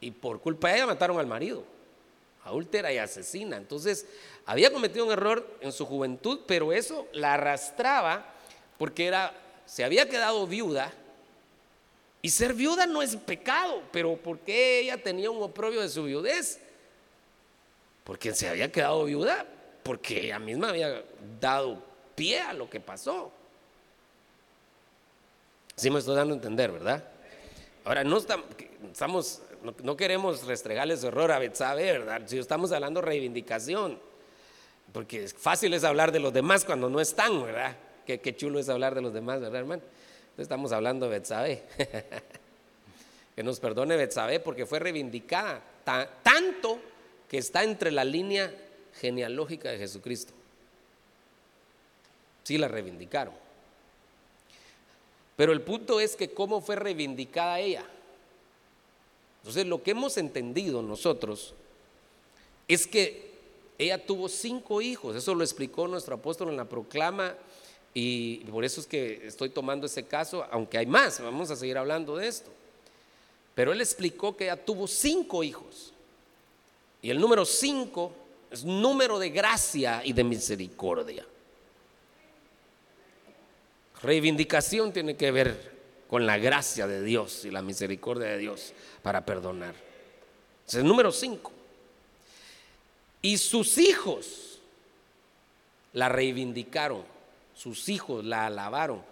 y 0.00 0.10
por 0.10 0.40
culpa 0.40 0.68
de 0.68 0.76
ella 0.76 0.86
mataron 0.86 1.18
al 1.18 1.26
marido. 1.26 1.62
Adúltera 2.44 2.90
y 2.94 2.96
asesina. 2.96 3.58
Entonces, 3.58 4.06
había 4.46 4.72
cometido 4.72 5.04
un 5.04 5.12
error 5.12 5.58
en 5.60 5.70
su 5.70 5.84
juventud, 5.84 6.40
pero 6.46 6.72
eso 6.72 7.08
la 7.12 7.34
arrastraba 7.34 8.24
porque 8.78 9.06
era, 9.06 9.34
se 9.66 9.84
había 9.84 10.08
quedado 10.08 10.46
viuda. 10.46 10.92
Y 12.20 12.30
ser 12.30 12.54
viuda 12.54 12.86
no 12.86 13.02
es 13.02 13.16
pecado, 13.16 13.82
pero 13.90 14.16
¿por 14.16 14.38
qué 14.38 14.80
ella 14.80 15.02
tenía 15.02 15.30
un 15.30 15.42
oprobio 15.42 15.80
de 15.80 15.88
su 15.88 16.04
viudez? 16.04 16.60
Porque 18.04 18.34
se 18.34 18.48
había 18.48 18.70
quedado 18.70 19.04
viuda 19.04 19.46
porque 19.82 20.26
ella 20.26 20.38
misma 20.38 20.68
había 20.68 21.02
dado 21.40 21.82
pie 22.14 22.40
a 22.40 22.52
lo 22.52 22.70
que 22.70 22.80
pasó. 22.80 23.32
Sí 25.76 25.90
me 25.90 25.98
estoy 25.98 26.14
dando 26.14 26.34
a 26.34 26.36
entender, 26.36 26.70
¿verdad? 26.70 27.04
Ahora, 27.84 28.04
no 28.04 28.18
estamos, 28.18 29.42
no, 29.82 29.96
queremos 29.96 30.44
restregarle 30.44 30.94
ese 30.94 31.08
error 31.08 31.32
a 31.32 31.38
Betsabe, 31.38 31.90
¿verdad? 31.98 32.22
Si 32.26 32.38
estamos 32.38 32.70
hablando 32.70 33.00
de 33.00 33.06
reivindicación, 33.06 33.98
porque 34.92 35.26
fácil 35.28 35.74
es 35.74 35.82
hablar 35.82 36.12
de 36.12 36.20
los 36.20 36.32
demás 36.32 36.64
cuando 36.64 36.88
no 36.88 37.00
están, 37.00 37.42
¿verdad? 37.42 37.76
Qué, 38.06 38.20
qué 38.20 38.36
chulo 38.36 38.58
es 38.58 38.68
hablar 38.68 38.94
de 38.94 39.02
los 39.02 39.12
demás, 39.12 39.40
¿verdad, 39.40 39.60
hermano? 39.60 39.82
Entonces 39.82 40.44
estamos 40.44 40.72
hablando 40.72 41.06
de 41.06 41.18
Betsabe. 41.18 41.62
que 43.36 43.42
nos 43.42 43.60
perdone 43.60 43.96
Betsabe 43.96 44.40
porque 44.40 44.66
fue 44.66 44.78
reivindicada 44.78 45.62
tanto 45.84 46.78
que 47.28 47.38
está 47.38 47.64
entre 47.64 47.90
la 47.90 48.04
línea 48.04 48.52
genealógica 49.00 49.70
de 49.70 49.78
Jesucristo. 49.78 50.32
Sí 52.44 52.58
la 52.58 52.68
reivindicaron. 52.68 53.34
Pero 55.36 55.52
el 55.52 55.62
punto 55.62 55.98
es 55.98 56.14
que 56.14 56.30
cómo 56.30 56.60
fue 56.60 56.76
reivindicada 56.76 57.58
ella. 57.60 57.84
Entonces 59.40 59.66
lo 59.66 59.82
que 59.82 59.92
hemos 59.92 60.16
entendido 60.18 60.82
nosotros 60.82 61.54
es 62.68 62.86
que 62.86 63.32
ella 63.78 64.04
tuvo 64.06 64.28
cinco 64.28 64.80
hijos, 64.80 65.16
eso 65.16 65.34
lo 65.34 65.42
explicó 65.42 65.88
nuestro 65.88 66.14
apóstol 66.14 66.50
en 66.50 66.56
la 66.56 66.66
proclama 66.66 67.34
y 67.94 68.38
por 68.44 68.64
eso 68.64 68.80
es 68.80 68.86
que 68.86 69.26
estoy 69.26 69.50
tomando 69.50 69.86
ese 69.86 70.04
caso, 70.04 70.46
aunque 70.50 70.78
hay 70.78 70.86
más, 70.86 71.20
vamos 71.20 71.50
a 71.50 71.56
seguir 71.56 71.76
hablando 71.76 72.16
de 72.16 72.28
esto. 72.28 72.50
Pero 73.54 73.72
él 73.72 73.80
explicó 73.80 74.36
que 74.36 74.44
ella 74.44 74.56
tuvo 74.56 74.86
cinco 74.86 75.42
hijos. 75.44 75.92
Y 77.02 77.10
el 77.10 77.20
número 77.20 77.44
cinco 77.44 78.12
es 78.50 78.64
número 78.64 79.18
de 79.18 79.30
gracia 79.30 80.02
y 80.04 80.12
de 80.12 80.24
misericordia. 80.24 81.26
Reivindicación 84.02 84.92
tiene 84.92 85.16
que 85.16 85.30
ver 85.30 85.72
con 86.08 86.26
la 86.26 86.38
gracia 86.38 86.86
de 86.86 87.02
Dios 87.02 87.44
y 87.44 87.50
la 87.50 87.62
misericordia 87.62 88.28
de 88.28 88.38
Dios 88.38 88.72
para 89.02 89.24
perdonar. 89.24 89.74
Es 90.66 90.74
el 90.74 90.84
número 90.84 91.12
cinco. 91.12 91.52
Y 93.20 93.38
sus 93.38 93.78
hijos 93.78 94.58
la 95.92 96.08
reivindicaron, 96.08 97.04
sus 97.54 97.88
hijos 97.88 98.24
la 98.24 98.46
alabaron. 98.46 99.02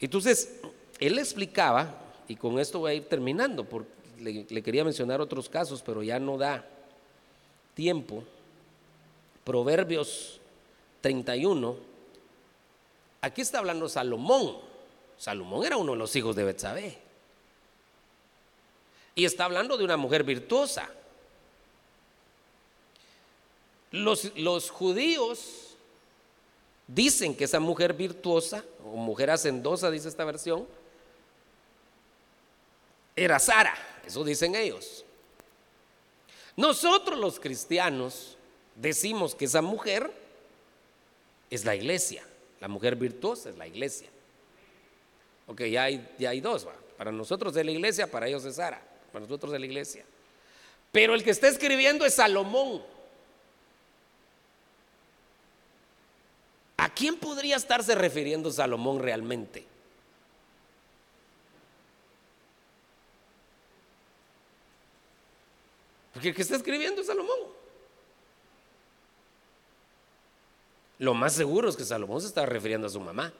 Entonces, 0.00 0.60
él 0.98 1.18
explicaba, 1.18 1.94
y 2.28 2.36
con 2.36 2.58
esto 2.58 2.80
voy 2.80 2.92
a 2.92 2.94
ir 2.94 3.08
terminando, 3.08 3.64
porque 3.64 3.90
le, 4.22 4.62
quería 4.62 4.84
mencionar 4.84 5.20
otros 5.20 5.48
casos, 5.48 5.82
pero 5.82 6.02
ya 6.02 6.18
no 6.18 6.38
da 6.38 6.64
tiempo. 7.74 8.24
Proverbios 9.44 10.40
31, 11.00 11.76
aquí 13.20 13.40
está 13.40 13.58
hablando 13.58 13.88
Salomón. 13.88 14.58
Salomón 15.18 15.64
era 15.64 15.76
uno 15.76 15.92
de 15.92 15.98
los 15.98 16.14
hijos 16.14 16.36
de 16.36 16.44
Betsabé. 16.44 16.98
Y 19.14 19.24
está 19.24 19.44
hablando 19.44 19.76
de 19.76 19.84
una 19.84 19.96
mujer 19.96 20.24
virtuosa. 20.24 20.88
Los, 23.90 24.36
los, 24.36 24.70
judíos 24.70 25.71
dicen 26.94 27.34
que 27.34 27.44
esa 27.44 27.60
mujer 27.60 27.94
virtuosa, 27.94 28.64
o 28.84 28.96
mujer 28.96 29.30
hacendosa, 29.30 29.90
dice 29.90 30.08
esta 30.08 30.24
versión, 30.24 30.66
era 33.14 33.38
Sara, 33.38 33.74
eso 34.06 34.24
dicen 34.24 34.54
ellos. 34.54 35.04
Nosotros 36.56 37.18
los 37.18 37.40
cristianos 37.40 38.36
decimos 38.76 39.34
que 39.34 39.46
esa 39.46 39.62
mujer 39.62 40.10
es 41.50 41.64
la 41.64 41.74
iglesia, 41.74 42.24
la 42.60 42.68
mujer 42.68 42.96
virtuosa 42.96 43.50
es 43.50 43.56
la 43.56 43.66
iglesia. 43.66 44.08
Ok, 45.46 45.62
ya 45.62 45.84
hay, 45.84 46.08
ya 46.18 46.30
hay 46.30 46.40
dos, 46.40 46.66
para 46.96 47.12
nosotros 47.12 47.56
es 47.56 47.64
la 47.64 47.72
iglesia, 47.72 48.10
para 48.10 48.28
ellos 48.28 48.44
es 48.44 48.56
Sara, 48.56 48.82
para 49.12 49.24
nosotros 49.24 49.52
es 49.52 49.60
la 49.60 49.66
iglesia. 49.66 50.04
Pero 50.90 51.14
el 51.14 51.24
que 51.24 51.30
está 51.30 51.48
escribiendo 51.48 52.04
es 52.04 52.14
Salomón. 52.14 52.82
Quién 56.94 57.16
podría 57.16 57.56
estarse 57.56 57.94
refiriendo 57.94 58.50
Salomón 58.50 59.00
realmente? 59.00 59.64
Porque 66.12 66.28
el 66.28 66.34
que 66.34 66.42
está 66.42 66.56
escribiendo 66.56 67.00
es 67.00 67.06
Salomón. 67.06 67.38
Lo 70.98 71.14
más 71.14 71.32
seguro 71.32 71.68
es 71.68 71.76
que 71.76 71.84
Salomón 71.84 72.20
se 72.20 72.28
estaba 72.28 72.46
refiriendo 72.46 72.86
a 72.86 72.90
su 72.90 73.00
mamá. 73.00 73.32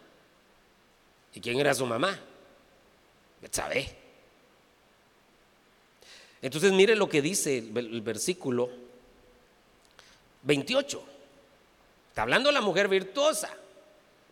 ¿Y 1.34 1.40
quién 1.40 1.60
era 1.60 1.74
su 1.74 1.86
mamá? 1.86 2.18
Betsabé. 3.40 3.96
Entonces 6.40 6.72
mire 6.72 6.96
lo 6.96 7.08
que 7.08 7.22
dice 7.22 7.58
el 7.58 8.00
versículo 8.00 8.68
28. 10.42 11.04
Está 12.12 12.22
hablando 12.24 12.52
la 12.52 12.60
mujer 12.60 12.88
virtuosa, 12.88 13.48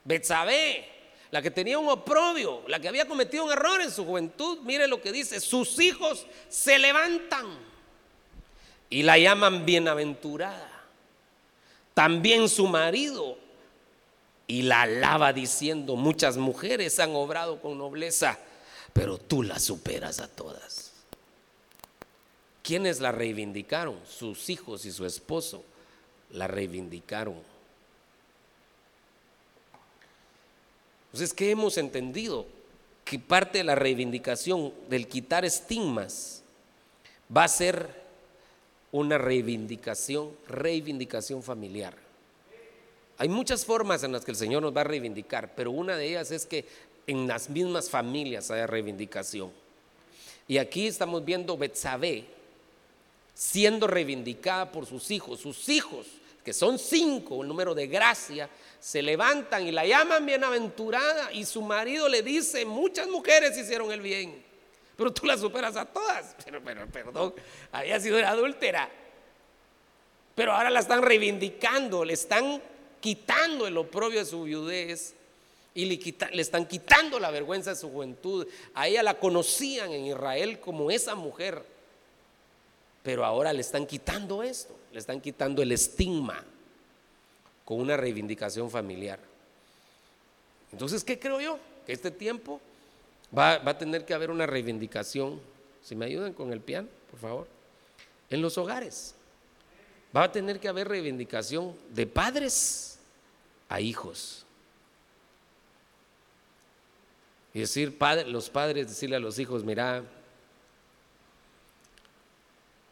Betsabé, 0.04 0.86
la 1.30 1.40
que 1.40 1.50
tenía 1.50 1.78
un 1.78 1.88
oprobio, 1.88 2.62
la 2.68 2.78
que 2.78 2.88
había 2.88 3.08
cometido 3.08 3.46
un 3.46 3.52
error 3.52 3.80
en 3.80 3.90
su 3.90 4.04
juventud. 4.04 4.58
Mire 4.64 4.86
lo 4.86 5.00
que 5.00 5.10
dice, 5.10 5.40
sus 5.40 5.80
hijos 5.80 6.26
se 6.50 6.78
levantan 6.78 7.46
y 8.90 9.02
la 9.02 9.16
llaman 9.16 9.64
bienaventurada. 9.64 10.70
También 11.94 12.50
su 12.50 12.66
marido 12.66 13.38
y 14.46 14.60
la 14.60 14.82
alaba 14.82 15.32
diciendo, 15.32 15.96
muchas 15.96 16.36
mujeres 16.36 17.00
han 17.00 17.14
obrado 17.14 17.62
con 17.62 17.78
nobleza, 17.78 18.38
pero 18.92 19.16
tú 19.16 19.42
la 19.42 19.58
superas 19.58 20.20
a 20.20 20.28
todas. 20.28 20.92
¿Quiénes 22.62 23.00
la 23.00 23.10
reivindicaron? 23.10 23.98
Sus 24.06 24.50
hijos 24.50 24.84
y 24.84 24.92
su 24.92 25.06
esposo 25.06 25.64
la 26.28 26.46
reivindicaron. 26.46 27.48
Entonces, 31.12 31.34
¿qué 31.34 31.50
hemos 31.50 31.76
entendido? 31.76 32.46
Que 33.04 33.18
parte 33.18 33.58
de 33.58 33.64
la 33.64 33.74
reivindicación 33.74 34.72
del 34.88 35.08
quitar 35.08 35.44
estigmas 35.44 36.42
va 37.34 37.44
a 37.44 37.48
ser 37.48 37.88
una 38.92 39.18
reivindicación, 39.18 40.30
reivindicación 40.48 41.42
familiar. 41.42 41.94
Hay 43.18 43.28
muchas 43.28 43.64
formas 43.64 44.02
en 44.02 44.12
las 44.12 44.24
que 44.24 44.30
el 44.30 44.36
Señor 44.36 44.62
nos 44.62 44.74
va 44.74 44.80
a 44.82 44.84
reivindicar, 44.84 45.54
pero 45.54 45.70
una 45.70 45.96
de 45.96 46.08
ellas 46.08 46.30
es 46.30 46.46
que 46.46 46.64
en 47.06 47.26
las 47.26 47.50
mismas 47.50 47.90
familias 47.90 48.50
haya 48.50 48.66
reivindicación. 48.66 49.50
Y 50.48 50.58
aquí 50.58 50.86
estamos 50.86 51.24
viendo 51.24 51.56
Betsabé 51.56 52.24
siendo 53.34 53.86
reivindicada 53.86 54.70
por 54.70 54.86
sus 54.86 55.10
hijos. 55.10 55.40
Sus 55.40 55.68
hijos, 55.68 56.06
que 56.44 56.52
son 56.52 56.78
cinco, 56.78 57.42
el 57.42 57.48
número 57.48 57.74
de 57.74 57.86
gracia, 57.86 58.48
se 58.78 59.02
levantan 59.02 59.66
y 59.66 59.72
la 59.72 59.84
llaman 59.84 60.24
bienaventurada 60.24 61.32
y 61.32 61.44
su 61.44 61.62
marido 61.62 62.08
le 62.08 62.22
dice, 62.22 62.64
muchas 62.64 63.08
mujeres 63.08 63.56
hicieron 63.56 63.92
el 63.92 64.00
bien 64.00 64.50
pero 65.00 65.14
tú 65.14 65.24
la 65.24 65.38
superas 65.38 65.76
a 65.76 65.86
todas. 65.86 66.36
Pero, 66.44 66.62
pero 66.62 66.86
perdón, 66.86 67.34
había 67.72 67.98
sido 67.98 68.18
adúltera. 68.18 68.90
Pero 70.34 70.52
ahora 70.52 70.68
la 70.68 70.80
están 70.80 71.00
reivindicando, 71.00 72.04
le 72.04 72.12
están 72.12 72.60
quitando 73.00 73.66
el 73.66 73.78
oprobio 73.78 74.18
de 74.18 74.26
su 74.26 74.42
viudez 74.42 75.14
y 75.72 75.86
le, 75.86 75.98
le, 76.32 76.42
están 76.42 76.66
quitando 76.66 77.18
la 77.18 77.30
vergüenza 77.30 77.70
de 77.70 77.76
su 77.76 77.90
juventud. 77.90 78.46
A 78.74 78.88
ella 78.88 79.02
la 79.02 79.14
conocían 79.18 79.90
en 79.90 80.04
Israel 80.04 80.60
como 80.60 80.90
esa 80.90 81.14
mujer, 81.14 81.64
pero 83.02 83.24
ahora 83.24 83.54
le 83.54 83.62
están 83.62 83.86
quitando 83.86 84.42
esto, 84.42 84.76
le 84.92 84.98
están 84.98 85.20
quitando 85.20 85.62
el 85.62 85.72
estigma 85.72 86.44
con 87.64 87.80
una 87.80 87.96
reivindicación 87.96 88.70
familiar. 88.70 89.18
Entonces, 90.72 91.04
¿qué 91.04 91.18
creo 91.18 91.40
yo? 91.40 91.58
Que 91.86 91.92
este 91.92 92.10
tiempo 92.10 92.60
Va, 93.36 93.54
a 93.54 93.78
tener 93.78 94.04
que 94.04 94.14
haber 94.14 94.30
una 94.30 94.46
reivindicación. 94.46 95.40
Si 95.82 95.94
me 95.94 96.06
ayudan 96.06 96.32
con 96.32 96.52
el 96.52 96.60
piano, 96.60 96.88
por 97.10 97.20
favor. 97.20 97.48
En 98.28 98.42
los 98.42 98.58
hogares. 98.58 99.14
Va 100.14 100.24
a 100.24 100.32
tener 100.32 100.58
que 100.58 100.68
haber 100.68 100.88
reivindicación 100.88 101.76
de 101.90 102.06
padres 102.06 102.98
a 103.68 103.80
hijos. 103.80 104.44
Y 107.54 107.60
decir, 107.60 107.96
los 108.26 108.50
padres, 108.50 108.88
decirle 108.88 109.16
a 109.16 109.20
los 109.20 109.38
hijos, 109.38 109.64
mira, 109.64 110.02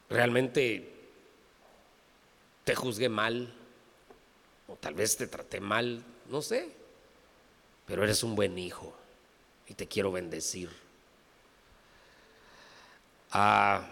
realmente 0.08 0.94
te 2.68 2.74
juzgué 2.74 3.08
mal, 3.08 3.50
o 4.66 4.76
tal 4.76 4.92
vez 4.92 5.16
te 5.16 5.26
traté 5.26 5.58
mal, 5.58 6.04
no 6.28 6.42
sé, 6.42 6.68
pero 7.86 8.04
eres 8.04 8.22
un 8.22 8.36
buen 8.36 8.58
hijo 8.58 8.92
y 9.66 9.72
te 9.72 9.88
quiero 9.88 10.12
bendecir. 10.12 10.68
Ah, 13.30 13.88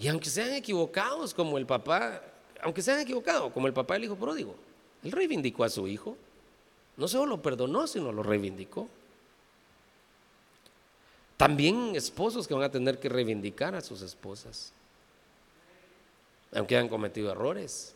y 0.00 0.08
aunque 0.08 0.30
sean 0.30 0.54
equivocados 0.54 1.34
como 1.34 1.58
el 1.58 1.66
papá, 1.66 2.22
aunque 2.62 2.80
sean 2.80 2.98
equivocados 2.98 3.52
como 3.52 3.66
el 3.66 3.74
papá 3.74 3.92
del 3.92 4.04
hijo 4.04 4.16
pródigo, 4.16 4.56
Él 5.02 5.12
reivindicó 5.12 5.62
a 5.62 5.68
su 5.68 5.86
hijo. 5.86 6.16
No 6.96 7.08
solo 7.08 7.26
lo 7.26 7.42
perdonó, 7.42 7.86
sino 7.86 8.10
lo 8.10 8.22
reivindicó. 8.22 8.88
También 11.36 11.94
esposos 11.94 12.48
que 12.48 12.54
van 12.54 12.62
a 12.62 12.70
tener 12.70 12.98
que 12.98 13.10
reivindicar 13.10 13.74
a 13.74 13.82
sus 13.82 14.00
esposas, 14.00 14.72
aunque 16.54 16.74
hayan 16.74 16.88
cometido 16.88 17.30
errores. 17.30 17.94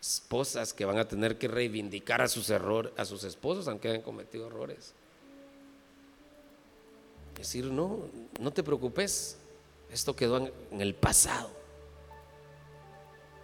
Esposas 0.00 0.72
que 0.72 0.84
van 0.84 0.98
a 0.98 1.08
tener 1.08 1.38
que 1.38 1.48
reivindicar 1.48 2.22
a 2.22 2.28
sus 2.28 2.50
errores, 2.50 2.92
a 2.96 3.04
sus 3.04 3.24
esposos, 3.24 3.68
aunque 3.68 3.88
hayan 3.88 4.02
cometido 4.02 4.46
errores. 4.46 4.94
Decir, 7.34 7.66
no, 7.66 8.08
no 8.40 8.52
te 8.52 8.62
preocupes, 8.62 9.38
esto 9.90 10.14
quedó 10.14 10.38
en 10.70 10.80
el 10.80 10.94
pasado. 10.94 11.50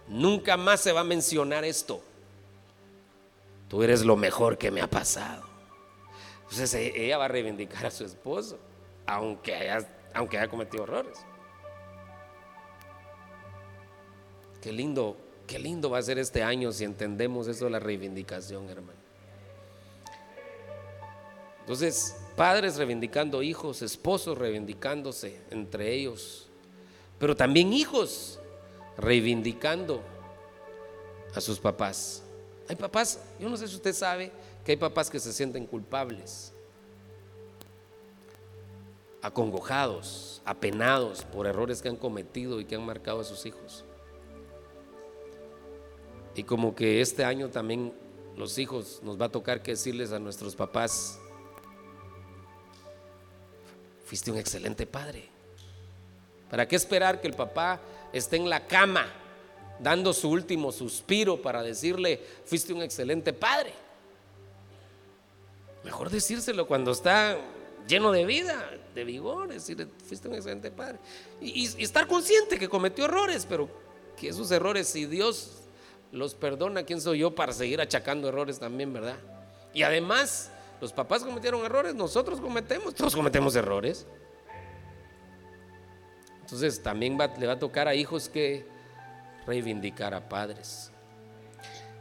Nunca 0.07 0.57
más 0.57 0.81
se 0.81 0.91
va 0.91 1.01
a 1.01 1.05
mencionar 1.05 1.63
esto. 1.63 2.01
Tú 3.67 3.81
eres 3.83 4.05
lo 4.05 4.15
mejor 4.15 4.57
que 4.57 4.71
me 4.71 4.81
ha 4.81 4.89
pasado. 4.89 5.43
Entonces 6.43 6.73
e, 6.75 7.05
ella 7.05 7.17
va 7.17 7.25
a 7.25 7.29
reivindicar 7.29 7.87
a 7.87 7.91
su 7.91 8.05
esposo 8.05 8.59
aunque 9.05 9.55
haya, 9.55 9.87
aunque 10.13 10.37
haya 10.37 10.49
cometido 10.49 10.83
errores. 10.83 11.17
Qué 14.61 14.71
lindo, 14.71 15.17
qué 15.47 15.59
lindo 15.59 15.89
va 15.89 15.99
a 15.99 16.01
ser 16.01 16.17
este 16.19 16.43
año 16.43 16.71
si 16.71 16.83
entendemos 16.83 17.47
eso 17.47 17.65
de 17.65 17.71
la 17.71 17.79
reivindicación, 17.79 18.69
hermano. 18.69 18.99
Entonces, 21.61 22.15
padres 22.35 22.77
reivindicando 22.77 23.41
hijos, 23.41 23.81
esposos 23.81 24.37
reivindicándose 24.37 25.41
entre 25.49 25.93
ellos, 25.93 26.47
pero 27.17 27.35
también 27.35 27.73
hijos 27.73 28.39
reivindicando 28.97 30.01
a 31.33 31.41
sus 31.41 31.59
papás. 31.59 32.21
Hay 32.67 32.75
papás, 32.75 33.19
yo 33.39 33.49
no 33.49 33.57
sé 33.57 33.67
si 33.67 33.75
usted 33.75 33.93
sabe 33.93 34.31
que 34.63 34.73
hay 34.73 34.77
papás 34.77 35.09
que 35.09 35.19
se 35.19 35.33
sienten 35.33 35.65
culpables 35.65 36.53
acongojados, 39.25 40.39
apenados 40.45 41.23
por 41.23 41.47
errores 41.47 41.81
que 41.81 41.89
han 41.89 41.95
cometido 41.95 42.59
y 42.59 42.65
que 42.65 42.75
han 42.75 42.85
marcado 42.85 43.21
a 43.21 43.23
sus 43.23 43.47
hijos. 43.47 43.83
Y 46.35 46.43
como 46.43 46.75
que 46.75 47.01
este 47.01 47.23
año 47.23 47.49
también 47.49 47.93
los 48.35 48.57
hijos 48.57 48.99
nos 49.03 49.19
va 49.19 49.25
a 49.27 49.29
tocar 49.29 49.61
que 49.61 49.71
decirles 49.71 50.11
a 50.11 50.19
nuestros 50.19 50.55
papás, 50.55 51.17
fuiste 54.05 54.31
un 54.31 54.37
excelente 54.37 54.85
padre. 54.85 55.29
¿Para 56.49 56.67
qué 56.67 56.75
esperar 56.75 57.21
que 57.21 57.27
el 57.27 57.33
papá 57.33 57.81
esté 58.13 58.35
en 58.35 58.49
la 58.49 58.67
cama 58.67 59.07
dando 59.79 60.13
su 60.13 60.29
último 60.29 60.71
suspiro 60.71 61.41
para 61.41 61.63
decirle, 61.63 62.21
fuiste 62.45 62.73
un 62.73 62.81
excelente 62.81 63.33
padre? 63.33 63.73
Mejor 65.83 66.09
decírselo 66.09 66.67
cuando 66.67 66.91
está 66.91 67.37
lleno 67.87 68.11
de 68.11 68.25
vida, 68.25 68.71
de 68.93 69.03
vigor, 69.03 69.47
decir, 69.47 69.87
fuiste 70.07 70.27
un 70.27 70.35
excelente 70.35 70.71
padre. 70.71 70.99
Y, 71.41 71.65
estar 71.81 72.07
consciente 72.07 72.57
que 72.57 72.67
cometió 72.67 73.05
errores, 73.05 73.45
pero 73.47 73.69
que 74.17 74.29
esos 74.29 74.49
errores, 74.51 74.87
si 74.87 75.05
Dios 75.05 75.64
los 76.15 76.33
perdona, 76.33 76.83
¿quién 76.83 77.01
soy 77.01 77.19
yo 77.19 77.35
para 77.35 77.51
seguir 77.51 77.81
achacando 77.81 78.29
errores 78.29 78.57
también, 78.57 78.93
verdad? 78.93 79.17
Y 79.73 79.83
además, 79.83 80.49
los 80.79 80.93
papás 80.93 81.23
cometieron 81.23 81.63
errores, 81.65 81.93
nosotros 81.93 82.39
cometemos, 82.39 82.95
todos 82.95 83.15
cometemos 83.15 83.55
errores. 83.55 84.07
Entonces 86.41 86.81
también 86.81 87.17
le 87.37 87.47
va 87.47 87.53
a 87.53 87.59
tocar 87.59 87.87
a 87.87 87.95
hijos 87.95 88.29
que 88.29 88.65
reivindicar 89.45 90.13
a 90.13 90.29
padres. 90.29 90.91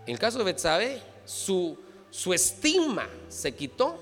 En 0.06 0.12
el 0.12 0.18
caso 0.18 0.38
de 0.38 0.44
Betsabe, 0.44 1.02
su, 1.24 1.76
su 2.10 2.32
estigma 2.32 3.08
se 3.28 3.52
quitó 3.54 3.98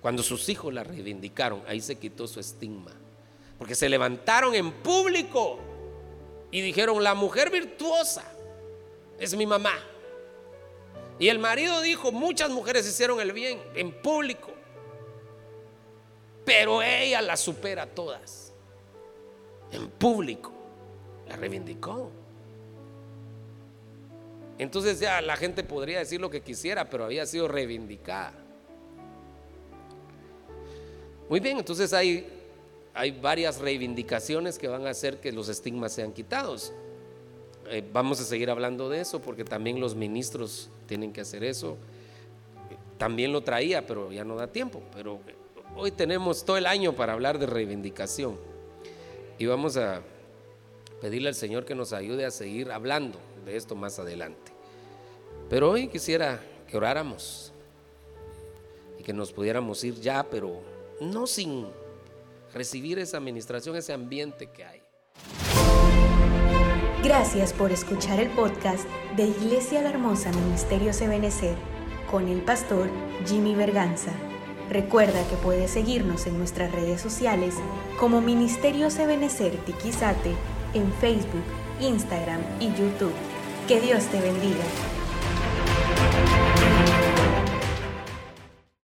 cuando 0.00 0.22
sus 0.22 0.48
hijos 0.48 0.72
la 0.72 0.84
reivindicaron, 0.84 1.62
ahí 1.66 1.80
se 1.80 1.96
quitó 1.96 2.28
su 2.28 2.38
estigma. 2.38 2.92
Porque 3.58 3.74
se 3.74 3.88
levantaron 3.88 4.54
en 4.54 4.70
público 4.70 5.58
y 6.52 6.60
dijeron, 6.60 7.02
la 7.02 7.14
mujer 7.14 7.50
virtuosa 7.50 8.35
es 9.18 9.34
mi 9.36 9.46
mamá. 9.46 9.74
Y 11.18 11.28
el 11.28 11.38
marido 11.38 11.80
dijo, 11.80 12.12
muchas 12.12 12.50
mujeres 12.50 12.86
hicieron 12.86 13.20
el 13.20 13.32
bien 13.32 13.62
en 13.74 13.92
público, 13.92 14.50
pero 16.44 16.82
ella 16.82 17.22
la 17.22 17.36
supera 17.36 17.86
todas. 17.86 18.52
En 19.72 19.88
público, 19.88 20.52
la 21.26 21.36
reivindicó. 21.36 22.10
Entonces 24.58 25.00
ya 25.00 25.20
la 25.20 25.36
gente 25.36 25.64
podría 25.64 25.98
decir 25.98 26.20
lo 26.20 26.30
que 26.30 26.42
quisiera, 26.42 26.88
pero 26.88 27.04
había 27.04 27.26
sido 27.26 27.48
reivindicada. 27.48 28.32
Muy 31.28 31.40
bien, 31.40 31.58
entonces 31.58 31.92
hay, 31.92 32.26
hay 32.94 33.10
varias 33.10 33.58
reivindicaciones 33.58 34.58
que 34.58 34.68
van 34.68 34.86
a 34.86 34.90
hacer 34.90 35.20
que 35.20 35.32
los 35.32 35.48
estigmas 35.48 35.92
sean 35.92 36.12
quitados. 36.12 36.72
Eh, 37.70 37.84
vamos 37.92 38.20
a 38.20 38.24
seguir 38.24 38.50
hablando 38.50 38.88
de 38.88 39.00
eso 39.00 39.20
porque 39.20 39.44
también 39.44 39.80
los 39.80 39.94
ministros 39.94 40.70
tienen 40.86 41.12
que 41.12 41.20
hacer 41.20 41.44
eso. 41.44 41.76
También 42.98 43.32
lo 43.32 43.42
traía, 43.42 43.86
pero 43.86 44.12
ya 44.12 44.24
no 44.24 44.36
da 44.36 44.46
tiempo. 44.46 44.82
Pero 44.94 45.20
hoy 45.76 45.90
tenemos 45.90 46.44
todo 46.44 46.56
el 46.56 46.66
año 46.66 46.94
para 46.94 47.12
hablar 47.12 47.38
de 47.38 47.46
reivindicación. 47.46 48.38
Y 49.38 49.46
vamos 49.46 49.76
a 49.76 50.02
pedirle 51.00 51.28
al 51.28 51.34
Señor 51.34 51.64
que 51.64 51.74
nos 51.74 51.92
ayude 51.92 52.24
a 52.24 52.30
seguir 52.30 52.72
hablando 52.72 53.18
de 53.44 53.56
esto 53.56 53.74
más 53.74 53.98
adelante. 53.98 54.52
Pero 55.50 55.70
hoy 55.70 55.88
quisiera 55.88 56.40
que 56.68 56.76
oráramos 56.76 57.52
y 58.98 59.02
que 59.02 59.12
nos 59.12 59.32
pudiéramos 59.32 59.84
ir 59.84 60.00
ya, 60.00 60.24
pero 60.28 60.60
no 61.00 61.26
sin 61.26 61.66
recibir 62.52 62.98
esa 62.98 63.18
administración, 63.18 63.76
ese 63.76 63.92
ambiente 63.92 64.48
que 64.48 64.64
hay. 64.64 64.82
Gracias 67.06 67.52
por 67.52 67.70
escuchar 67.70 68.18
el 68.18 68.30
podcast 68.30 68.84
de 69.16 69.28
Iglesia 69.28 69.80
La 69.80 69.90
Hermosa 69.90 70.32
Ministerio 70.32 70.90
Ebenecer 70.90 71.54
con 72.10 72.26
el 72.26 72.40
pastor 72.40 72.90
Jimmy 73.24 73.54
Berganza. 73.54 74.10
Recuerda 74.70 75.22
que 75.28 75.36
puedes 75.36 75.70
seguirnos 75.70 76.26
en 76.26 76.36
nuestras 76.36 76.72
redes 76.72 77.00
sociales 77.00 77.54
como 78.00 78.20
Ministerio 78.20 78.88
Ebenecer 78.88 79.56
Tiquizate 79.58 80.34
en 80.74 80.92
Facebook, 80.94 81.44
Instagram 81.80 82.40
y 82.58 82.70
YouTube. 82.70 83.14
Que 83.68 83.80
Dios 83.80 84.02
te 84.06 84.20
bendiga. 84.20 84.64